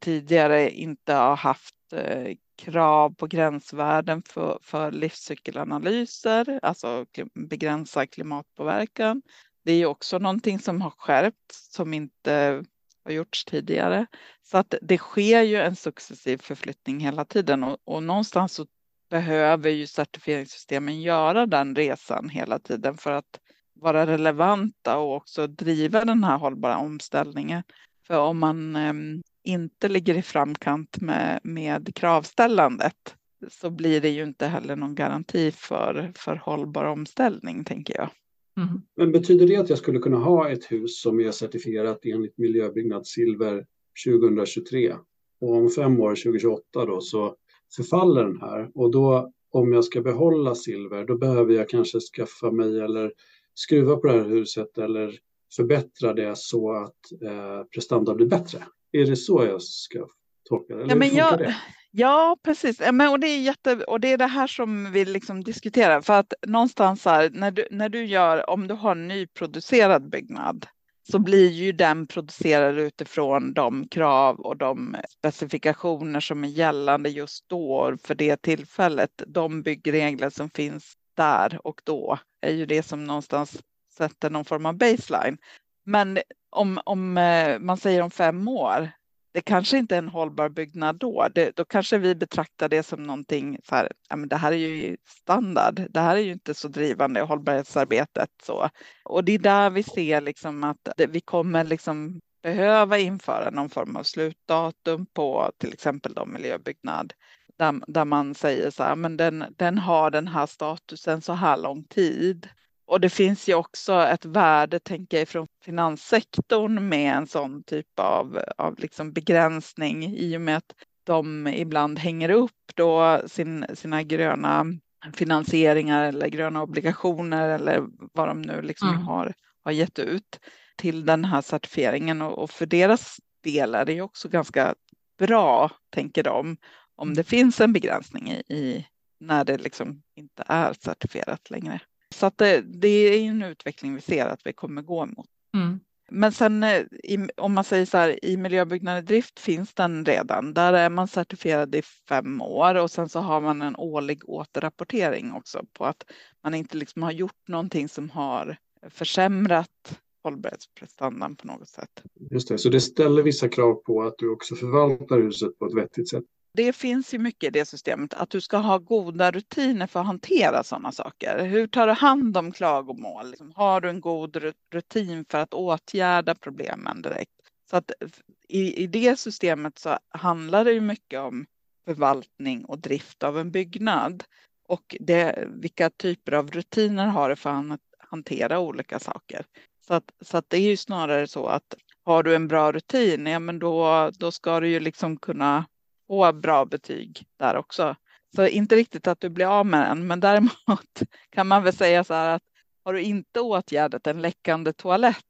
tidigare 0.00 0.70
inte 0.70 1.14
har 1.14 1.36
haft 1.36 1.74
eh, 1.92 2.32
krav 2.56 3.14
på 3.14 3.26
gränsvärden 3.26 4.22
för, 4.22 4.58
för 4.62 4.92
livscykelanalyser, 4.92 6.60
alltså 6.62 7.06
begränsa 7.34 8.06
klimatpåverkan. 8.06 9.22
Det 9.64 9.72
är 9.72 9.86
också 9.86 10.18
någonting 10.18 10.58
som 10.58 10.80
har 10.80 10.90
skärpts 10.90 11.72
som 11.72 11.94
inte 11.94 12.64
har 13.04 13.12
gjorts 13.12 13.44
tidigare. 13.44 14.06
Så 14.42 14.58
att 14.58 14.74
det 14.82 14.98
sker 14.98 15.42
ju 15.42 15.56
en 15.56 15.76
successiv 15.76 16.38
förflyttning 16.38 17.00
hela 17.00 17.24
tiden 17.24 17.64
och, 17.64 17.78
och 17.84 18.02
någonstans 18.02 18.52
så 18.52 18.66
behöver 19.10 19.70
ju 19.70 19.86
certifieringssystemen 19.86 21.02
göra 21.02 21.46
den 21.46 21.76
resan 21.76 22.28
hela 22.28 22.58
tiden 22.58 22.96
för 22.96 23.12
att 23.12 23.40
vara 23.80 24.06
relevanta 24.06 24.98
och 24.98 25.14
också 25.14 25.46
driva 25.46 26.04
den 26.04 26.24
här 26.24 26.38
hållbara 26.38 26.76
omställningen. 26.76 27.62
För 28.06 28.18
om 28.18 28.38
man 28.38 28.76
ehm, 28.76 29.22
inte 29.46 29.88
ligger 29.88 30.14
i 30.14 30.22
framkant 30.22 31.00
med, 31.00 31.40
med 31.42 31.94
kravställandet 31.94 33.16
så 33.50 33.70
blir 33.70 34.00
det 34.00 34.08
ju 34.08 34.22
inte 34.22 34.46
heller 34.46 34.76
någon 34.76 34.94
garanti 34.94 35.50
för, 35.50 36.12
för 36.16 36.36
hållbar 36.36 36.84
omställning, 36.84 37.64
tänker 37.64 37.96
jag. 37.96 38.08
Mm. 38.56 38.82
Men 38.96 39.12
betyder 39.12 39.46
det 39.46 39.56
att 39.56 39.68
jag 39.68 39.78
skulle 39.78 39.98
kunna 39.98 40.18
ha 40.18 40.50
ett 40.50 40.72
hus 40.72 41.00
som 41.00 41.20
är 41.20 41.30
certifierat 41.30 41.98
enligt 42.04 42.38
miljöbyggnad 42.38 43.06
silver 43.06 43.66
2023 44.06 44.94
och 45.40 45.56
om 45.56 45.70
fem 45.70 46.00
år, 46.00 46.10
2028 46.10 46.62
då, 46.86 47.00
så 47.00 47.36
förfaller 47.76 48.24
den 48.24 48.40
här 48.40 48.70
och 48.74 48.90
då 48.90 49.32
om 49.50 49.72
jag 49.72 49.84
ska 49.84 50.00
behålla 50.00 50.54
silver, 50.54 51.04
då 51.04 51.18
behöver 51.18 51.54
jag 51.54 51.68
kanske 51.68 52.00
skaffa 52.00 52.50
mig 52.50 52.80
eller 52.80 53.12
skruva 53.54 53.96
på 53.96 54.06
det 54.06 54.12
här 54.12 54.28
huset 54.28 54.78
eller 54.78 55.18
förbättra 55.56 56.12
det 56.12 56.38
så 56.38 56.72
att 56.72 57.22
eh, 57.22 57.62
prestanda 57.74 58.14
blir 58.14 58.26
bättre. 58.26 58.64
Är 58.96 59.06
det 59.06 59.16
så 59.16 59.44
jag 59.44 59.62
ska 59.62 60.06
tolka 60.48 60.74
det? 60.74 60.82
Eller 60.82 60.90
ja, 60.90 60.96
men 60.96 61.14
jag, 61.14 61.38
det? 61.38 61.56
ja, 61.90 62.36
precis. 62.42 62.80
Men, 62.92 63.08
och, 63.08 63.20
det 63.20 63.26
är 63.26 63.40
jätte, 63.40 63.74
och 63.84 64.00
det 64.00 64.12
är 64.12 64.18
det 64.18 64.26
här 64.26 64.46
som 64.46 64.92
vi 64.92 65.04
liksom 65.04 65.44
diskuterar. 65.44 66.00
För 66.00 66.14
att 66.14 66.34
någonstans 66.46 67.04
här, 67.04 67.30
när 67.32 67.50
du, 67.50 67.66
när 67.70 67.88
du 67.88 68.04
gör, 68.04 68.50
om 68.50 68.68
du 68.68 68.74
har 68.74 68.92
en 68.92 69.08
nyproducerad 69.08 70.10
byggnad, 70.10 70.66
så 71.12 71.18
blir 71.18 71.50
ju 71.50 71.72
den 71.72 72.06
producerad 72.06 72.78
utifrån 72.78 73.52
de 73.52 73.88
krav 73.88 74.40
och 74.40 74.56
de 74.56 74.96
specifikationer 75.18 76.20
som 76.20 76.44
är 76.44 76.48
gällande 76.48 77.08
just 77.08 77.48
då 77.48 77.96
för 78.02 78.14
det 78.14 78.42
tillfället. 78.42 79.22
De 79.26 79.62
byggregler 79.62 80.30
som 80.30 80.50
finns 80.50 80.94
där 81.16 81.60
och 81.66 81.80
då 81.84 82.18
är 82.40 82.52
ju 82.52 82.66
det 82.66 82.82
som 82.82 83.04
någonstans 83.04 83.62
sätter 83.96 84.30
någon 84.30 84.44
form 84.44 84.66
av 84.66 84.74
baseline. 84.74 85.38
Men 85.86 86.18
om, 86.50 86.80
om 86.84 87.18
eh, 87.18 87.58
man 87.58 87.76
säger 87.76 88.02
om 88.02 88.10
fem 88.10 88.48
år, 88.48 88.90
det 89.36 89.40
kanske 89.40 89.78
inte 89.78 89.94
är 89.94 89.98
en 89.98 90.08
hållbar 90.08 90.48
byggnad 90.48 90.98
då. 90.98 91.28
Det, 91.34 91.56
då 91.56 91.64
kanske 91.64 91.98
vi 91.98 92.14
betraktar 92.14 92.68
det 92.68 92.82
som 92.82 93.02
någonting 93.02 93.58
så 93.64 93.74
här, 93.74 93.92
ja, 94.08 94.16
men 94.16 94.28
det 94.28 94.36
här 94.36 94.52
är 94.52 94.56
ju 94.56 94.96
standard. 95.06 95.82
Det 95.90 96.00
här 96.00 96.16
är 96.16 96.20
ju 96.20 96.32
inte 96.32 96.54
så 96.54 96.68
drivande 96.68 97.20
i 97.20 97.22
hållbarhetsarbetet. 97.22 98.30
Så. 98.42 98.68
Och 99.04 99.24
det 99.24 99.32
är 99.32 99.38
där 99.38 99.70
vi 99.70 99.82
ser 99.82 100.20
liksom 100.20 100.64
att 100.64 100.88
vi 101.08 101.20
kommer 101.20 101.64
liksom 101.64 102.20
behöva 102.42 102.98
införa 102.98 103.50
någon 103.50 103.70
form 103.70 103.96
av 103.96 104.02
slutdatum 104.02 105.06
på 105.06 105.50
till 105.58 105.72
exempel 105.72 106.14
då 106.14 106.26
miljöbyggnad. 106.26 107.12
Där, 107.58 107.80
där 107.86 108.04
man 108.04 108.34
säger 108.34 108.70
så 108.70 108.82
här, 108.82 108.96
men 108.96 109.16
den, 109.16 109.44
den 109.56 109.78
har 109.78 110.10
den 110.10 110.28
här 110.28 110.46
statusen 110.46 111.22
så 111.22 111.32
här 111.32 111.56
lång 111.56 111.84
tid. 111.84 112.48
Och 112.86 113.00
det 113.00 113.10
finns 113.10 113.48
ju 113.48 113.54
också 113.54 113.92
ett 113.92 114.24
värde, 114.24 114.78
tänker 114.78 115.18
jag, 115.18 115.28
från 115.28 115.46
finanssektorn 115.64 116.88
med 116.88 117.16
en 117.16 117.26
sån 117.26 117.62
typ 117.62 117.98
av, 118.00 118.40
av 118.56 118.78
liksom 118.78 119.12
begränsning 119.12 120.04
i 120.04 120.36
och 120.36 120.40
med 120.40 120.56
att 120.56 120.74
de 121.04 121.46
ibland 121.46 121.98
hänger 121.98 122.30
upp 122.30 122.72
då 122.74 123.20
sin, 123.26 123.66
sina 123.74 124.02
gröna 124.02 124.66
finansieringar 125.14 126.04
eller 126.04 126.28
gröna 126.28 126.62
obligationer 126.62 127.48
eller 127.48 127.86
vad 128.12 128.28
de 128.28 128.42
nu 128.42 128.62
liksom 128.62 128.88
mm. 128.88 129.02
har, 129.02 129.34
har 129.64 129.72
gett 129.72 129.98
ut 129.98 130.40
till 130.76 131.06
den 131.06 131.24
här 131.24 131.42
certifieringen 131.42 132.22
och, 132.22 132.38
och 132.38 132.50
för 132.50 132.66
deras 132.66 133.16
del 133.42 133.74
är 133.74 133.84
det 133.84 134.00
också 134.00 134.28
ganska 134.28 134.74
bra, 135.18 135.70
tänker 135.90 136.22
de, 136.22 136.56
om 136.96 137.14
det 137.14 137.24
finns 137.24 137.60
en 137.60 137.72
begränsning 137.72 138.30
i, 138.30 138.54
i 138.54 138.86
när 139.20 139.44
det 139.44 139.58
liksom 139.58 140.02
inte 140.16 140.44
är 140.46 140.72
certifierat 140.72 141.50
längre. 141.50 141.80
Så 142.14 142.26
att 142.26 142.38
det, 142.38 142.60
det 142.60 142.88
är 142.88 143.20
en 143.20 143.42
utveckling 143.42 143.94
vi 143.94 144.00
ser 144.00 144.26
att 144.26 144.40
vi 144.44 144.52
kommer 144.52 144.82
gå 144.82 145.06
mot. 145.06 145.26
Mm. 145.54 145.80
Men 146.10 146.32
sen 146.32 146.62
eh, 146.62 146.82
i, 147.04 147.28
om 147.36 147.52
man 147.52 147.64
säger 147.64 147.86
så 147.86 147.98
här, 147.98 148.24
i 148.24 148.36
miljöbyggnad 148.36 148.98
i 148.98 149.02
drift 149.02 149.40
finns 149.40 149.74
den 149.74 150.04
redan. 150.04 150.54
Där 150.54 150.72
är 150.72 150.90
man 150.90 151.08
certifierad 151.08 151.74
i 151.74 151.82
fem 151.82 152.42
år 152.42 152.74
och 152.74 152.90
sen 152.90 153.08
så 153.08 153.20
har 153.20 153.40
man 153.40 153.62
en 153.62 153.76
årlig 153.76 154.28
återrapportering 154.28 155.32
också 155.32 155.64
på 155.72 155.84
att 155.84 156.04
man 156.42 156.54
inte 156.54 156.76
liksom 156.76 157.02
har 157.02 157.12
gjort 157.12 157.48
någonting 157.48 157.88
som 157.88 158.10
har 158.10 158.56
försämrat 158.90 160.00
hållbarhetsprestandan 160.22 161.36
på 161.36 161.46
något 161.46 161.68
sätt. 161.68 162.02
Just 162.30 162.48
det, 162.48 162.58
så 162.58 162.68
det 162.68 162.80
ställer 162.80 163.22
vissa 163.22 163.48
krav 163.48 163.74
på 163.74 164.02
att 164.02 164.14
du 164.18 164.28
också 164.28 164.54
förvaltar 164.54 165.18
huset 165.18 165.58
på 165.58 165.66
ett 165.66 165.74
vettigt 165.74 166.08
sätt 166.08 166.24
det 166.56 166.72
finns 166.72 167.14
ju 167.14 167.18
mycket 167.18 167.46
i 167.46 167.50
det 167.50 167.64
systemet 167.64 168.14
att 168.14 168.30
du 168.30 168.40
ska 168.40 168.56
ha 168.56 168.78
goda 168.78 169.30
rutiner 169.30 169.86
för 169.86 170.00
att 170.00 170.06
hantera 170.06 170.64
sådana 170.64 170.92
saker. 170.92 171.44
Hur 171.44 171.66
tar 171.66 171.86
du 171.86 171.92
hand 171.92 172.36
om 172.36 172.52
klagomål? 172.52 173.30
Liksom, 173.30 173.52
har 173.56 173.80
du 173.80 173.88
en 173.88 174.00
god 174.00 174.36
rutin 174.72 175.24
för 175.28 175.38
att 175.38 175.54
åtgärda 175.54 176.34
problemen 176.34 177.02
direkt? 177.02 177.30
Så 177.70 177.76
att 177.76 177.90
eh, 178.00 178.08
i, 178.48 178.82
i 178.82 178.86
det 178.86 179.18
systemet 179.18 179.78
så 179.78 179.98
handlar 180.08 180.64
det 180.64 180.72
ju 180.72 180.80
mycket 180.80 181.20
om 181.20 181.46
förvaltning 181.86 182.64
och 182.64 182.78
drift 182.78 183.22
av 183.22 183.38
en 183.38 183.50
byggnad 183.50 184.24
och 184.68 184.96
det, 185.00 185.48
vilka 185.48 185.90
typer 185.90 186.32
av 186.32 186.50
rutiner 186.50 187.06
har 187.06 187.28
du 187.28 187.36
för 187.36 187.50
att 187.50 187.80
hantera 187.98 188.58
olika 188.58 188.98
saker. 188.98 189.44
Så 189.86 189.94
att, 189.94 190.12
så 190.20 190.36
att 190.36 190.50
det 190.50 190.56
är 190.56 190.70
ju 190.70 190.76
snarare 190.76 191.28
så 191.28 191.46
att 191.46 191.74
har 192.04 192.22
du 192.22 192.34
en 192.34 192.48
bra 192.48 192.72
rutin, 192.72 193.26
ja 193.26 193.38
men 193.38 193.58
då, 193.58 194.10
då 194.18 194.32
ska 194.32 194.60
du 194.60 194.68
ju 194.68 194.80
liksom 194.80 195.16
kunna 195.16 195.64
få 196.06 196.32
bra 196.32 196.64
betyg 196.64 197.26
där 197.36 197.56
också. 197.56 197.96
Så 198.36 198.46
inte 198.46 198.76
riktigt 198.76 199.06
att 199.06 199.20
du 199.20 199.28
blir 199.28 199.46
av 199.46 199.66
med 199.66 199.88
den, 199.88 200.06
men 200.06 200.20
däremot 200.20 201.02
kan 201.30 201.46
man 201.46 201.62
väl 201.62 201.72
säga 201.72 202.04
så 202.04 202.14
här 202.14 202.28
att 202.28 202.42
har 202.84 202.92
du 202.92 203.02
inte 203.02 203.40
åtgärdat 203.40 204.06
en 204.06 204.22
läckande 204.22 204.72
toalett 204.72 205.24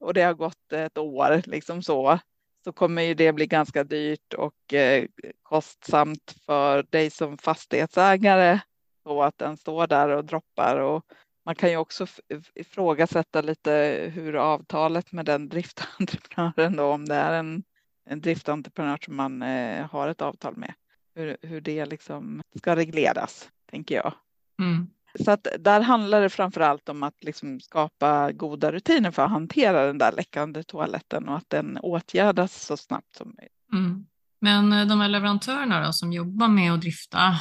och 0.00 0.14
det 0.14 0.22
har 0.22 0.34
gått 0.34 0.72
ett 0.72 0.98
år 0.98 1.42
liksom 1.44 1.82
så, 1.82 2.18
så 2.64 2.72
kommer 2.72 3.02
ju 3.02 3.14
det 3.14 3.32
bli 3.32 3.46
ganska 3.46 3.84
dyrt 3.84 4.34
och 4.34 4.74
eh, 4.74 5.06
kostsamt 5.42 6.36
för 6.46 6.86
dig 6.90 7.10
som 7.10 7.38
fastighetsägare 7.38 8.60
så 9.02 9.22
att 9.22 9.38
den 9.38 9.56
står 9.56 9.86
där 9.86 10.08
och 10.08 10.24
droppar 10.24 10.76
och 10.76 11.04
man 11.44 11.54
kan 11.54 11.70
ju 11.70 11.76
också 11.76 12.06
ifrågasätta 12.54 13.40
lite 13.40 13.72
hur 14.14 14.36
avtalet 14.36 15.12
med 15.12 15.24
den 15.24 15.48
driftentreprenören 15.48 16.76
då, 16.76 16.84
om 16.84 17.04
det 17.04 17.14
är 17.14 17.32
en 17.32 17.62
en 18.10 18.20
driftentreprenör 18.20 18.98
som 19.04 19.16
man 19.16 19.42
eh, 19.42 19.86
har 19.90 20.08
ett 20.08 20.22
avtal 20.22 20.56
med. 20.56 20.74
Hur, 21.14 21.36
hur 21.42 21.60
det 21.60 21.86
liksom 21.86 22.42
ska 22.58 22.76
regleras, 22.76 23.48
tänker 23.70 23.94
jag. 23.94 24.14
Mm. 24.62 24.86
Så 25.24 25.30
att 25.30 25.46
där 25.58 25.80
handlar 25.80 26.20
det 26.20 26.30
framför 26.30 26.60
allt 26.60 26.88
om 26.88 27.02
att 27.02 27.24
liksom 27.24 27.60
skapa 27.60 28.32
goda 28.32 28.72
rutiner 28.72 29.10
för 29.10 29.22
att 29.22 29.30
hantera 29.30 29.86
den 29.86 29.98
där 29.98 30.12
läckande 30.12 30.62
toaletten 30.62 31.28
och 31.28 31.36
att 31.36 31.50
den 31.50 31.78
åtgärdas 31.78 32.66
så 32.66 32.76
snabbt 32.76 33.16
som 33.16 33.34
möjligt. 33.38 33.52
Mm. 33.72 34.06
Men 34.40 34.72
eh, 34.72 34.86
de 34.86 35.00
här 35.00 35.08
leverantörerna 35.08 35.86
då, 35.86 35.92
som 35.92 36.12
jobbar 36.12 36.48
med 36.48 36.72
att 36.72 36.80
drifta, 36.80 37.34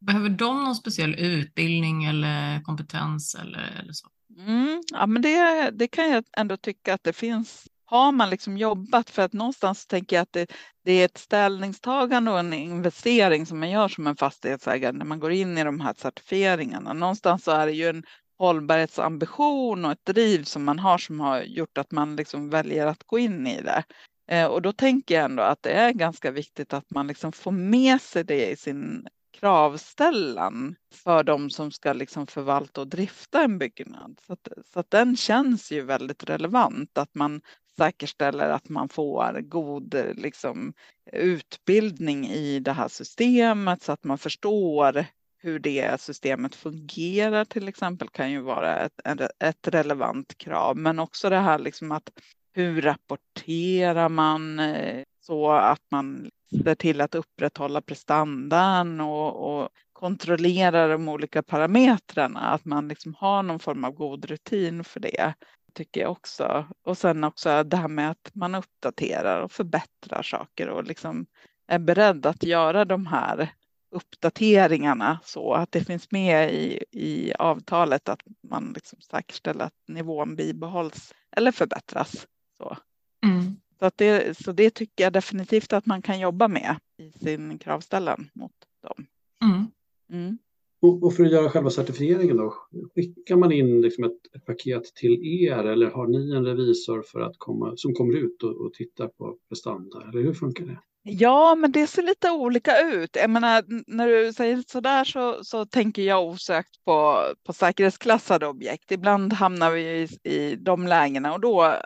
behöver 0.00 0.28
de 0.28 0.64
någon 0.64 0.74
speciell 0.74 1.14
utbildning 1.14 2.04
eller 2.04 2.62
kompetens 2.62 3.34
eller, 3.34 3.80
eller 3.80 3.92
så? 3.92 4.08
Mm, 4.38 4.82
ja, 4.92 5.06
men 5.06 5.22
det, 5.22 5.70
det 5.70 5.88
kan 5.88 6.10
jag 6.10 6.24
ändå 6.36 6.56
tycka 6.56 6.94
att 6.94 7.04
det 7.04 7.12
finns 7.12 7.68
har 7.88 8.12
man 8.12 8.30
liksom 8.30 8.56
jobbat 8.56 9.10
för 9.10 9.22
att 9.22 9.32
någonstans 9.32 9.86
tänker 9.86 10.16
jag 10.16 10.22
att 10.22 10.32
det, 10.32 10.52
det, 10.84 10.92
är 10.92 11.04
ett 11.04 11.18
ställningstagande 11.18 12.30
och 12.30 12.38
en 12.38 12.52
investering 12.52 13.46
som 13.46 13.60
man 13.60 13.70
gör 13.70 13.88
som 13.88 14.06
en 14.06 14.16
fastighetsägare 14.16 14.92
när 14.92 15.04
man 15.04 15.20
går 15.20 15.32
in 15.32 15.58
i 15.58 15.64
de 15.64 15.80
här 15.80 15.94
certifieringarna. 15.98 16.92
Någonstans 16.92 17.44
så 17.44 17.50
är 17.50 17.66
det 17.66 17.72
ju 17.72 17.88
en 17.88 18.04
hållbarhetsambition 18.38 19.84
och 19.84 19.92
ett 19.92 20.04
driv 20.06 20.44
som 20.44 20.64
man 20.64 20.78
har 20.78 20.98
som 20.98 21.20
har 21.20 21.42
gjort 21.42 21.78
att 21.78 21.90
man 21.90 22.16
liksom 22.16 22.50
väljer 22.50 22.86
att 22.86 23.04
gå 23.04 23.18
in 23.18 23.46
i 23.46 23.62
det. 23.62 23.84
Eh, 24.28 24.46
och 24.46 24.62
då 24.62 24.72
tänker 24.72 25.14
jag 25.14 25.24
ändå 25.24 25.42
att 25.42 25.62
det 25.62 25.70
är 25.70 25.92
ganska 25.92 26.30
viktigt 26.30 26.72
att 26.72 26.90
man 26.90 27.06
liksom 27.06 27.32
får 27.32 27.52
med 27.52 28.00
sig 28.00 28.24
det 28.24 28.50
i 28.50 28.56
sin 28.56 29.06
kravställan 29.40 30.74
för 30.94 31.22
de 31.22 31.50
som 31.50 31.70
ska 31.70 31.92
liksom 31.92 32.26
förvalta 32.26 32.80
och 32.80 32.88
drifta 32.88 33.42
en 33.42 33.58
byggnad. 33.58 34.20
Så 34.26 34.32
att, 34.32 34.48
så 34.72 34.80
att 34.80 34.90
den 34.90 35.16
känns 35.16 35.72
ju 35.72 35.82
väldigt 35.82 36.24
relevant, 36.24 36.98
att 36.98 37.14
man 37.14 37.40
säkerställer 37.78 38.50
att 38.50 38.68
man 38.68 38.88
får 38.88 39.40
god 39.40 39.94
liksom, 40.14 40.72
utbildning 41.12 42.26
i 42.26 42.60
det 42.60 42.72
här 42.72 42.88
systemet 42.88 43.82
så 43.82 43.92
att 43.92 44.04
man 44.04 44.18
förstår 44.18 45.06
hur 45.38 45.58
det 45.58 46.00
systemet 46.00 46.54
fungerar 46.54 47.44
till 47.44 47.68
exempel 47.68 48.08
kan 48.08 48.30
ju 48.30 48.40
vara 48.40 48.78
ett, 48.78 49.00
ett 49.38 49.68
relevant 49.68 50.38
krav. 50.38 50.76
Men 50.76 50.98
också 50.98 51.30
det 51.30 51.38
här 51.38 51.58
liksom 51.58 51.92
att 51.92 52.10
hur 52.52 52.82
rapporterar 52.82 54.08
man 54.08 54.58
eh, 54.58 55.02
så 55.20 55.50
att 55.50 55.82
man 55.90 56.30
ser 56.64 56.74
till 56.74 57.00
att 57.00 57.14
upprätthålla 57.14 57.80
prestandan 57.80 59.00
och, 59.00 59.60
och 59.60 59.68
kontrollerar 59.92 60.88
de 60.88 61.08
olika 61.08 61.42
parametrarna. 61.42 62.40
Att 62.40 62.64
man 62.64 62.88
liksom 62.88 63.14
har 63.14 63.42
någon 63.42 63.58
form 63.58 63.84
av 63.84 63.92
god 63.92 64.24
rutin 64.24 64.84
för 64.84 65.00
det 65.00 65.34
tycker 65.76 66.00
jag 66.00 66.10
också. 66.10 66.66
Och 66.82 66.98
sen 66.98 67.24
också 67.24 67.62
det 67.62 67.76
här 67.76 67.88
med 67.88 68.10
att 68.10 68.30
man 68.32 68.54
uppdaterar 68.54 69.40
och 69.40 69.52
förbättrar 69.52 70.22
saker 70.22 70.68
och 70.68 70.84
liksom 70.84 71.26
är 71.66 71.78
beredd 71.78 72.26
att 72.26 72.42
göra 72.42 72.84
de 72.84 73.06
här 73.06 73.52
uppdateringarna 73.90 75.18
så 75.24 75.54
att 75.54 75.72
det 75.72 75.84
finns 75.84 76.10
med 76.10 76.54
i, 76.54 76.84
i 76.90 77.32
avtalet 77.34 78.08
att 78.08 78.22
man 78.50 78.72
liksom 78.74 79.00
säkerställer 79.00 79.64
att 79.64 79.88
nivån 79.88 80.36
bibehålls 80.36 81.14
eller 81.36 81.52
förbättras. 81.52 82.26
Så. 82.58 82.76
Mm. 83.24 83.56
Så, 83.78 83.86
att 83.86 83.98
det, 83.98 84.38
så 84.38 84.52
det 84.52 84.70
tycker 84.70 85.04
jag 85.04 85.12
definitivt 85.12 85.72
att 85.72 85.86
man 85.86 86.02
kan 86.02 86.18
jobba 86.18 86.48
med 86.48 86.76
i 86.96 87.12
sin 87.12 87.58
kravställan 87.58 88.30
mot 88.34 88.52
dem. 88.82 89.06
Mm. 89.42 89.66
Mm. 90.10 90.38
Och, 90.82 91.02
och, 91.02 91.14
för 91.14 91.24
att 91.24 91.32
göra 91.32 91.50
själva 91.50 91.70
certifieringen 91.70 92.36
då, 92.36 92.54
skickar 92.94 93.36
man 93.36 93.52
in 93.52 93.80
liksom 93.80 94.04
ett, 94.04 94.34
ett, 94.36 94.44
paket 94.46 94.84
till 94.84 95.24
er 95.24 95.64
eller 95.64 95.90
har 95.90 96.06
ni 96.06 96.30
en 96.36 96.44
revisor 96.44 97.02
för 97.02 97.20
att 97.20 97.34
komma, 97.38 97.72
som 97.76 97.94
kommer 97.94 98.16
ut 98.16 98.42
och, 98.42 98.66
och 98.66 98.72
tittar 98.72 99.08
på 99.08 99.36
prestanda? 99.48 100.02
Eller 100.02 100.22
hur 100.22 100.34
funkar 100.34 100.66
det? 100.66 100.78
Ja, 101.08 101.54
men 101.54 101.72
det 101.72 101.86
ser 101.86 102.02
lite 102.02 102.30
olika 102.30 102.80
ut. 102.80 103.16
Jag 103.16 103.30
menar, 103.30 103.64
när 103.86 104.08
du 104.08 104.32
säger 104.32 104.64
så 104.66 104.80
där 104.80 105.04
så, 105.04 105.44
så 105.44 105.66
tänker 105.66 106.02
jag 106.02 106.26
osökt 106.26 106.84
på, 106.84 107.22
på 107.46 107.52
säkerhetsklassade 107.52 108.46
objekt. 108.46 108.92
Ibland 108.92 109.32
hamnar 109.32 109.70
vi 109.70 109.80
i, 109.80 110.30
i 110.30 110.56
de 110.56 110.86
lägena 110.86 111.34
och 111.34 111.40
då 111.40 111.76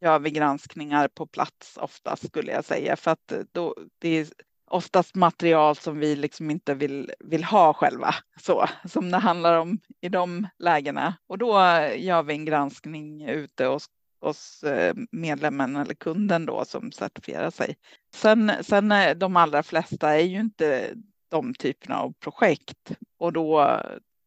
gör 0.00 0.18
vi 0.18 0.30
granskningar 0.30 1.08
på 1.08 1.26
plats 1.26 1.78
oftast 1.80 2.26
skulle 2.26 2.52
jag 2.52 2.64
säga 2.64 2.96
för 2.96 3.10
att 3.10 3.32
då, 3.52 3.74
det 3.98 4.08
är 4.08 4.26
oftast 4.70 5.14
material 5.14 5.76
som 5.76 5.98
vi 5.98 6.16
liksom 6.16 6.50
inte 6.50 6.74
vill, 6.74 7.12
vill 7.18 7.44
ha 7.44 7.74
själva, 7.74 8.14
så 8.40 8.66
som 8.84 9.10
det 9.10 9.18
handlar 9.18 9.58
om 9.58 9.78
i 10.00 10.08
de 10.08 10.48
lägena. 10.58 11.14
Och 11.26 11.38
då 11.38 11.52
gör 11.96 12.22
vi 12.22 12.34
en 12.34 12.44
granskning 12.44 13.28
ute 13.28 13.66
hos, 13.66 13.86
hos 14.20 14.62
eh, 14.62 14.94
medlemmen 15.12 15.76
eller 15.76 15.94
kunden 15.94 16.46
då 16.46 16.64
som 16.64 16.92
certifierar 16.92 17.50
sig. 17.50 17.76
Sen, 18.14 18.52
sen 18.62 18.92
eh, 18.92 19.16
de 19.16 19.36
allra 19.36 19.62
flesta 19.62 20.14
är 20.14 20.24
ju 20.24 20.40
inte 20.40 20.94
de 21.30 21.54
typerna 21.54 21.98
av 21.98 22.12
projekt 22.12 22.92
och 23.18 23.32
då, 23.32 23.80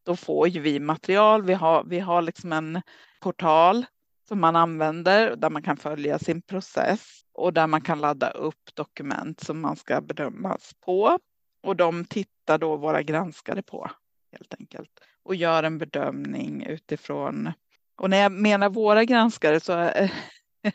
då 0.05 0.15
får 0.15 0.47
ju 0.47 0.59
vi 0.59 0.79
material. 0.79 1.43
Vi 1.43 1.53
har, 1.53 1.83
vi 1.83 1.99
har 1.99 2.21
liksom 2.21 2.53
en 2.53 2.81
portal 3.21 3.85
som 4.27 4.39
man 4.39 4.55
använder 4.55 5.35
där 5.35 5.49
man 5.49 5.63
kan 5.63 5.77
följa 5.77 6.19
sin 6.19 6.41
process 6.41 7.21
och 7.39 7.53
där 7.53 7.67
man 7.67 7.81
kan 7.81 8.01
ladda 8.01 8.29
upp 8.29 8.75
dokument 8.75 9.39
som 9.39 9.61
man 9.61 9.75
ska 9.75 10.01
bedömas 10.01 10.73
på. 10.85 11.19
Och 11.63 11.75
de 11.75 12.05
tittar 12.05 12.57
då 12.57 12.75
våra 12.75 13.03
granskare 13.03 13.61
på 13.61 13.91
helt 14.31 14.53
enkelt 14.59 14.99
och 15.23 15.35
gör 15.35 15.63
en 15.63 15.77
bedömning 15.77 16.63
utifrån. 16.63 17.51
Och 17.95 18.09
när 18.09 18.17
jag 18.17 18.31
menar 18.31 18.69
våra 18.69 19.05
granskare 19.05 19.59
så 19.59 19.73
är 19.73 20.11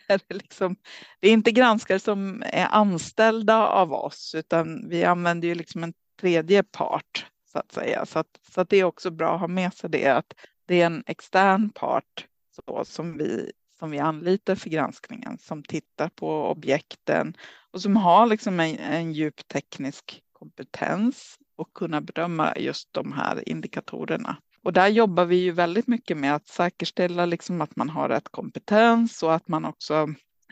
det 0.06 0.34
liksom, 0.34 0.76
det 1.20 1.28
är 1.28 1.32
inte 1.32 1.50
granskare 1.50 1.98
som 1.98 2.42
är 2.46 2.66
anställda 2.70 3.66
av 3.66 3.92
oss, 3.92 4.34
utan 4.34 4.88
vi 4.88 5.04
använder 5.04 5.48
ju 5.48 5.54
liksom 5.54 5.84
en 5.84 5.94
tredje 6.20 6.62
part 6.62 7.26
så 7.52 7.58
att 7.58 7.72
säga. 7.72 8.06
Så 8.06 8.18
att, 8.18 8.40
så 8.54 8.60
att 8.60 8.68
det 8.68 8.76
är 8.76 8.84
också 8.84 9.10
bra 9.10 9.34
att 9.34 9.40
ha 9.40 9.48
med 9.48 9.74
sig 9.74 9.90
det, 9.90 10.08
att 10.08 10.34
det 10.66 10.80
är 10.80 10.86
en 10.86 11.04
extern 11.06 11.70
part 11.70 12.26
så, 12.54 12.84
som 12.84 13.18
vi 13.18 13.52
som 13.78 13.90
vi 13.90 13.98
anlitar 13.98 14.54
för 14.54 14.70
granskningen 14.70 15.38
som 15.38 15.62
tittar 15.62 16.08
på 16.08 16.50
objekten 16.50 17.36
och 17.70 17.82
som 17.82 17.96
har 17.96 18.26
liksom 18.26 18.60
en, 18.60 18.78
en 18.78 19.12
djup 19.12 19.48
teknisk 19.48 20.22
kompetens 20.32 21.38
och 21.56 21.72
kunna 21.74 22.00
bedöma 22.00 22.56
just 22.56 22.88
de 22.92 23.12
här 23.12 23.48
indikatorerna. 23.48 24.36
Och 24.62 24.72
där 24.72 24.88
jobbar 24.88 25.24
vi 25.24 25.36
ju 25.36 25.52
väldigt 25.52 25.86
mycket 25.86 26.16
med 26.16 26.34
att 26.34 26.48
säkerställa 26.48 27.26
liksom 27.26 27.60
att 27.60 27.76
man 27.76 27.88
har 27.88 28.08
rätt 28.08 28.28
kompetens 28.30 29.22
och 29.22 29.34
att 29.34 29.48
man 29.48 29.64
också 29.64 30.08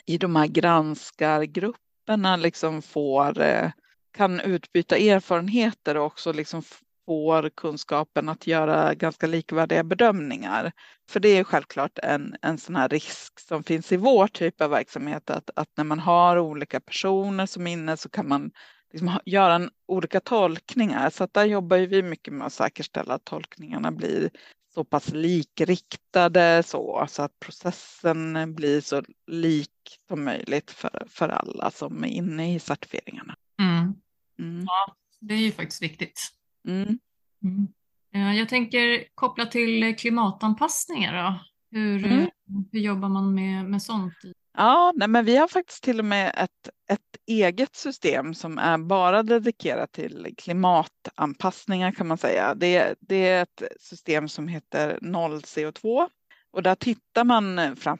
i 0.06 0.18
de 0.18 0.36
här 0.36 0.46
granskargrupperna 0.46 2.36
liksom 2.36 2.82
får 2.82 3.40
eh, 3.40 3.70
kan 4.12 4.40
utbyta 4.40 4.96
erfarenheter 4.96 5.96
och 5.96 6.06
också 6.06 6.32
liksom 6.32 6.62
får 7.07 7.48
kunskapen 7.48 8.28
att 8.28 8.46
göra 8.46 8.94
ganska 8.94 9.26
likvärdiga 9.26 9.84
bedömningar. 9.84 10.72
För 11.09 11.20
det 11.20 11.28
är 11.28 11.44
självklart 11.44 11.98
en, 12.03 12.36
en 12.42 12.59
sån 12.59 12.76
här 12.76 12.88
risk 12.88 13.40
som 13.40 13.64
finns 13.64 13.92
i 13.92 13.96
vår 13.96 14.26
typ 14.26 14.61
av 14.61 14.70
verksamhet 14.70 15.30
att, 15.30 15.50
att 15.57 15.68
när 15.76 15.84
man 15.84 15.98
har 15.98 16.38
olika 16.38 16.80
personer 16.80 17.46
som 17.46 17.66
är 17.66 17.72
inne 17.72 17.96
så 17.96 18.09
kan 18.09 18.28
man 18.28 18.50
liksom 18.92 19.18
göra 19.24 19.55
en, 19.55 19.70
olika 19.86 20.20
tolkningar. 20.20 21.11
Så 21.11 21.24
att 21.24 21.34
där 21.34 21.44
jobbar 21.44 21.78
vi 21.78 22.03
mycket 22.03 22.34
med 22.34 22.46
att 22.46 22.53
säkerställa 22.53 23.14
att 23.14 23.24
tolkningarna 23.24 23.92
blir 23.92 24.30
så 24.74 24.84
pass 24.84 25.11
likriktade 25.12 26.62
så, 26.66 27.07
så 27.09 27.22
att 27.22 27.40
processen 27.40 28.55
blir 28.55 28.80
så 28.80 29.03
lik 29.26 29.70
som 30.09 30.24
möjligt 30.24 30.70
för, 30.70 31.07
för 31.09 31.28
alla 31.28 31.70
som 31.70 32.05
är 32.05 32.09
inne 32.09 32.55
i 32.55 32.59
certifieringarna. 32.59 33.34
Mm. 33.61 33.94
Mm. 34.38 34.64
Ja, 34.66 34.96
det 35.20 35.34
är 35.34 35.38
ju 35.38 35.53
faktiskt 35.53 35.82
viktigt. 35.82 36.32
Mm. 36.68 36.98
Mm. 37.44 37.68
Eh, 38.14 38.38
jag 38.38 38.48
tänker 38.48 39.04
koppla 39.14 39.46
till 39.46 39.96
klimatanpassningar. 39.96 41.24
Då. 41.24 41.38
Hur, 41.78 42.06
mm. 42.06 42.30
hur 42.72 42.80
jobbar 42.80 43.08
man 43.08 43.34
med, 43.34 43.64
med 43.64 43.82
sånt? 43.82 44.14
Ja, 44.56 44.92
nej, 44.96 45.08
men 45.08 45.24
vi 45.24 45.36
har 45.36 45.48
faktiskt 45.48 45.84
till 45.84 45.98
och 45.98 46.04
med 46.04 46.34
ett, 46.36 46.68
ett 46.90 47.16
eget 47.26 47.76
system 47.76 48.34
som 48.34 48.58
är 48.58 48.78
bara 48.78 49.22
dedikerat 49.22 49.92
till 49.92 50.34
klimatanpassningar 50.38 51.92
kan 51.92 52.06
man 52.06 52.18
säga. 52.18 52.54
Det, 52.54 52.94
det 53.00 53.28
är 53.28 53.42
ett 53.42 53.62
system 53.80 54.28
som 54.28 54.48
heter 54.48 54.98
noll 55.02 55.40
CO2 55.40 56.08
och 56.50 56.62
där 56.62 56.74
tittar 56.74 57.24
man 57.24 57.76
fram, 57.76 57.98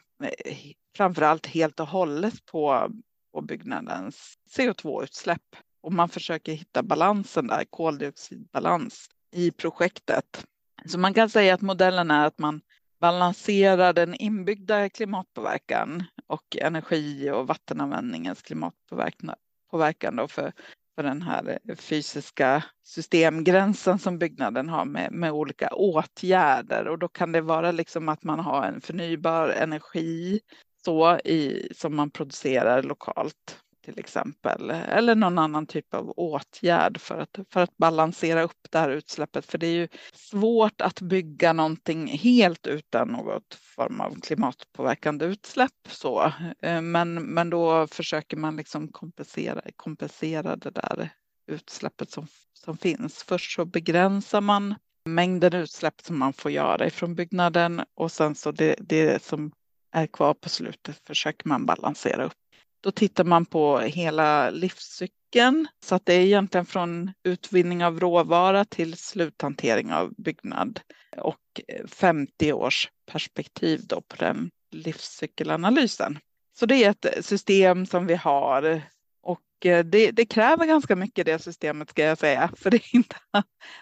framför 0.97 1.23
allt 1.23 1.47
helt 1.47 1.81
och 1.81 1.89
hållet 1.89 2.45
på, 2.45 2.91
på 3.33 3.41
byggnadens 3.41 4.35
CO2-utsläpp 4.57 5.57
och 5.83 5.93
man 5.93 6.09
försöker 6.09 6.53
hitta 6.53 6.83
balansen 6.83 7.47
där, 7.47 7.65
koldioxidbalans 7.65 9.11
i 9.33 9.51
projektet. 9.51 10.45
Så 10.87 10.99
man 10.99 11.15
kan 11.15 11.31
säga 11.31 11.55
att 11.55 11.61
modellen 11.61 12.11
är 12.11 12.27
att 12.27 12.39
man 12.39 12.61
balanserar 13.01 13.93
den 13.93 14.15
inbyggda 14.15 14.89
klimatpåverkan 14.89 16.05
och 16.27 16.57
energi 16.61 17.31
och 17.31 17.47
vattenanvändningens 17.47 18.43
klimatpåverkan 18.43 20.17
då 20.17 20.29
för, 20.29 20.53
för 20.95 21.03
den 21.03 21.23
här 21.23 21.59
fysiska 21.77 22.65
systemgränsen 22.85 23.99
som 23.99 24.19
byggnaden 24.19 24.69
har 24.69 24.85
med, 24.85 25.13
med 25.13 25.33
olika 25.33 25.69
åtgärder. 25.69 26.89
Och 26.89 26.99
då 26.99 27.09
kan 27.09 27.33
det 27.33 27.41
vara 27.41 27.73
liksom 27.73 28.09
att 28.09 28.25
man 28.25 28.41
har 28.41 28.67
en 28.67 28.81
förnybar 28.81 29.49
energi 29.49 30.41
så 30.85 31.19
i, 31.19 31.69
som 31.77 31.97
man 31.97 32.11
producerar 32.11 32.83
lokalt 32.83 33.63
till 33.83 33.99
exempel, 33.99 34.71
eller 34.71 35.15
någon 35.15 35.39
annan 35.39 35.67
typ 35.67 35.95
av 35.95 36.11
åtgärd 36.17 37.01
för 37.01 37.19
att, 37.19 37.39
för 37.51 37.61
att 37.61 37.77
balansera 37.77 38.43
upp 38.43 38.69
det 38.71 38.79
här 38.79 38.91
utsläppet. 38.91 39.47
För 39.47 39.59
det 39.59 39.67
är 39.67 39.75
ju 39.75 39.89
svårt 40.13 40.81
att 40.81 41.01
bygga 41.01 41.53
någonting 41.53 42.07
helt 42.07 42.67
utan 42.67 43.09
något 43.09 43.55
form 43.55 44.01
av 44.01 44.21
klimatpåverkande 44.21 45.25
utsläpp. 45.25 45.89
Så. 45.89 46.33
Eh, 46.63 46.81
men, 46.81 47.15
men 47.15 47.51
då 47.51 47.87
försöker 47.87 48.37
man 48.37 48.57
liksom 48.57 48.89
kompensera, 48.89 49.63
kompensera 49.77 50.57
det 50.57 50.71
där 50.71 51.11
utsläppet 51.47 52.11
som, 52.11 52.27
som 52.53 52.77
finns. 52.77 53.23
Först 53.23 53.55
så 53.55 53.65
begränsar 53.65 54.41
man 54.41 54.75
mängden 55.05 55.55
utsläpp 55.55 56.01
som 56.01 56.19
man 56.19 56.33
får 56.33 56.51
göra 56.51 56.87
ifrån 56.87 57.15
byggnaden 57.15 57.83
och 57.95 58.13
sen 58.13 58.35
så 58.35 58.53
det, 58.53 58.77
det 58.79 59.23
som 59.23 59.53
är 59.93 60.07
kvar 60.07 60.35
på 60.35 60.49
slutet 60.49 60.97
försöker 61.07 61.49
man 61.49 61.67
balansera 61.67 62.25
upp 62.25 62.42
då 62.83 62.91
tittar 62.91 63.25
man 63.25 63.45
på 63.45 63.79
hela 63.79 64.51
livscykeln. 64.51 65.69
Så 65.85 65.95
att 65.95 66.07
det 66.07 66.15
är 66.15 66.21
egentligen 66.21 66.67
från 66.67 67.13
utvinning 67.23 67.85
av 67.85 68.01
råvara 68.01 68.65
till 68.65 68.97
sluthantering 68.97 69.93
av 69.93 70.15
byggnad. 70.17 70.81
Och 71.17 71.61
eh, 71.69 71.87
50 71.87 72.53
års 72.53 72.89
perspektiv 73.07 73.81
då 73.87 74.01
på 74.01 74.17
den 74.17 74.51
livscykelanalysen. 74.71 76.19
Så 76.59 76.67
det 76.67 76.85
är 76.85 76.91
ett 76.91 77.25
system 77.25 77.87
som 77.87 78.07
vi 78.07 78.15
har. 78.15 78.83
Och 79.23 79.67
eh, 79.67 79.85
det, 79.85 80.11
det, 80.11 80.27
kräver 80.27 80.67
ganska 80.67 80.97
mycket 80.97 81.27
det 81.27 81.39
systemet 81.39 81.91
ska 81.91 82.05
jag 82.05 82.19
säga, 82.19 82.51
för 82.57 82.71
det 82.71 82.77
är, 82.77 82.97
inte, 82.97 83.17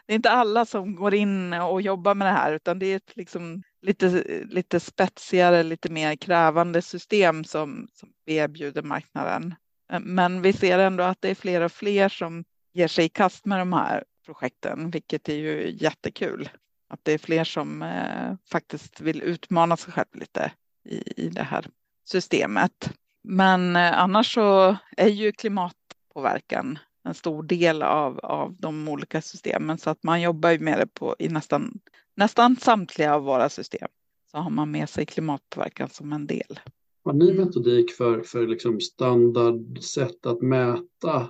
det 0.07 0.13
är 0.13 0.17
inte 0.17 0.31
alla 0.31 0.67
som 0.67 0.95
går 0.95 1.15
in 1.15 1.53
och 1.53 1.83
jobbar 1.83 2.15
med 2.15 2.27
det 2.29 2.33
här, 2.33 2.53
utan 2.53 2.79
det 2.79 2.87
är 2.87 2.97
ett 2.97 3.17
liksom 3.17 3.63
lite, 3.83 4.25
lite 4.45 4.81
spetsigare, 4.81 5.63
lite 5.63 5.93
mer 5.93 6.17
krävande 6.17 6.83
system 6.83 7.45
som, 7.45 7.89
som 7.93 8.09
vi 8.25 8.35
erbjuder 8.35 8.83
marknaden. 8.83 9.55
Eh, 9.93 10.01
men 10.01 10.43
vi 10.43 10.53
ser 10.53 10.79
ändå 10.79 11.05
att 11.05 11.19
det 11.21 11.31
är 11.31 11.35
fler 11.35 11.61
och 11.61 11.73
fler 11.73 12.09
som 12.09 12.45
ger 12.73 12.89
sig 12.89 13.05
i 13.05 13.09
kast 13.09 13.45
med 13.45 13.59
de 13.59 13.73
här 13.73 14.05
projekten, 14.27 14.91
vilket 14.91 15.29
är 15.29 15.35
ju 15.35 15.77
jättekul. 15.81 16.49
Att 16.89 17.01
det 17.03 17.13
är 17.13 17.19
fler 17.19 17.45
som 17.45 17.83
eh, 17.83 18.35
faktiskt 18.51 19.01
vill 19.01 19.23
utmana 19.23 19.77
sig 19.77 19.93
själv 19.93 20.09
lite 20.13 20.53
i, 20.85 21.25
i 21.25 21.29
det 21.29 21.43
här 21.43 21.67
systemet. 22.05 22.91
Men 23.23 23.77
eh, 23.77 23.99
annars 23.99 24.35
så 24.35 24.77
är 24.97 25.09
ju 25.09 25.33
klimatpåverkan 25.33 26.79
en 27.05 27.15
stor 27.15 27.43
del 27.43 27.83
av, 27.83 28.19
av 28.19 28.57
de 28.59 28.89
olika 28.89 29.23
systemen 29.23 29.79
så 29.79 29.91
att 29.91 30.03
man 30.03 30.21
jobbar 30.21 30.51
ju 30.51 30.59
med 30.59 30.79
det 30.79 30.87
på, 30.87 31.17
i 31.19 31.29
nästan, 31.29 31.81
nästan 32.21 32.57
samtliga 32.57 33.15
av 33.15 33.23
våra 33.23 33.49
system. 33.49 33.89
Så 34.31 34.39
har 34.39 34.51
man 34.51 34.71
med 34.71 34.89
sig 34.89 35.07
klimatpåverkan 35.07 35.89
som 35.89 36.13
en 36.13 36.27
del. 36.27 36.61
Har 37.05 37.13
ni 37.13 37.33
metodik 37.33 37.93
för, 37.93 38.23
för 38.23 38.47
liksom 38.47 38.81
standardsätt 38.81 40.27
att 40.27 40.43
mäta 40.43 41.29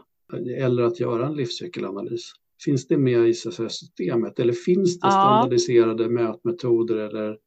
eller 0.59 0.83
att 0.83 1.01
göra 1.01 1.27
en 1.27 1.35
livscykelanalys? 1.35 2.33
Finns 2.65 2.89
det 2.89 2.97
med 2.97 3.29
i 3.29 3.35
systemet 3.35 4.39
eller 4.39 4.53
finns 4.53 5.01
det 5.01 5.07
ja. 5.07 5.11
standardiserade 5.11 6.09
mätmetoder 6.09 6.97
eller 6.97 7.39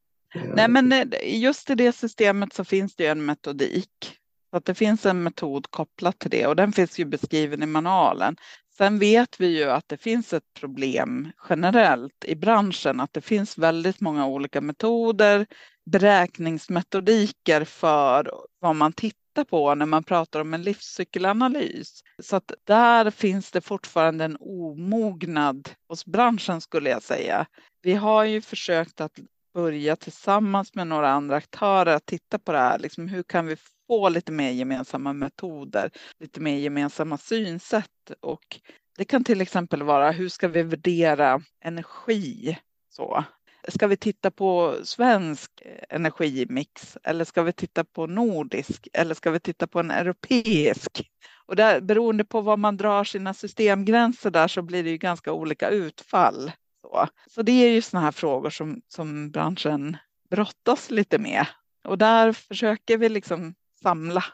Nej, 0.56 0.68
men 0.68 0.92
eh, 0.92 1.06
just 1.42 1.70
i 1.70 1.74
det 1.74 1.92
systemet 1.92 2.52
så 2.52 2.64
finns 2.64 2.96
det 2.96 3.04
ju 3.04 3.10
en 3.10 3.24
metodik. 3.24 4.18
Så 4.50 4.56
att 4.56 4.64
det 4.64 4.74
finns 4.74 5.06
en 5.06 5.22
metod 5.22 5.70
kopplat 5.70 6.18
till 6.18 6.30
det 6.30 6.46
och 6.46 6.56
den 6.56 6.72
finns 6.72 6.98
ju 6.98 7.04
beskriven 7.04 7.62
i 7.62 7.66
manualen. 7.66 8.36
Sen 8.78 8.98
vet 8.98 9.40
vi 9.40 9.58
ju 9.58 9.70
att 9.70 9.88
det 9.88 9.96
finns 9.96 10.32
ett 10.32 10.54
problem 10.60 11.30
generellt 11.48 12.24
i 12.24 12.34
branschen, 12.36 13.00
att 13.00 13.12
det 13.12 13.20
finns 13.20 13.58
väldigt 13.58 14.00
många 14.00 14.26
olika 14.26 14.60
metoder, 14.60 15.46
beräkningsmetodiker 15.90 17.64
för 17.64 18.30
vad 18.60 18.76
man 18.76 18.92
tittar 18.92 19.44
på 19.44 19.74
när 19.74 19.86
man 19.86 20.04
pratar 20.04 20.40
om 20.40 20.54
en 20.54 20.62
livscykelanalys. 20.62 22.00
Så 22.22 22.36
att 22.36 22.52
där 22.64 23.10
finns 23.10 23.50
det 23.50 23.60
fortfarande 23.60 24.24
en 24.24 24.36
omognad 24.40 25.70
hos 25.88 26.06
branschen 26.06 26.60
skulle 26.60 26.90
jag 26.90 27.02
säga. 27.02 27.46
Vi 27.82 27.94
har 27.94 28.24
ju 28.24 28.40
försökt 28.40 29.00
att 29.00 29.18
börja 29.54 29.96
tillsammans 29.96 30.74
med 30.74 30.86
några 30.86 31.08
andra 31.10 31.36
aktörer 31.36 31.94
att 31.94 32.06
titta 32.06 32.38
på 32.38 32.52
det 32.52 32.58
här. 32.58 32.78
Liksom 32.78 33.08
hur 33.08 33.22
kan 33.22 33.46
vi 33.46 33.56
få 33.86 34.08
lite 34.08 34.32
mer 34.32 34.50
gemensamma 34.50 35.12
metoder, 35.12 35.90
lite 36.20 36.40
mer 36.40 36.56
gemensamma 36.56 37.18
synsätt 37.18 38.10
och 38.20 38.60
det 38.96 39.04
kan 39.04 39.24
till 39.24 39.40
exempel 39.40 39.82
vara 39.82 40.10
hur 40.10 40.28
ska 40.28 40.48
vi 40.48 40.62
värdera 40.62 41.42
energi? 41.64 42.58
Så. 42.90 43.24
Ska 43.68 43.86
vi 43.86 43.96
titta 43.96 44.30
på 44.30 44.76
svensk 44.84 45.50
energimix 45.88 46.98
eller 47.04 47.24
ska 47.24 47.42
vi 47.42 47.52
titta 47.52 47.84
på 47.84 48.06
nordisk 48.06 48.88
eller 48.92 49.14
ska 49.14 49.30
vi 49.30 49.40
titta 49.40 49.66
på 49.66 49.80
en 49.80 49.90
europeisk? 49.90 51.10
Och 51.46 51.56
där, 51.56 51.80
beroende 51.80 52.24
på 52.24 52.40
var 52.40 52.56
man 52.56 52.76
drar 52.76 53.04
sina 53.04 53.34
systemgränser 53.34 54.30
där 54.30 54.48
så 54.48 54.62
blir 54.62 54.84
det 54.84 54.90
ju 54.90 54.98
ganska 54.98 55.32
olika 55.32 55.68
utfall. 55.68 56.52
Så, 56.84 57.08
så 57.26 57.42
det 57.42 57.52
är 57.52 57.70
ju 57.70 57.82
sådana 57.82 58.04
här 58.04 58.12
frågor 58.12 58.50
som, 58.50 58.82
som 58.88 59.30
branschen 59.30 59.96
brottas 60.30 60.90
lite 60.90 61.18
med. 61.18 61.46
Och 61.84 61.98
där 61.98 62.32
försöker 62.32 62.98
vi 62.98 63.08
liksom 63.08 63.54
samla 63.82 64.24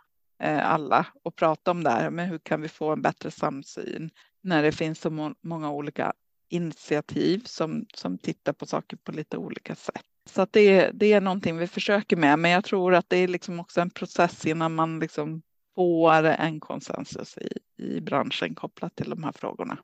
eh, 0.43 0.71
alla 0.71 1.07
och 1.25 1.37
prata 1.37 1.71
om 1.71 1.85
det 1.85 1.91
här. 1.91 2.11
Men 2.11 2.29
hur 2.29 2.39
kan 2.39 2.63
vi 2.63 2.69
få 2.69 2.93
en 2.93 3.03
bättre 3.03 3.31
samsyn 3.31 4.11
när 4.43 4.63
det 4.63 4.73
finns 4.73 5.01
så 5.01 5.11
må 5.11 5.35
många 5.41 5.71
olika 5.71 6.13
initiativ 6.49 7.43
som, 7.45 7.87
som 7.95 8.19
tittar 8.19 8.53
på 8.53 8.67
saker 8.67 8.97
på 8.97 9.13
lite 9.13 9.37
olika 9.37 9.75
sätt. 9.75 10.05
Så 10.31 10.43
att 10.43 10.53
det, 10.53 10.91
det 10.95 11.13
är 11.13 11.21
någonting 11.21 11.57
vi 11.57 11.67
försöker 11.67 12.17
med, 12.17 12.39
men 12.39 12.51
jag 12.51 12.65
tror 12.65 12.95
att 12.95 13.11
det 13.11 13.17
är 13.17 13.29
liksom 13.29 13.61
också 13.61 13.81
en 13.81 13.91
process 13.91 14.47
innan 14.47 14.75
man 14.75 15.01
liksom 15.01 15.43
får 15.75 16.25
en 16.25 16.61
konsensus 16.61 17.39
i, 17.39 17.59
i 17.83 18.01
branschen 18.01 18.55
kopplat 18.55 18.97
till 18.97 19.11
de 19.11 19.25
här 19.25 19.33
frågorna. 19.33 19.79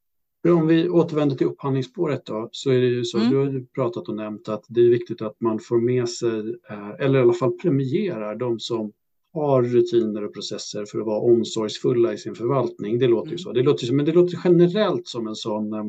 Om 0.52 0.66
vi 0.66 0.88
återvänder 0.88 1.36
till 1.36 1.46
upphandlingsspåret 1.46 2.26
då, 2.26 2.48
så 2.52 2.70
är 2.70 2.80
det 2.80 2.86
ju 2.86 3.04
så, 3.04 3.18
mm. 3.18 3.30
du 3.30 3.36
har 3.36 3.46
ju 3.46 3.66
pratat 3.66 4.08
och 4.08 4.14
nämnt 4.14 4.48
att 4.48 4.64
det 4.68 4.80
är 4.80 4.88
viktigt 4.88 5.22
att 5.22 5.40
man 5.40 5.58
får 5.58 5.80
med 5.80 6.08
sig, 6.08 6.38
eh, 6.70 6.90
eller 6.98 7.18
i 7.18 7.22
alla 7.22 7.32
fall 7.32 7.52
premierar 7.52 8.36
de 8.36 8.58
som 8.58 8.92
har 9.32 9.62
rutiner 9.62 10.24
och 10.24 10.34
processer 10.34 10.84
för 10.84 10.98
att 10.98 11.06
vara 11.06 11.20
omsorgsfulla 11.20 12.12
i 12.12 12.18
sin 12.18 12.34
förvaltning. 12.34 12.98
Det 12.98 13.06
låter 13.06 13.28
ju 13.28 13.32
mm. 13.32 13.38
så. 13.38 13.52
Det 13.52 13.62
låter, 13.62 13.92
men 13.92 14.04
det 14.04 14.12
låter 14.12 14.40
generellt 14.44 15.08
som 15.08 15.26
en 15.26 15.34
sån, 15.34 15.72
eh, 15.72 15.84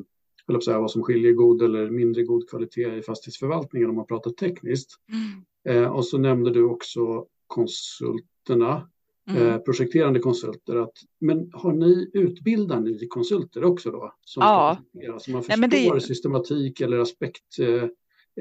eller 0.50 0.60
säga, 0.60 0.80
vad 0.80 0.92
som 0.92 1.04
skiljer 1.04 1.34
god 1.34 1.62
eller 1.62 1.90
mindre 1.90 2.24
god 2.24 2.50
kvalitet 2.50 2.98
i 2.98 3.02
fastighetsförvaltningen 3.02 3.90
om 3.90 3.96
man 3.96 4.08
pratar 4.08 4.32
tekniskt. 4.32 4.92
Mm. 5.12 5.84
Eh, 5.84 5.90
och 5.90 6.06
så 6.06 6.18
nämnde 6.18 6.52
du 6.52 6.64
också 6.64 7.26
konsulterna, 7.48 8.90
mm. 9.30 9.48
eh, 9.48 9.58
projekterande 9.58 10.20
konsulter. 10.20 10.76
Att, 10.76 10.94
men 11.20 11.50
har 11.54 11.74
ni, 11.74 12.12
utbildar 12.14 12.80
ni 12.80 13.08
konsulter 13.08 13.64
också 13.64 13.92
då? 13.92 14.14
Som 14.22 14.44
ja. 14.44 14.78
Så 15.20 15.32
man 15.32 15.44
förstår 15.44 15.68
Nej, 15.68 15.92
det... 15.94 16.02
systematik 16.02 16.82
eller 16.82 17.00
aspekt 17.00 17.60
eh, 17.60 17.86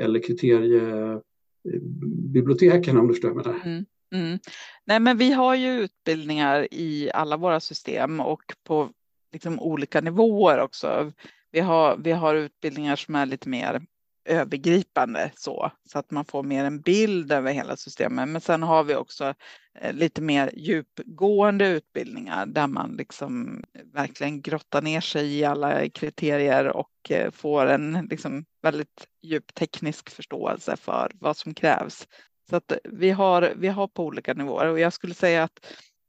eller 0.01 0.23
kriteriebiblioteken 0.23 2.99
om 2.99 3.09
du 3.09 3.15
förstår 3.15 3.31
vad 3.31 3.47
jag 3.47 3.53
menar. 3.53 3.67
Mm. 3.67 3.85
Mm. 4.15 4.39
Nej, 4.85 5.01
men 5.01 5.19
vi 5.19 5.33
har 5.33 5.55
ju 5.55 5.69
utbildningar 5.69 6.69
i 6.71 7.11
alla 7.15 7.37
våra 7.37 7.61
system 7.61 8.21
och 8.21 8.43
på 8.65 8.91
liksom 9.33 9.61
olika 9.61 10.01
nivåer 10.01 10.61
också. 10.61 11.13
Vi 11.53 11.61
har, 11.61 11.97
vi 11.97 12.13
har 12.13 12.35
utbildningar 12.35 12.97
som 12.97 13.15
är 13.15 13.27
lite 13.27 13.49
mer 13.49 13.83
övergripande 14.27 15.31
så, 15.37 15.71
så 15.89 15.99
att 15.99 16.11
man 16.11 16.25
får 16.25 16.43
mer 16.43 16.65
en 16.65 16.81
bild 16.81 17.33
över 17.33 17.53
hela 17.53 17.77
systemet. 17.77 18.29
Men 18.29 18.41
sen 18.41 18.63
har 18.63 18.85
vi 18.85 18.95
också 18.95 19.35
eh, 19.81 19.93
lite 19.93 20.23
mer 20.23 20.51
djupgående 20.55 21.69
utbildningar 21.69 22.47
där 22.47 22.67
man 22.67 22.97
liksom 22.97 23.65
verkligen 23.93 24.43
grottar 24.43 24.83
ner 24.83 25.01
sig 25.01 25.39
i 25.39 25.45
alla 25.45 25.89
kriterier 25.89 26.67
och 26.69 27.11
eh, 27.11 27.31
får 27.31 27.67
en 27.67 28.07
liksom 28.11 28.45
väldigt 28.63 29.07
djup 29.23 29.55
teknisk 29.55 30.11
förståelse 30.11 30.77
för 30.77 31.13
vad 31.15 31.37
som 31.37 31.55
krävs. 31.55 32.09
Så 32.51 32.57
att 32.57 32.73
vi 32.85 33.11
har, 33.11 33.53
vi 33.57 33.69
har 33.69 33.89
på 33.89 34.05
olika 34.05 34.35
nivåer 34.35 34.67
och 34.67 34.81
jag 34.81 34.93
skulle 34.93 35.15
säga 35.15 35.43
att 35.43 35.67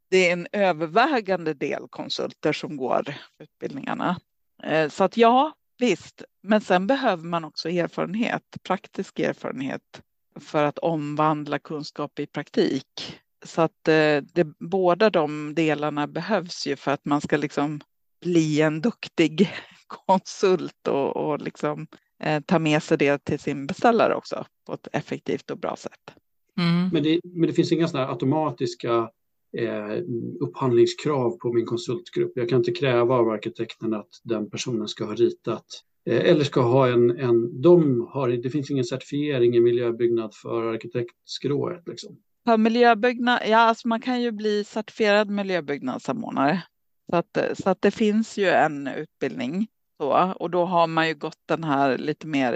det 0.09 0.30
är 0.30 0.34
en 0.34 0.47
övervägande 0.51 1.53
del 1.53 1.88
konsulter 1.89 2.53
som 2.53 2.78
går 2.78 3.15
utbildningarna. 3.39 4.20
Eh, 4.63 4.89
så 4.89 5.03
att 5.03 5.18
ja, 5.18 5.53
visst, 5.78 6.23
men 6.43 6.61
sen 6.61 6.88
behöver 6.88 7.23
man 7.23 7.45
också 7.45 7.69
erfarenhet, 7.69 8.43
praktisk 8.63 9.19
erfarenhet 9.19 10.01
för 10.39 10.63
att 10.63 10.78
omvandla 10.78 11.59
kunskap 11.59 12.19
i 12.19 12.25
praktik. 12.25 13.19
Så 13.45 13.61
att 13.61 13.88
eh, 13.88 14.23
det, 14.34 14.47
båda 14.59 15.09
de 15.09 15.55
delarna 15.55 16.07
behövs 16.07 16.67
ju 16.67 16.75
för 16.75 16.91
att 16.91 17.05
man 17.05 17.21
ska 17.21 17.38
liksom 17.38 17.82
bli 18.21 18.61
en 18.61 18.82
duktig 18.82 19.49
konsult 19.88 20.88
och, 20.88 21.17
och 21.17 21.41
liksom, 21.41 21.88
eh, 22.23 22.43
ta 22.45 22.59
med 22.59 22.84
sig 22.84 22.97
det 22.97 23.23
till 23.23 23.39
sin 23.39 23.67
beställare 23.67 24.15
också 24.15 24.45
på 24.65 24.73
ett 24.73 24.88
effektivt 24.91 25.51
och 25.51 25.59
bra 25.59 25.75
sätt. 25.75 26.13
Mm. 26.57 26.89
Men, 26.93 27.03
det, 27.03 27.19
men 27.23 27.47
det 27.47 27.53
finns 27.53 27.71
inga 27.71 27.88
sådana 27.88 28.09
automatiska 28.09 29.09
eh, 29.57 30.03
upphandlingskrav 30.39 31.37
på 31.37 31.53
min 31.53 31.65
konsultgrupp. 31.65 32.31
Jag 32.35 32.49
kan 32.49 32.57
inte 32.57 32.71
kräva 32.71 33.15
av 33.15 33.29
arkitekten 33.29 33.93
att 33.93 34.09
den 34.23 34.49
personen 34.49 34.87
ska 34.87 35.05
ha 35.05 35.13
ritat 35.13 35.65
eh, 36.09 36.29
eller 36.29 36.43
ska 36.43 36.61
ha 36.61 36.87
en, 36.87 37.19
en 37.19 37.61
de 37.61 38.07
har, 38.09 38.29
det 38.29 38.49
finns 38.49 38.71
ingen 38.71 38.85
certifiering 38.85 39.55
i 39.55 39.59
miljöbyggnad 39.59 40.35
för 40.35 40.73
arkitektskrået. 40.73 41.87
Liksom. 41.87 42.17
För 42.45 42.57
miljöbyggnad, 42.57 43.39
ja 43.47 43.57
alltså 43.57 43.87
man 43.87 44.01
kan 44.01 44.21
ju 44.21 44.31
bli 44.31 44.63
certifierad 44.63 45.29
miljöbyggnadssamordnare. 45.29 46.63
Så 47.09 47.15
att, 47.15 47.37
så 47.53 47.69
att 47.69 47.81
det 47.81 47.91
finns 47.91 48.37
ju 48.37 48.47
en 48.47 48.87
utbildning 48.87 49.67
så, 49.97 50.33
och 50.39 50.49
då 50.49 50.65
har 50.65 50.87
man 50.87 51.07
ju 51.07 51.13
gått 51.13 51.41
den 51.45 51.63
här 51.63 51.97
lite 51.97 52.27
mer 52.27 52.53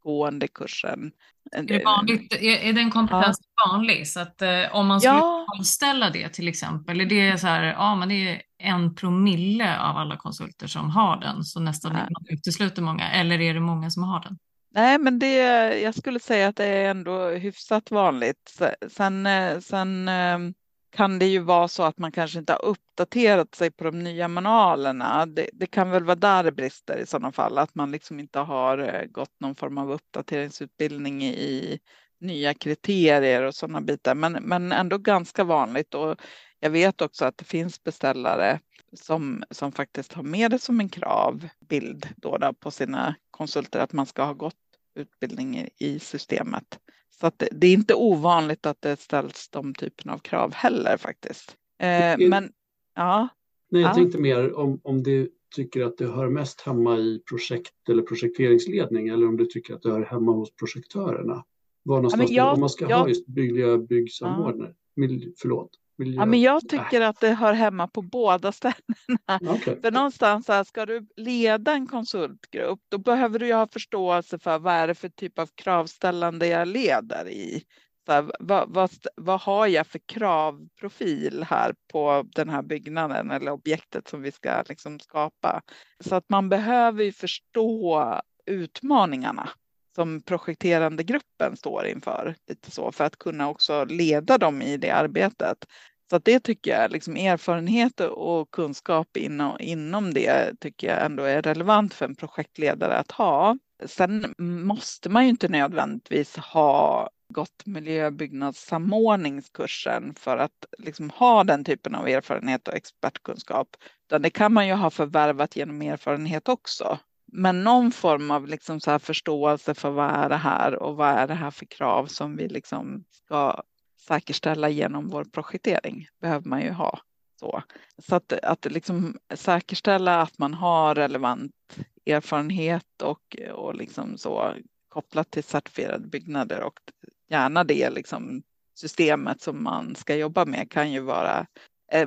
djupgående 0.00 0.48
kursen 0.48 1.12
är, 1.52 1.62
det 1.62 1.84
vanligt, 1.84 2.32
är, 2.40 2.72
den 2.72 2.90
kompetensen 2.90 3.44
ja. 3.64 3.72
vanlig? 3.72 4.08
Så 4.08 4.20
att 4.20 4.42
eh, 4.42 4.48
om 4.72 4.86
man 4.86 5.00
skulle 5.00 5.14
ja. 5.14 5.46
avställa 5.58 6.10
det 6.10 6.28
till 6.28 6.48
exempel, 6.48 7.00
är 7.00 7.06
det 7.06 7.38
så 7.38 7.46
här, 7.46 7.64
ja 7.64 7.94
men 7.94 8.08
det 8.08 8.30
är 8.30 8.42
en 8.58 8.94
promille 8.94 9.78
av 9.78 9.96
alla 9.96 10.16
konsulter 10.16 10.66
som 10.66 10.90
har 10.90 11.16
den, 11.20 11.44
så 11.44 11.60
nästan 11.60 11.92
ja. 11.92 11.98
man 11.98 12.26
utesluter 12.28 12.82
många, 12.82 13.10
eller 13.10 13.40
är 13.40 13.54
det 13.54 13.60
många 13.60 13.90
som 13.90 14.02
har 14.02 14.20
den? 14.20 14.38
Nej, 14.74 14.98
men 14.98 15.18
det, 15.18 15.36
jag 15.80 15.94
skulle 15.94 16.20
säga 16.20 16.48
att 16.48 16.56
det 16.56 16.64
är 16.64 16.90
ändå 16.90 17.28
hyfsat 17.28 17.90
vanligt. 17.90 18.60
Sen, 18.88 19.26
eh, 19.26 19.58
sen 19.60 20.08
ehm, 20.08 20.54
kan 20.90 21.18
det 21.18 21.26
ju 21.26 21.38
vara 21.38 21.68
så 21.68 21.82
att 21.82 21.98
man 21.98 22.12
kanske 22.12 22.38
inte 22.38 22.52
har 22.52 22.64
uppdaterat 22.64 23.54
sig 23.54 23.70
på 23.70 23.84
de 23.84 23.98
nya 23.98 24.28
manualerna. 24.28 25.26
Det, 25.26 25.50
det, 25.52 25.66
kan 25.66 25.90
väl 25.90 26.04
vara 26.04 26.16
där 26.16 26.42
det 26.42 26.52
brister 26.52 26.98
i 26.98 27.06
sådana 27.06 27.32
fall, 27.32 27.58
att 27.58 27.74
man 27.74 27.90
liksom 27.90 28.20
inte 28.20 28.38
har 28.38 28.78
eh, 28.78 29.04
gått 29.04 29.40
någon 29.40 29.54
form 29.54 29.78
av 29.78 29.92
uppdateringsutbildning 29.92 31.22
i 31.24 31.78
nya 32.20 32.54
kriterier 32.54 33.42
och 33.42 33.54
sådana 33.54 33.80
bitar, 33.80 34.14
men, 34.14 34.32
men 34.32 34.72
ändå 34.72 34.98
ganska 34.98 35.44
vanligt. 35.44 35.94
Och 35.94 36.20
jag 36.60 36.70
vet 36.70 37.00
också 37.00 37.24
att 37.24 37.38
det 37.38 37.44
finns 37.44 37.82
beställare 37.82 38.60
som, 38.92 39.44
som 39.50 39.72
faktiskt 39.72 40.12
har 40.12 40.22
med 40.22 40.50
det 40.50 40.58
som 40.58 40.80
en 40.80 40.88
kravbild 40.88 42.08
då, 42.16 42.38
då 42.38 42.52
på 42.52 42.70
sina 42.70 43.14
konsulter, 43.30 43.80
att 43.80 43.92
man 43.92 44.06
ska 44.06 44.24
ha 44.24 44.32
gått 44.32 44.54
utbildning 44.94 45.68
i 45.78 45.98
systemet. 45.98 46.78
Så 47.20 47.26
att 47.26 47.42
det 47.50 47.66
är 47.66 47.72
inte 47.72 47.94
ovanligt 47.94 48.66
att 48.66 48.82
det 48.82 49.00
ställs 49.00 49.48
de 49.48 49.74
typen 49.74 50.10
av 50.10 50.18
krav 50.18 50.54
heller 50.54 50.96
faktiskt. 50.96 51.56
Eh, 51.78 52.28
men 52.28 52.52
ja. 52.94 53.28
Nej, 53.70 53.82
jag 53.82 53.90
ja. 53.90 53.94
tänkte 53.94 54.18
mer 54.18 54.54
om, 54.54 54.80
om 54.84 55.02
du 55.02 55.30
tycker 55.56 55.84
att 55.84 55.98
det 55.98 56.06
hör 56.06 56.28
mest 56.28 56.60
hemma 56.60 56.98
i 56.98 57.22
projekt 57.28 57.88
eller 57.88 58.02
projekteringsledning 58.02 59.08
eller 59.08 59.28
om 59.28 59.36
du 59.36 59.46
tycker 59.46 59.74
att 59.74 59.82
det 59.82 59.90
hör 59.90 60.04
hemma 60.04 60.32
hos 60.32 60.56
projektörerna. 60.56 61.44
Var 61.82 61.96
någonstans 61.96 62.30
ja, 62.30 62.36
jag, 62.36 62.54
om 62.54 62.60
man 62.60 62.70
ska 62.70 62.88
jag, 62.88 62.98
ha 62.98 63.08
just 63.08 63.26
byggliga 63.26 63.78
byggsamordnare. 63.78 64.74
Ja. 64.94 65.06
Förlåt. 65.38 65.70
Miljö... 66.00 66.20
Ja, 66.20 66.26
men 66.26 66.40
jag 66.40 66.68
tycker 66.68 67.00
att 67.00 67.20
det 67.20 67.34
hör 67.34 67.52
hemma 67.52 67.88
på 67.88 68.02
båda 68.02 68.52
ställena. 68.60 69.54
Okay. 69.54 69.80
För 69.80 69.90
någonstans 69.90 70.48
här, 70.48 70.64
ska 70.64 70.86
du 70.86 71.06
leda 71.16 71.72
en 71.72 71.86
konsultgrupp, 71.86 72.80
då 72.88 72.98
behöver 72.98 73.38
du 73.38 73.54
ha 73.54 73.66
förståelse 73.66 74.38
för 74.38 74.58
vad 74.58 74.74
är 74.74 74.86
det 74.86 74.94
för 74.94 75.08
typ 75.08 75.38
av 75.38 75.48
kravställande 75.54 76.46
jag 76.46 76.68
leder 76.68 77.28
i. 77.28 77.64
Så 78.06 78.12
här, 78.12 78.32
vad, 78.40 78.74
vad, 78.74 78.90
vad 79.16 79.40
har 79.40 79.66
jag 79.66 79.86
för 79.86 80.00
kravprofil 80.06 81.46
här 81.48 81.74
på 81.92 82.26
den 82.34 82.48
här 82.48 82.62
byggnaden 82.62 83.30
eller 83.30 83.50
objektet 83.50 84.08
som 84.08 84.22
vi 84.22 84.32
ska 84.32 84.62
liksom 84.68 85.00
skapa? 85.00 85.62
Så 86.04 86.14
att 86.14 86.24
man 86.28 86.48
behöver 86.48 87.04
ju 87.04 87.12
förstå 87.12 88.20
utmaningarna 88.46 89.50
som 89.94 90.22
projekterande 90.22 91.02
gruppen 91.02 91.56
står 91.56 91.86
inför. 91.86 92.34
Lite 92.48 92.70
så, 92.70 92.92
för 92.92 93.04
att 93.04 93.18
kunna 93.18 93.48
också 93.48 93.84
leda 93.84 94.38
dem 94.38 94.62
i 94.62 94.76
det 94.76 94.90
arbetet. 94.90 95.64
Så 96.10 96.16
att 96.16 96.24
det 96.24 96.40
tycker 96.40 96.70
jag, 96.70 96.90
liksom 96.90 97.16
erfarenhet 97.16 98.00
och 98.00 98.50
kunskap 98.50 99.16
inom, 99.16 99.56
inom 99.60 100.14
det 100.14 100.60
tycker 100.60 100.86
jag 100.86 101.04
ändå 101.04 101.22
är 101.22 101.42
relevant 101.42 101.94
för 101.94 102.04
en 102.04 102.16
projektledare 102.16 102.96
att 102.96 103.10
ha. 103.10 103.58
Sen 103.86 104.34
måste 104.38 105.08
man 105.08 105.24
ju 105.24 105.30
inte 105.30 105.48
nödvändigtvis 105.48 106.36
ha 106.36 107.10
gått 107.34 107.66
miljöbyggnadssamordningskursen 107.66 110.14
för 110.14 110.36
att 110.36 110.64
liksom 110.78 111.10
ha 111.10 111.44
den 111.44 111.64
typen 111.64 111.94
av 111.94 112.08
erfarenhet 112.08 112.68
och 112.68 112.74
expertkunskap. 112.74 113.68
Utan 114.06 114.22
det 114.22 114.30
kan 114.30 114.52
man 114.52 114.66
ju 114.66 114.74
ha 114.74 114.90
förvärvat 114.90 115.56
genom 115.56 115.82
erfarenhet 115.82 116.48
också. 116.48 116.98
Men 117.32 117.64
någon 117.64 117.92
form 117.92 118.30
av 118.30 118.46
liksom 118.46 118.80
så 118.80 118.90
här 118.90 118.98
förståelse 118.98 119.74
för 119.74 119.90
vad 119.90 120.10
är 120.10 120.28
det 120.28 120.36
här 120.36 120.82
och 120.82 120.96
vad 120.96 121.08
är 121.08 121.26
det 121.26 121.34
här 121.34 121.50
för 121.50 121.66
krav 121.66 122.06
som 122.06 122.36
vi 122.36 122.48
liksom 122.48 123.04
ska 123.10 123.62
säkerställa 124.00 124.68
genom 124.68 125.08
vår 125.08 125.24
projektering 125.24 126.08
behöver 126.20 126.48
man 126.48 126.62
ju 126.62 126.70
ha. 126.70 127.00
Så, 127.40 127.62
så 127.98 128.14
att, 128.14 128.32
att 128.32 128.64
liksom 128.64 129.18
säkerställa 129.34 130.22
att 130.22 130.38
man 130.38 130.54
har 130.54 130.94
relevant 130.94 131.76
erfarenhet 132.06 133.02
och, 133.02 133.36
och 133.52 133.74
liksom 133.74 134.18
så 134.18 134.54
kopplat 134.88 135.30
till 135.30 135.44
certifierade 135.44 136.06
byggnader 136.06 136.60
och 136.60 136.80
gärna 137.28 137.64
det 137.64 137.90
liksom 137.90 138.42
systemet 138.74 139.40
som 139.40 139.62
man 139.62 139.94
ska 139.94 140.16
jobba 140.16 140.44
med 140.44 140.70
kan 140.70 140.92
ju 140.92 141.00
vara 141.00 141.46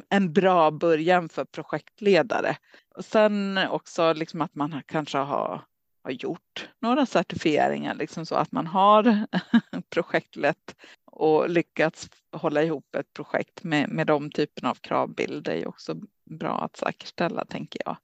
en 0.10 0.34
bra 0.34 0.72
början 0.72 1.30
för 1.30 1.46
projektledare. 1.46 2.58
Och 2.96 3.06
sen 3.06 3.60
också 3.70 4.14
liksom 4.14 4.42
att 4.42 4.56
man 4.56 4.82
kanske 4.86 5.18
har, 5.18 5.62
har 6.04 6.12
gjort 6.12 6.70
några 6.80 7.06
certifieringar, 7.06 7.96
liksom 7.96 8.26
så 8.26 8.36
att 8.36 8.52
man 8.52 8.68
har 8.68 9.28
projektlett 9.90 10.76
och 11.06 11.50
lyckats 11.50 12.10
hålla 12.32 12.64
ihop 12.64 12.96
ett 12.96 13.14
projekt 13.14 13.64
med, 13.64 13.90
med 13.90 14.08
de 14.08 14.32
typerna 14.32 14.70
av 14.70 14.76
kravbilder 14.76 15.54
är 15.54 15.68
också 15.68 15.96
bra 16.30 16.62
att 16.62 16.78
säkerställa, 16.78 17.46
tänker 17.46 17.82
jag. 17.86 17.98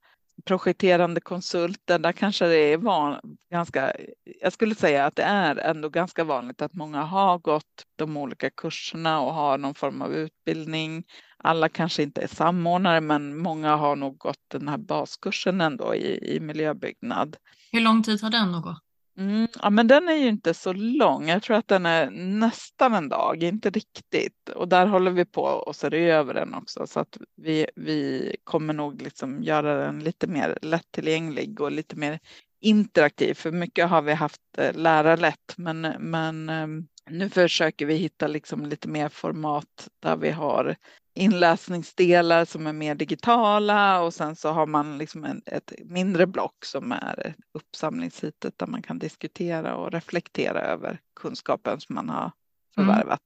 Projekterande 0.44 1.20
konsulter, 1.20 1.98
där 1.98 2.12
kanske 2.12 2.46
det 2.46 2.56
är 2.56 2.76
van, 2.76 3.20
ganska, 3.52 3.92
jag 4.40 4.52
skulle 4.52 4.74
säga 4.74 5.06
att 5.06 5.16
det 5.16 5.22
är 5.22 5.56
ändå 5.56 5.88
ganska 5.88 6.24
vanligt 6.24 6.62
att 6.62 6.74
många 6.74 7.02
har 7.02 7.38
gått 7.38 7.84
de 7.96 8.16
olika 8.16 8.50
kurserna 8.50 9.20
och 9.20 9.34
har 9.34 9.58
någon 9.58 9.74
form 9.74 10.02
av 10.02 10.14
utbildning. 10.14 11.04
Alla 11.36 11.68
kanske 11.68 12.02
inte 12.02 12.20
är 12.22 12.26
samordnare, 12.26 13.00
men 13.00 13.38
många 13.38 13.76
har 13.76 13.96
nog 13.96 14.18
gått 14.18 14.50
den 14.50 14.68
här 14.68 14.78
baskursen 14.78 15.60
ändå 15.60 15.94
i, 15.94 16.34
i 16.36 16.40
miljöbyggnad. 16.40 17.36
Hur 17.72 17.80
lång 17.80 18.02
tid 18.02 18.22
har 18.22 18.30
den 18.30 18.54
att 18.54 18.62
gå? 18.62 18.76
Mm, 19.20 19.48
ja, 19.62 19.70
men 19.70 19.86
den 19.86 20.08
är 20.08 20.14
ju 20.14 20.28
inte 20.28 20.54
så 20.54 20.72
lång. 20.72 21.28
Jag 21.28 21.42
tror 21.42 21.56
att 21.56 21.68
den 21.68 21.86
är 21.86 22.10
nästan 22.10 22.94
en 22.94 23.08
dag, 23.08 23.42
inte 23.42 23.70
riktigt. 23.70 24.48
Och 24.48 24.68
där 24.68 24.86
håller 24.86 25.10
vi 25.10 25.24
på 25.24 25.42
och 25.42 25.76
ser 25.76 25.94
över 25.94 26.34
den 26.34 26.54
också 26.54 26.86
så 26.86 27.00
att 27.00 27.18
vi, 27.36 27.66
vi 27.76 28.36
kommer 28.44 28.74
nog 28.74 29.02
liksom 29.02 29.42
göra 29.42 29.84
den 29.86 29.98
lite 30.04 30.26
mer 30.26 30.58
lättillgänglig 30.62 31.60
och 31.60 31.72
lite 31.72 31.96
mer 31.96 32.18
interaktiv. 32.60 33.34
För 33.34 33.50
mycket 33.52 33.88
har 33.88 34.02
vi 34.02 34.12
haft 34.12 34.40
eh, 34.58 34.74
lärarlätt, 34.74 35.54
men, 35.56 35.80
men 35.98 36.48
ehm, 36.48 36.86
nu 37.10 37.28
försöker 37.28 37.86
vi 37.86 37.94
hitta 37.94 38.26
liksom 38.26 38.66
lite 38.66 38.88
mer 38.88 39.08
format 39.08 39.88
där 40.02 40.16
vi 40.16 40.30
har 40.30 40.76
inläsningsdelar 41.20 42.44
som 42.44 42.66
är 42.66 42.72
mer 42.72 42.94
digitala 42.94 44.02
och 44.02 44.14
sen 44.14 44.36
så 44.36 44.50
har 44.50 44.66
man 44.66 44.98
liksom 44.98 45.24
en, 45.24 45.42
ett 45.46 45.72
mindre 45.84 46.26
block 46.26 46.64
som 46.64 46.92
är 46.92 47.34
uppsamlingssitet 47.54 48.58
där 48.58 48.66
man 48.66 48.82
kan 48.82 48.98
diskutera 48.98 49.76
och 49.76 49.92
reflektera 49.92 50.60
över 50.60 50.98
kunskapen 51.20 51.80
som 51.80 51.94
man 51.94 52.08
har 52.08 52.32
förvärvat. 52.74 53.22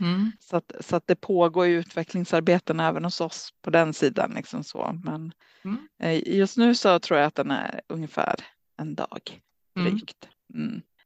Mm. 0.00 0.14
Mm. 0.14 0.32
Så, 0.40 0.56
att, 0.56 0.72
så 0.80 0.96
att 0.96 1.06
det 1.06 1.16
pågår 1.16 1.66
utvecklingsarbeten 1.66 2.80
även 2.80 3.04
hos 3.04 3.20
oss 3.20 3.50
på 3.62 3.70
den 3.70 3.94
sidan. 3.94 4.32
Liksom 4.34 4.64
så. 4.64 5.00
Men 5.04 5.32
mm. 5.64 5.88
Eh, 6.02 6.36
just 6.36 6.56
nu 6.56 6.74
så 6.74 6.98
tror 6.98 7.18
jag 7.18 7.26
att 7.26 7.34
den 7.34 7.50
är 7.50 7.80
ungefär 7.88 8.34
en 8.78 8.94
dag 8.94 9.42
mm. 9.76 9.90
drygt. 9.90 10.28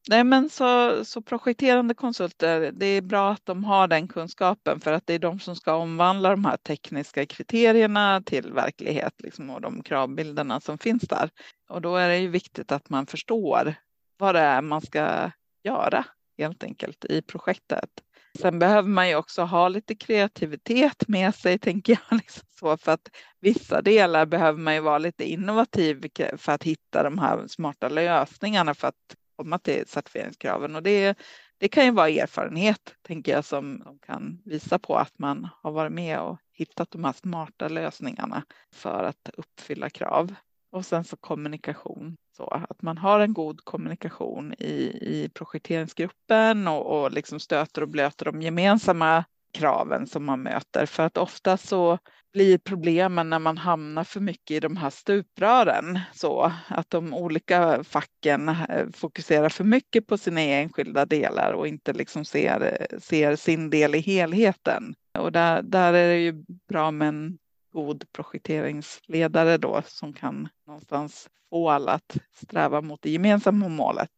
Nej, 0.08 0.24
men 0.24 0.50
så, 0.50 1.04
så 1.04 1.22
projekterande 1.22 1.94
konsulter, 1.94 2.72
det 2.72 2.86
är 2.86 3.02
bra 3.02 3.32
att 3.32 3.46
de 3.46 3.64
har 3.64 3.88
den 3.88 4.08
kunskapen 4.08 4.80
för 4.80 4.92
att 4.92 5.06
det 5.06 5.14
är 5.14 5.18
de 5.18 5.40
som 5.40 5.56
ska 5.56 5.74
omvandla 5.74 6.30
de 6.30 6.44
här 6.44 6.56
tekniska 6.56 7.26
kriterierna 7.26 8.22
till 8.26 8.52
verklighet 8.52 9.14
liksom, 9.18 9.50
och 9.50 9.60
de 9.60 9.82
kravbilderna 9.82 10.60
som 10.60 10.78
finns 10.78 11.02
där. 11.02 11.30
Och 11.68 11.82
då 11.82 11.96
är 11.96 12.08
det 12.08 12.18
ju 12.18 12.28
viktigt 12.28 12.72
att 12.72 12.90
man 12.90 13.06
förstår 13.06 13.74
vad 14.18 14.34
det 14.34 14.40
är 14.40 14.62
man 14.62 14.80
ska 14.80 15.30
göra 15.64 16.04
helt 16.38 16.64
enkelt 16.64 17.04
i 17.04 17.22
projektet. 17.22 17.90
Sen 18.38 18.58
behöver 18.58 18.88
man 18.88 19.08
ju 19.08 19.14
också 19.16 19.42
ha 19.42 19.68
lite 19.68 19.94
kreativitet 19.94 21.08
med 21.08 21.34
sig, 21.34 21.58
tänker 21.58 21.92
jag. 21.92 22.18
Liksom 22.18 22.46
så, 22.58 22.76
för 22.76 22.92
att 22.92 23.08
vissa 23.40 23.82
delar 23.82 24.26
behöver 24.26 24.58
man 24.58 24.74
ju 24.74 24.80
vara 24.80 24.98
lite 24.98 25.24
innovativ 25.24 26.10
för 26.36 26.52
att 26.52 26.62
hitta 26.62 27.02
de 27.02 27.18
här 27.18 27.46
smarta 27.46 27.88
lösningarna 27.88 28.74
för 28.74 28.88
att 28.88 29.16
komma 29.40 29.58
till 29.58 29.86
certifieringskraven. 29.86 30.76
Och 30.76 30.82
det, 30.82 31.18
det 31.58 31.68
kan 31.68 31.84
ju 31.84 31.90
vara 31.90 32.08
erfarenhet, 32.08 32.94
tänker 33.02 33.32
jag, 33.32 33.44
som 33.44 33.98
kan 34.06 34.42
visa 34.44 34.78
på 34.78 34.96
att 34.96 35.18
man 35.18 35.48
har 35.62 35.72
varit 35.72 35.92
med 35.92 36.20
och 36.20 36.38
hittat 36.52 36.90
de 36.90 37.04
här 37.04 37.12
smarta 37.12 37.68
lösningarna 37.68 38.42
för 38.74 39.04
att 39.04 39.30
uppfylla 39.36 39.90
krav. 39.90 40.34
Och 40.72 40.86
sen 40.86 41.04
så 41.04 41.16
kommunikation, 41.16 42.16
så 42.36 42.48
att 42.68 42.82
man 42.82 42.98
har 42.98 43.20
en 43.20 43.34
god 43.34 43.64
kommunikation 43.64 44.54
i, 44.58 44.82
i 45.02 45.30
projekteringsgruppen 45.34 46.68
och, 46.68 47.00
och 47.00 47.12
liksom 47.12 47.40
stöter 47.40 47.82
och 47.82 47.88
blöter 47.88 48.24
de 48.24 48.42
gemensamma 48.42 49.24
kraven 49.52 50.06
som 50.06 50.24
man 50.24 50.42
möter. 50.42 50.86
För 50.86 51.02
att 51.02 51.18
ofta 51.18 51.56
så 51.56 51.98
blir 52.32 52.58
problemen 52.58 53.30
när 53.30 53.38
man 53.38 53.58
hamnar 53.58 54.04
för 54.04 54.20
mycket 54.20 54.50
i 54.50 54.60
de 54.60 54.76
här 54.76 54.90
stuprören 54.90 56.00
så 56.14 56.52
att 56.68 56.90
de 56.90 57.14
olika 57.14 57.84
facken 57.84 58.48
eh, 58.48 58.86
fokuserar 58.92 59.48
för 59.48 59.64
mycket 59.64 60.06
på 60.06 60.18
sina 60.18 60.40
enskilda 60.40 61.06
delar 61.06 61.52
och 61.52 61.68
inte 61.68 61.92
liksom 61.92 62.24
ser, 62.24 62.86
ser 63.00 63.36
sin 63.36 63.70
del 63.70 63.94
i 63.94 64.00
helheten. 64.00 64.94
Och 65.18 65.32
där, 65.32 65.62
där 65.62 65.92
är 65.92 66.08
det 66.08 66.20
ju 66.20 66.44
bra 66.68 66.90
med 66.90 67.08
en 67.08 67.38
god 67.72 68.04
projekteringsledare 68.12 69.58
då 69.58 69.82
som 69.86 70.12
kan 70.12 70.48
någonstans 70.66 71.28
få 71.50 71.70
alla 71.70 71.92
att 71.92 72.16
sträva 72.34 72.80
mot 72.80 73.02
det 73.02 73.10
gemensamma 73.10 73.68
målet. 73.68 74.10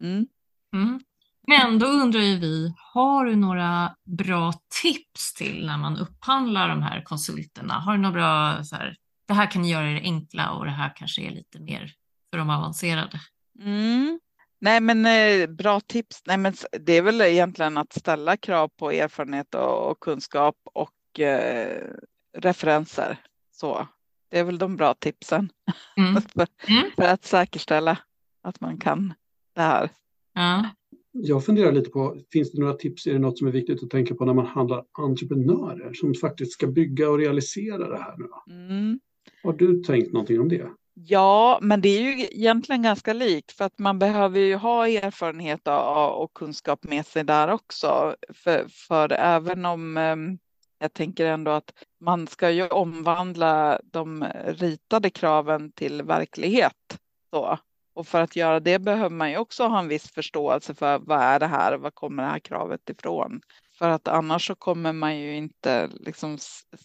Mm. 0.00 0.26
Mm. 0.74 1.00
Men 1.46 1.78
då 1.78 1.86
undrar 1.86 2.20
ju 2.20 2.38
vi, 2.38 2.74
har 2.76 3.24
du 3.24 3.36
några 3.36 3.94
bra 4.04 4.52
tips 4.82 5.34
till 5.34 5.66
när 5.66 5.78
man 5.78 5.96
upphandlar 5.96 6.68
de 6.68 6.82
här 6.82 7.02
konsulterna? 7.02 7.74
Har 7.74 7.92
du 7.92 7.98
några 7.98 8.14
bra, 8.14 8.64
så 8.64 8.76
här, 8.76 8.96
det 9.28 9.34
här 9.34 9.50
kan 9.50 9.64
göra 9.64 9.86
det 9.86 10.00
enkla 10.00 10.50
och 10.50 10.64
det 10.64 10.70
här 10.70 10.92
kanske 10.96 11.22
är 11.22 11.30
lite 11.30 11.60
mer 11.60 11.92
för 12.30 12.38
de 12.38 12.50
avancerade? 12.50 13.20
Mm. 13.60 14.20
Nej, 14.60 14.80
men 14.80 15.06
eh, 15.06 15.46
bra 15.46 15.80
tips. 15.80 16.22
Nej, 16.26 16.36
men 16.36 16.54
det 16.80 16.92
är 16.92 17.02
väl 17.02 17.20
egentligen 17.20 17.78
att 17.78 17.92
ställa 17.92 18.36
krav 18.36 18.68
på 18.68 18.90
erfarenhet 18.90 19.54
och, 19.54 19.90
och 19.90 20.00
kunskap 20.00 20.56
och 20.64 21.20
eh, 21.20 21.88
referenser. 22.38 23.18
Så 23.52 23.88
det 24.30 24.38
är 24.38 24.44
väl 24.44 24.58
de 24.58 24.76
bra 24.76 24.94
tipsen 24.94 25.50
mm. 25.96 26.22
för, 26.34 26.46
mm. 26.68 26.90
för, 26.96 27.02
att 27.02 27.24
säkerställa 27.24 27.98
att 28.42 28.60
man 28.60 28.78
kan 28.78 29.14
det 29.54 29.62
här. 29.62 29.90
Ja. 30.34 30.68
Jag 31.12 31.44
funderar 31.44 31.72
lite 31.72 31.90
på, 31.90 32.16
finns 32.32 32.52
det 32.52 32.60
några 32.60 32.74
tips, 32.74 33.06
är 33.06 33.12
det 33.12 33.18
något 33.18 33.38
som 33.38 33.46
är 33.46 33.52
viktigt 33.52 33.82
att 33.82 33.90
tänka 33.90 34.14
på 34.14 34.24
när 34.24 34.34
man 34.34 34.46
handlar 34.46 34.84
entreprenörer 34.92 35.92
som 35.92 36.14
faktiskt 36.14 36.52
ska 36.52 36.66
bygga 36.66 37.10
och 37.10 37.18
realisera 37.18 37.88
det 37.88 37.98
här 37.98 38.16
nu? 38.18 38.54
Mm. 38.54 39.00
Har 39.42 39.52
du 39.52 39.82
tänkt 39.82 40.12
någonting 40.12 40.40
om 40.40 40.48
det? 40.48 40.68
Ja, 40.94 41.58
men 41.62 41.80
det 41.80 41.88
är 41.88 42.02
ju 42.02 42.24
egentligen 42.24 42.82
ganska 42.82 43.12
likt 43.12 43.52
för 43.52 43.64
att 43.64 43.78
man 43.78 43.98
behöver 43.98 44.40
ju 44.40 44.54
ha 44.54 44.88
erfarenhet 44.88 45.60
och 46.14 46.34
kunskap 46.34 46.84
med 46.84 47.06
sig 47.06 47.24
där 47.24 47.48
också. 47.48 48.16
För, 48.34 48.66
för 48.68 49.12
även 49.12 49.64
om 49.64 49.96
ehm, 49.96 50.38
jag 50.78 50.92
tänker 50.92 51.26
ändå 51.26 51.50
att 51.50 51.72
man 52.00 52.26
ska 52.26 52.50
ju 52.50 52.68
omvandla 52.68 53.80
de 53.84 54.24
ritade 54.46 55.10
kraven 55.10 55.72
till 55.72 56.02
verklighet. 56.02 56.98
Så. 57.30 57.58
Och 57.94 58.06
för 58.06 58.20
att 58.20 58.36
göra 58.36 58.60
det 58.60 58.78
behöver 58.78 59.16
man 59.16 59.30
ju 59.30 59.36
också 59.36 59.66
ha 59.66 59.78
en 59.78 59.88
viss 59.88 60.10
förståelse 60.10 60.74
för 60.74 60.98
vad 60.98 61.20
är 61.20 61.40
det 61.40 61.46
här 61.46 61.74
och 61.74 61.80
var 61.80 61.90
kommer 61.90 62.22
det 62.22 62.28
här 62.28 62.38
kravet 62.38 62.90
ifrån? 62.90 63.40
För 63.78 63.88
att 63.88 64.08
annars 64.08 64.46
så 64.46 64.54
kommer 64.54 64.92
man 64.92 65.18
ju 65.18 65.36
inte 65.36 65.88
liksom 66.00 66.38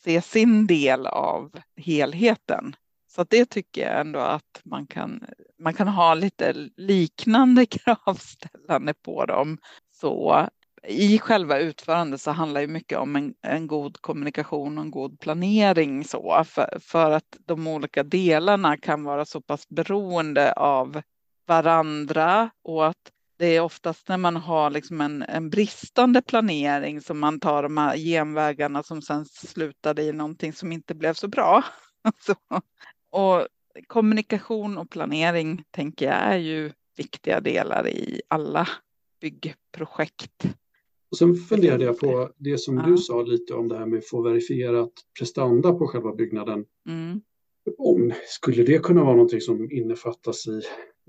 se 0.04 0.22
sin 0.22 0.68
del 0.68 1.08
av 1.08 1.52
helheten. 1.78 2.76
Så 3.08 3.24
det 3.24 3.46
tycker 3.46 3.82
jag 3.82 4.00
ändå 4.00 4.20
att 4.20 4.62
man 4.64 4.88
kan, 4.88 5.26
man 5.60 5.74
kan 5.74 5.88
ha 5.88 6.14
lite 6.14 6.54
liknande 6.78 7.66
kravställande 7.70 8.94
på 8.94 9.26
dem. 9.26 9.58
Så 9.92 10.48
i 10.84 11.20
själva 11.20 11.60
utförandet 11.60 12.22
så 12.22 12.32
handlar 12.32 12.62
det 12.62 12.68
mycket 12.68 12.98
om 12.98 13.16
en, 13.16 13.34
en, 13.42 13.68
god 13.68 14.02
kommunikation 14.02 14.78
och 14.78 14.84
en 14.84 14.92
god 14.92 15.20
planering 15.20 16.04
så 16.04 16.44
för, 16.48 16.80
för 16.80 17.12
att 17.12 17.38
de 17.46 17.68
olika 17.68 18.04
delarna 18.04 18.78
kan 18.78 19.04
vara 19.04 19.26
så 19.26 19.42
pass 19.42 19.70
beroende 19.70 20.54
av 20.54 21.02
varandra 21.48 22.50
och 22.64 22.88
att 22.88 23.12
det 23.38 23.46
är 23.46 23.62
oftast 23.62 24.08
när 24.08 24.18
man 24.18 24.36
har 24.36 24.70
liksom 24.70 25.02
en, 25.02 25.22
en 25.22 25.50
bristande 25.50 26.22
planering 26.22 27.02
som 27.02 27.20
man 27.20 27.40
tar 27.40 27.64
de 27.64 27.78
här 27.78 27.98
genvägarna 27.98 28.84
som 28.84 29.02
sen 29.02 29.26
slutade 29.26 30.04
i 30.04 30.12
någonting 30.12 30.54
som 30.54 30.72
inte 30.72 30.96
blev 30.96 31.14
så 31.14 31.28
bra. 31.28 31.64
så, 32.26 32.36
och 33.12 33.48
kommunikation 33.88 34.78
och 34.78 34.90
planering 34.90 35.64
tänker 35.72 36.06
jag 36.06 36.16
är 36.16 36.38
ju 36.38 36.72
viktiga 36.98 37.40
delar 37.40 37.88
i 37.88 38.22
alla 38.28 38.68
byggprojekt. 39.22 40.46
Och 41.12 41.18
sen 41.18 41.36
funderade 41.36 41.84
jag 41.84 42.00
på 42.00 42.30
det 42.38 42.58
som 42.58 42.76
du 42.76 42.98
sa 42.98 43.22
lite 43.22 43.54
om 43.54 43.68
det 43.68 43.78
här 43.78 43.86
med 43.86 44.00
att 44.00 44.08
få 44.08 44.22
verifierat 44.22 44.92
prestanda 45.20 45.74
på 45.74 45.88
själva 45.88 46.16
byggnaden. 46.16 46.66
Mm. 46.88 47.22
Om, 47.78 48.14
skulle 48.26 48.64
det 48.64 48.84
kunna 48.84 49.04
vara 49.04 49.16
någonting 49.16 49.42
som 49.42 49.72
innefattas 49.72 50.48
i 50.48 50.62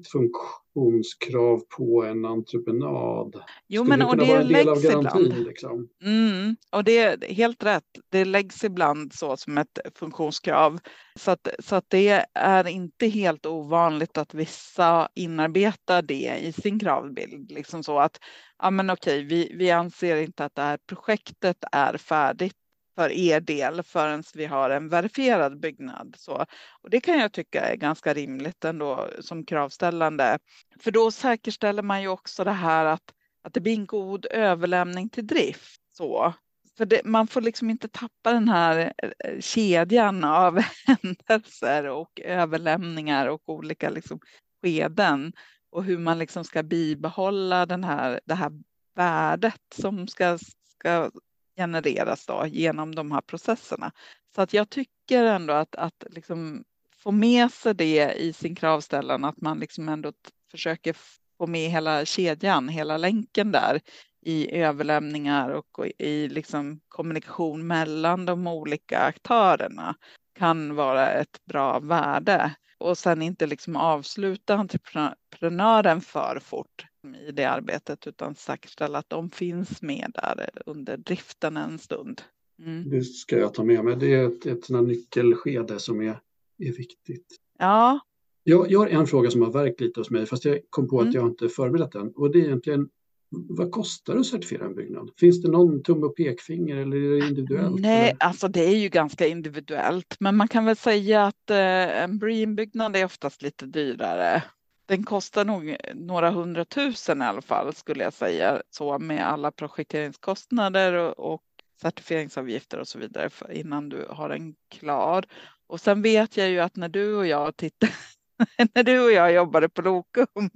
funktionskrav 0.07 1.61
på 1.77 2.05
en 2.05 2.25
entreprenad? 2.25 3.43
Jo, 3.69 3.85
skulle 3.85 3.97
men 3.97 3.99
det 3.99 4.05
och 4.05 4.17
det 4.17 4.43
läggs 4.43 4.85
ibland. 4.85 5.47
Liksom? 5.47 5.89
Mm, 6.05 6.57
och 6.73 6.85
det 6.85 6.99
är 6.99 7.35
helt 7.35 7.65
rätt. 7.65 7.85
Det 8.09 8.25
läggs 8.25 8.65
ibland 8.65 9.13
så 9.13 9.37
som 9.37 9.59
ett 9.59 9.79
funktionskrav. 9.95 10.79
Så 11.19 11.31
att, 11.31 11.49
så 11.59 11.77
att 11.77 11.85
det 11.89 12.27
är 12.35 12.69
inte 12.69 13.07
helt 13.07 13.47
ovanligt 13.47 14.19
att 14.19 14.35
vissa 14.35 15.09
inarbetar 15.15 16.03
det 16.03 16.39
i 16.43 16.53
sin 16.53 16.79
kravbild. 16.79 17.53
Liksom 17.53 17.83
så 17.83 17.99
att, 17.99 18.19
ja 18.59 18.71
men 18.71 18.91
okej, 18.91 19.25
vi, 19.25 19.53
vi 19.55 19.71
anser 19.71 20.17
inte 20.17 20.45
att 20.45 20.55
det 20.55 20.63
här 20.63 20.79
projektet 20.87 21.57
är 21.73 21.97
färdigt 21.97 22.57
för 22.99 23.13
er 23.13 23.41
del 23.41 23.83
förrän 23.83 24.23
vi 24.35 24.45
har 24.45 24.71
en 24.71 24.89
verifierad 24.89 25.61
byggnad. 25.61 26.15
Så, 26.19 26.47
och 26.83 26.91
det 26.91 27.01
kan 27.01 27.19
jag 27.19 27.33
tycka 27.33 27.61
är 27.61 27.77
ganska 27.77 28.15
rimligt 28.15 28.65
ändå 28.65 29.11
som 29.21 29.45
kravställande. 29.45 30.39
För 30.81 30.91
då 30.91 31.11
säkerställer 31.11 31.83
man 31.83 32.03
ju 32.03 32.09
också 32.09 32.45
det 32.45 32.53
här 32.53 32.85
att, 32.85 33.03
att 33.43 33.55
det 33.55 33.61
blir 33.61 33.75
en 33.75 33.87
god 33.87 34.27
överlämning 34.31 35.09
till 35.09 35.27
drift. 35.27 35.81
Så. 35.93 36.35
För 36.77 36.87
det, 36.87 37.05
man 37.05 37.27
får 37.27 37.41
liksom 37.41 37.71
inte 37.71 37.89
tappa 37.89 38.33
den 38.33 38.49
här 38.49 38.93
eh, 38.99 39.41
kedjan 39.41 40.25
av 40.25 40.59
händelser 40.87 41.85
och 41.85 42.21
överlämningar 42.25 43.27
och 43.27 43.49
olika 43.49 43.91
liksom 43.91 44.21
skeden 44.63 45.33
och 45.71 45.85
hur 45.85 45.99
man 45.99 46.19
liksom 46.19 46.45
ska 46.45 46.63
bibehålla 46.63 47.67
den 47.67 47.85
här, 47.85 48.21
det 48.25 48.35
här 48.35 48.53
värdet 48.95 49.61
som 49.75 50.09
ska, 50.09 50.39
ska 50.79 51.11
genereras 51.59 52.27
då 52.27 52.47
genom 52.47 52.95
de 52.95 53.13
här 53.13 53.21
processerna. 53.21 53.93
Så 54.35 54.43
att 54.43 54.53
jag 54.53 54.71
tycker 54.71 55.25
ändå 55.25 55.53
att, 55.55 55.75
att 55.75 56.05
liksom 56.11 56.65
få 56.97 57.11
med 57.11 57.51
sig 57.53 57.75
det 57.75 58.13
i 58.13 58.33
sin 58.33 58.55
kravställan, 58.55 59.25
att 59.25 59.41
man 59.41 59.59
liksom 59.59 59.89
ändå 59.89 60.13
försöker 60.51 60.97
få 61.39 61.47
med 61.47 61.71
hela 61.71 62.05
kedjan, 62.05 62.69
hela 62.69 62.97
länken 62.97 63.53
där 63.53 63.81
i 64.21 64.61
överlämningar 64.61 65.51
och 65.51 65.87
i 65.99 66.29
liksom 66.29 66.81
kommunikation 66.89 67.67
mellan 67.67 68.27
de 68.27 68.47
olika 68.47 68.99
aktörerna 68.99 69.95
kan 70.35 70.75
vara 70.75 71.11
ett 71.11 71.45
bra 71.45 71.79
värde. 71.79 72.55
Och 72.79 72.99
sen 72.99 73.23
inte 73.23 73.47
liksom 73.47 73.77
avsluta 73.77 74.55
entreprenören 74.55 76.01
för 76.01 76.41
fort 76.43 76.87
i 77.29 77.33
det 77.33 77.45
arbetet 77.45 78.07
utan 78.07 78.35
säkerställa 78.35 78.99
att 78.99 79.11
de 79.11 79.31
finns 79.31 79.83
med 79.83 80.11
där 80.15 80.51
under 80.67 80.97
driften 80.97 81.57
en 81.57 81.79
stund. 81.79 82.23
Mm. 82.63 82.91
Det 82.91 83.05
ska 83.05 83.39
jag 83.39 83.55
ta 83.55 83.65
med 83.65 83.85
mig. 83.85 83.97
Det 83.97 84.15
är 84.15 84.27
ett, 84.27 84.47
ett 84.47 84.69
nyckelskede 84.69 85.79
som 85.79 86.01
är, 86.01 86.21
är 86.59 86.73
viktigt. 86.73 87.27
Ja. 87.59 88.01
Jag, 88.43 88.71
jag 88.71 88.79
har 88.79 88.87
en 88.87 89.07
fråga 89.07 89.31
som 89.31 89.43
har 89.43 89.53
verkat 89.53 89.81
lite 89.81 90.01
hos 90.01 90.11
mig 90.11 90.27
fast 90.27 90.45
jag 90.45 90.61
kom 90.71 90.89
på 90.89 91.01
att 91.01 91.07
mm. 91.07 91.15
jag 91.15 91.27
inte 91.27 91.49
förberett 91.49 91.93
den 91.93 92.13
och 92.15 92.31
det 92.31 92.39
är 92.39 92.45
egentligen 92.45 92.89
vad 93.31 93.71
kostar 93.71 94.15
det 94.15 94.21
att 94.21 94.27
certifiera 94.27 94.65
en 94.65 94.75
byggnad? 94.75 95.11
Finns 95.17 95.43
det 95.43 95.51
någon 95.51 95.83
tumme 95.83 96.07
och 96.07 96.17
pekfinger 96.17 96.77
eller 96.77 96.97
är 96.97 97.21
det 97.21 97.29
individuellt? 97.29 97.81
Nej, 97.81 98.11
eller? 98.11 98.17
alltså 98.21 98.49
det 98.49 98.65
är 98.65 98.77
ju 98.77 98.89
ganska 98.89 99.27
individuellt, 99.27 100.17
men 100.21 100.37
man 100.37 100.49
kan 100.49 100.65
väl 100.65 100.77
säga 100.77 101.27
att 101.27 101.51
eh, 101.51 102.03
en 102.03 102.19
BREEAM-byggnad 102.19 102.97
är 102.97 103.05
oftast 103.05 103.43
lite 103.43 103.67
dyrare 103.67 104.43
den 104.89 105.05
kostar 105.05 105.45
nog 105.45 105.77
några 105.95 106.31
hundratusen 106.31 107.23
i 107.23 107.25
alla 107.25 107.43
fall 107.43 107.75
skulle 107.75 108.05
jag 108.05 108.13
säga 108.13 108.63
så 108.71 108.99
med 108.99 109.29
alla 109.29 109.51
projekteringskostnader 109.51 110.93
och, 110.93 111.35
och 111.35 111.43
certifieringsavgifter 111.81 112.79
och 112.79 112.89
så 112.89 112.99
vidare 112.99 113.31
innan 113.51 113.89
du 113.89 114.07
har 114.11 114.29
den 114.29 114.55
klar. 114.69 115.25
Och 115.67 115.81
sen 115.81 116.03
vet 116.03 116.37
jag 116.37 116.51
ju 116.51 116.61
att 116.61 116.77
när 116.77 116.89
du 116.89 117.17
och 117.17 117.27
jag 117.27 117.57
tittade 117.57 117.93
när 118.75 118.83
du 118.83 119.05
och 119.05 119.13
jag 119.13 119.33
jobbade 119.33 119.69
på 119.69 119.83
Lokum 119.83 120.51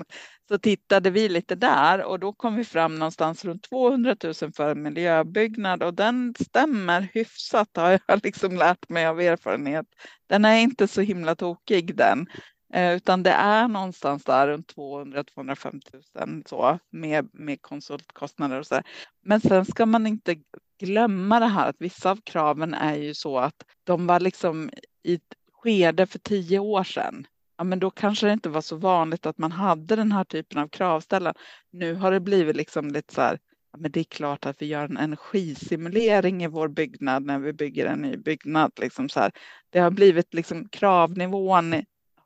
så 0.52 0.58
tittade 0.58 1.10
vi 1.10 1.28
lite 1.28 1.54
där 1.54 2.04
och 2.04 2.18
då 2.18 2.32
kom 2.32 2.56
vi 2.56 2.64
fram 2.64 2.94
någonstans 2.94 3.44
runt 3.44 3.62
200 3.62 4.16
000 4.24 4.34
för 4.34 4.70
en 4.70 4.82
miljöbyggnad 4.82 5.82
och 5.82 5.94
den 5.94 6.34
stämmer 6.40 7.08
hyfsat 7.12 7.68
har 7.76 8.00
jag 8.06 8.20
liksom 8.24 8.56
lärt 8.56 8.88
mig 8.88 9.06
av 9.06 9.20
erfarenhet. 9.20 9.86
Den 10.26 10.44
är 10.44 10.56
inte 10.56 10.88
så 10.88 11.00
himla 11.00 11.34
tokig 11.34 11.96
den. 11.96 12.26
Eh, 12.74 12.94
utan 12.94 13.22
det 13.22 13.30
är 13.30 13.68
någonstans 13.68 14.24
där 14.24 14.48
runt 14.48 14.74
200-205 14.74 15.80
000 16.26 16.42
så 16.46 16.78
med, 16.90 17.28
med 17.32 17.62
konsultkostnader 17.62 18.58
och 18.58 18.66
så. 18.66 18.74
Där. 18.74 18.84
Men 19.22 19.40
sen 19.40 19.64
ska 19.64 19.86
man 19.86 20.06
inte 20.06 20.36
glömma 20.80 21.40
det 21.40 21.46
här 21.46 21.68
att 21.68 21.76
vissa 21.78 22.10
av 22.10 22.20
kraven 22.24 22.74
är 22.74 22.94
ju 22.94 23.14
så 23.14 23.38
att 23.38 23.64
de 23.84 24.06
var 24.06 24.20
liksom 24.20 24.70
i 25.02 25.14
ett 25.14 25.34
skede 25.52 26.06
för 26.06 26.18
tio 26.18 26.58
år 26.58 26.84
sedan. 26.84 27.26
Ja, 27.62 27.66
men 27.66 27.78
då 27.78 27.90
kanske 27.90 28.26
det 28.26 28.32
inte 28.32 28.48
var 28.48 28.60
så 28.60 28.76
vanligt 28.76 29.26
att 29.26 29.38
man 29.38 29.52
hade 29.52 29.96
den 29.96 30.12
här 30.12 30.24
typen 30.24 30.58
av 30.58 30.68
kravställen. 30.68 31.34
Nu 31.70 31.94
har 31.94 32.10
det 32.10 32.20
blivit 32.20 32.56
liksom 32.56 32.88
lite 32.88 33.14
så 33.14 33.20
här. 33.20 33.38
Ja, 33.72 33.78
men 33.78 33.90
det 33.90 34.00
är 34.00 34.04
klart 34.04 34.46
att 34.46 34.62
vi 34.62 34.66
gör 34.66 34.84
en 34.84 34.96
energisimulering 34.96 36.44
i 36.44 36.46
vår 36.46 36.68
byggnad 36.68 37.24
när 37.24 37.38
vi 37.38 37.52
bygger 37.52 37.86
en 37.86 37.98
ny 37.98 38.16
byggnad. 38.16 38.72
Liksom 38.76 39.08
så 39.08 39.20
här. 39.20 39.32
Det 39.70 39.78
har 39.78 39.90
blivit 39.90 40.34
liksom 40.34 40.68
kravnivån 40.68 41.74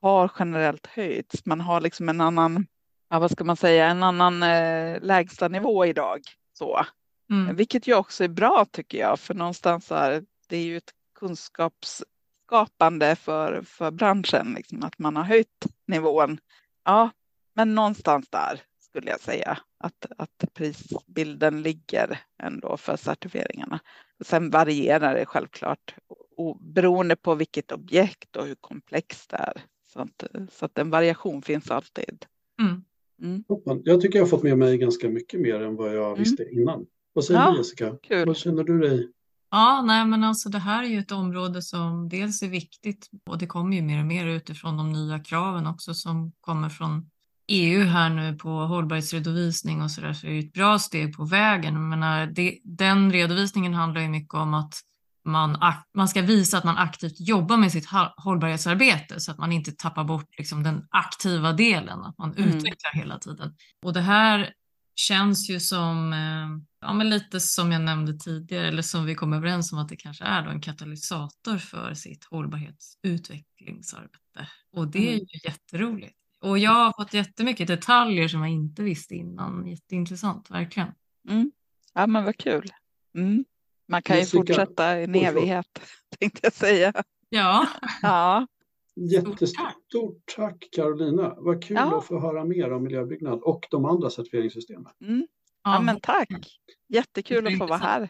har 0.02 0.30
generellt 0.38 0.86
höjts. 0.86 1.46
Man 1.46 1.60
har 1.60 1.80
liksom 1.80 2.08
en 2.08 2.20
annan, 2.20 2.66
ja, 3.10 3.18
vad 3.18 3.30
ska 3.30 3.44
man 3.44 3.56
säga, 3.56 3.86
en 3.86 4.02
annan 4.02 4.42
eh, 4.42 5.00
lägsta 5.00 5.48
nivå 5.48 5.86
idag. 5.86 6.20
Så. 6.52 6.86
Mm. 7.30 7.56
Vilket 7.56 7.86
ju 7.86 7.94
också 7.94 8.24
är 8.24 8.28
bra 8.28 8.66
tycker 8.70 8.98
jag, 8.98 9.20
för 9.20 9.34
någonstans 9.34 9.92
är 9.92 10.22
det 10.48 10.56
är 10.56 10.64
ju 10.64 10.76
ett 10.76 10.92
kunskapsskapande 12.46 13.16
för, 13.16 13.62
för 13.62 13.90
branschen, 13.90 14.54
liksom, 14.56 14.82
att 14.82 14.98
man 14.98 15.16
har 15.16 15.24
höjt 15.24 15.66
nivån. 15.86 16.38
Ja, 16.84 17.10
men 17.54 17.74
någonstans 17.74 18.28
där 18.30 18.62
skulle 18.80 19.10
jag 19.10 19.20
säga 19.20 19.58
att, 19.78 20.06
att 20.18 20.44
prisbilden 20.54 21.62
ligger 21.62 22.18
ändå 22.42 22.76
för 22.76 22.96
certifieringarna. 22.96 23.80
Sen 24.24 24.50
varierar 24.50 25.14
det 25.14 25.26
självklart 25.26 25.94
beroende 26.60 27.16
på 27.16 27.34
vilket 27.34 27.72
objekt 27.72 28.36
och 28.36 28.46
hur 28.46 28.54
komplext 28.54 29.30
det 29.30 29.36
är. 29.36 29.62
Så 29.92 30.00
att, 30.00 30.24
så 30.50 30.64
att 30.64 30.78
en 30.78 30.90
variation 30.90 31.42
finns 31.42 31.70
alltid. 31.70 32.26
Mm. 32.60 32.84
Mm. 33.22 33.44
Jag 33.84 34.00
tycker 34.00 34.18
jag 34.18 34.24
har 34.24 34.30
fått 34.30 34.42
med 34.42 34.58
mig 34.58 34.78
ganska 34.78 35.08
mycket 35.08 35.40
mer 35.40 35.62
än 35.62 35.76
vad 35.76 35.96
jag 35.96 36.06
mm. 36.06 36.18
visste 36.18 36.44
innan. 36.50 36.86
Vad 37.12 37.24
säger 37.24 37.40
ja, 37.40 37.50
du 37.50 37.58
Jessica? 37.58 37.96
Kul. 38.02 38.26
Vad 38.26 38.36
känner 38.36 38.64
du 38.64 38.80
dig? 38.80 39.12
Ja, 39.50 39.82
nej, 39.82 40.06
men 40.06 40.24
alltså 40.24 40.48
det 40.48 40.58
här 40.58 40.82
är 40.82 40.88
ju 40.88 40.98
ett 40.98 41.12
område 41.12 41.62
som 41.62 42.08
dels 42.08 42.42
är 42.42 42.48
viktigt 42.48 43.10
och 43.26 43.38
det 43.38 43.46
kommer 43.46 43.76
ju 43.76 43.82
mer 43.82 44.00
och 44.00 44.06
mer 44.06 44.26
utifrån 44.26 44.76
de 44.76 44.92
nya 44.92 45.18
kraven 45.18 45.66
också 45.66 45.94
som 45.94 46.32
kommer 46.40 46.68
från 46.68 47.10
EU 47.48 47.84
här 47.84 48.10
nu 48.10 48.34
på 48.34 48.48
hållbarhetsredovisning 48.48 49.82
och 49.82 49.90
så 49.90 50.00
där, 50.00 50.12
så 50.12 50.26
är 50.26 50.30
det 50.30 50.38
ett 50.38 50.52
bra 50.52 50.78
steg 50.78 51.16
på 51.16 51.24
vägen. 51.24 51.74
Jag 51.74 51.82
menar, 51.82 52.26
det, 52.26 52.58
den 52.64 53.12
redovisningen 53.12 53.74
handlar 53.74 54.00
ju 54.00 54.08
mycket 54.08 54.34
om 54.34 54.54
att 54.54 54.74
man, 55.24 55.58
man 55.94 56.08
ska 56.08 56.22
visa 56.22 56.58
att 56.58 56.64
man 56.64 56.78
aktivt 56.78 57.20
jobbar 57.20 57.56
med 57.56 57.72
sitt 57.72 57.88
hållbarhetsarbete 58.16 59.20
så 59.20 59.30
att 59.30 59.38
man 59.38 59.52
inte 59.52 59.72
tappar 59.72 60.04
bort 60.04 60.38
liksom 60.38 60.62
den 60.62 60.86
aktiva 60.90 61.52
delen, 61.52 62.04
att 62.04 62.18
man 62.18 62.34
mm. 62.34 62.48
utvecklar 62.48 62.92
hela 62.92 63.18
tiden. 63.18 63.54
Och 63.84 63.92
det 63.92 64.00
här 64.00 64.52
känns 64.96 65.50
ju 65.50 65.60
som, 65.60 66.12
eh, 66.12 66.48
ja 66.80 66.92
men 66.92 67.10
lite 67.10 67.40
som 67.40 67.72
jag 67.72 67.82
nämnde 67.82 68.18
tidigare, 68.18 68.68
eller 68.68 68.82
som 68.82 69.04
vi 69.04 69.14
kom 69.14 69.32
överens 69.32 69.72
om 69.72 69.78
att 69.78 69.88
det 69.88 69.96
kanske 69.96 70.24
är 70.24 70.42
då 70.42 70.50
en 70.50 70.60
katalysator 70.60 71.58
för 71.58 71.94
sitt 71.94 72.24
hållbarhetsutvecklingsarbete. 72.24 74.48
Och 74.72 74.88
det 74.88 74.98
är 74.98 75.14
mm. 75.14 75.26
ju 75.32 75.40
jätteroligt. 75.44 76.16
Och 76.40 76.58
jag 76.58 76.70
har 76.70 77.02
fått 77.02 77.14
jättemycket 77.14 77.68
detaljer 77.68 78.28
som 78.28 78.40
jag 78.40 78.50
inte 78.50 78.82
visste 78.82 79.14
innan. 79.14 79.66
Jätteintressant, 79.66 80.50
verkligen. 80.50 80.88
Mm. 81.28 81.52
Ja 81.94 82.06
men 82.06 82.24
vad 82.24 82.36
kul. 82.36 82.70
Mm. 83.16 83.44
Man 83.88 84.02
kan 84.02 84.18
ju 84.18 84.26
fortsätta 84.26 85.00
i 85.00 85.04
en 85.04 85.14
evighet, 85.14 85.80
tänkte 86.18 86.40
jag 86.42 86.52
säga. 86.52 86.92
Ja. 87.28 87.68
ja. 88.02 88.46
Jättestort 88.96 90.22
tack 90.36 90.68
Carolina. 90.72 91.34
Vad 91.36 91.64
kul 91.64 91.76
ja. 91.76 91.98
att 91.98 92.04
få 92.04 92.20
höra 92.20 92.44
mer 92.44 92.72
om 92.72 92.82
miljöbyggnad 92.82 93.40
och 93.42 93.66
de 93.70 93.84
andra 93.84 94.10
certifieringssystemen. 94.10 94.92
Mm. 95.00 95.26
Ja, 95.64 95.80
men 95.80 96.00
tack. 96.00 96.28
Jättekul 96.88 97.46
att 97.46 97.58
få 97.58 97.66
vara 97.66 97.78
här. 97.78 98.08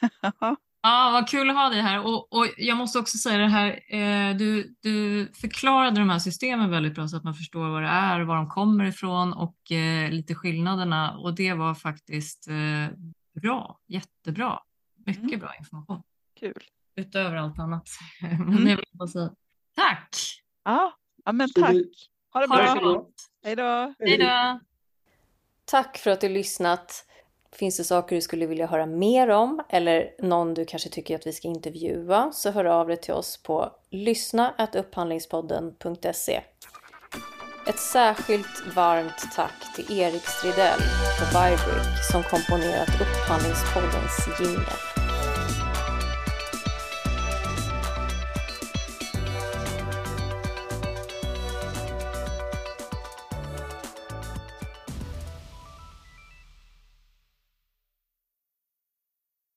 Ja, 0.80 1.10
vad 1.12 1.28
kul 1.28 1.50
att 1.50 1.56
ha 1.56 1.68
dig 1.68 1.80
här. 1.80 2.06
Och, 2.06 2.32
och 2.32 2.46
jag 2.56 2.76
måste 2.76 2.98
också 2.98 3.18
säga 3.18 3.38
det 3.38 3.48
här, 3.48 3.80
eh, 3.88 4.36
du, 4.36 4.76
du 4.80 5.28
förklarade 5.32 6.00
de 6.00 6.10
här 6.10 6.18
systemen 6.18 6.70
väldigt 6.70 6.94
bra 6.94 7.08
så 7.08 7.16
att 7.16 7.24
man 7.24 7.34
förstår 7.34 7.70
vad 7.70 7.82
det 7.82 7.88
är, 7.88 8.20
var 8.20 8.36
de 8.36 8.48
kommer 8.48 8.84
ifrån 8.84 9.32
och 9.32 9.72
eh, 9.72 10.10
lite 10.10 10.34
skillnaderna. 10.34 11.18
Och 11.18 11.34
det 11.34 11.54
var 11.54 11.74
faktiskt 11.74 12.48
eh, 12.48 12.98
bra, 13.40 13.78
jättebra. 13.86 14.58
Mycket 15.06 15.24
mm. 15.24 15.40
bra 15.40 15.54
information. 15.58 16.02
Kul. 16.40 16.62
Utöver 16.96 17.36
allt 17.36 17.58
annat. 17.58 17.88
Mm. 18.22 18.64
det 18.64 18.76
vill 18.76 19.08
säga. 19.12 19.30
Tack! 19.78 20.16
Ja, 20.64 20.92
ja 21.24 21.32
men 21.32 21.52
tack. 21.52 21.74
Ha 22.32 22.40
det 22.40 22.48
bra. 22.48 23.06
Hej 23.44 23.56
då. 23.56 23.94
Hej 23.98 24.18
då. 24.18 24.60
Tack 25.64 25.98
för 25.98 26.10
att 26.10 26.20
du 26.20 26.28
lyssnat. 26.28 27.04
Finns 27.52 27.76
det 27.76 27.84
saker 27.84 28.16
du 28.16 28.22
skulle 28.22 28.46
vilja 28.46 28.66
höra 28.66 28.86
mer 28.86 29.28
om 29.28 29.62
eller 29.68 30.10
någon 30.18 30.54
du 30.54 30.64
kanske 30.64 30.88
tycker 30.88 31.14
att 31.14 31.26
vi 31.26 31.32
ska 31.32 31.48
intervjua 31.48 32.32
så 32.32 32.50
hör 32.50 32.64
av 32.64 32.88
dig 32.88 32.96
till 32.96 33.14
oss 33.14 33.42
på 33.42 33.72
lyssna.upphandlingspodden.se 33.90 36.40
Ett 37.66 37.78
särskilt 37.78 38.66
varmt 38.74 39.32
tack 39.34 39.76
till 39.76 39.98
Erik 39.98 40.26
Stridell 40.26 40.80
på 41.18 41.24
Vibrick 41.24 42.04
som 42.10 42.22
komponerat 42.22 43.00
Upphandlingspoddens 43.00 44.28
jingel. 44.40 44.77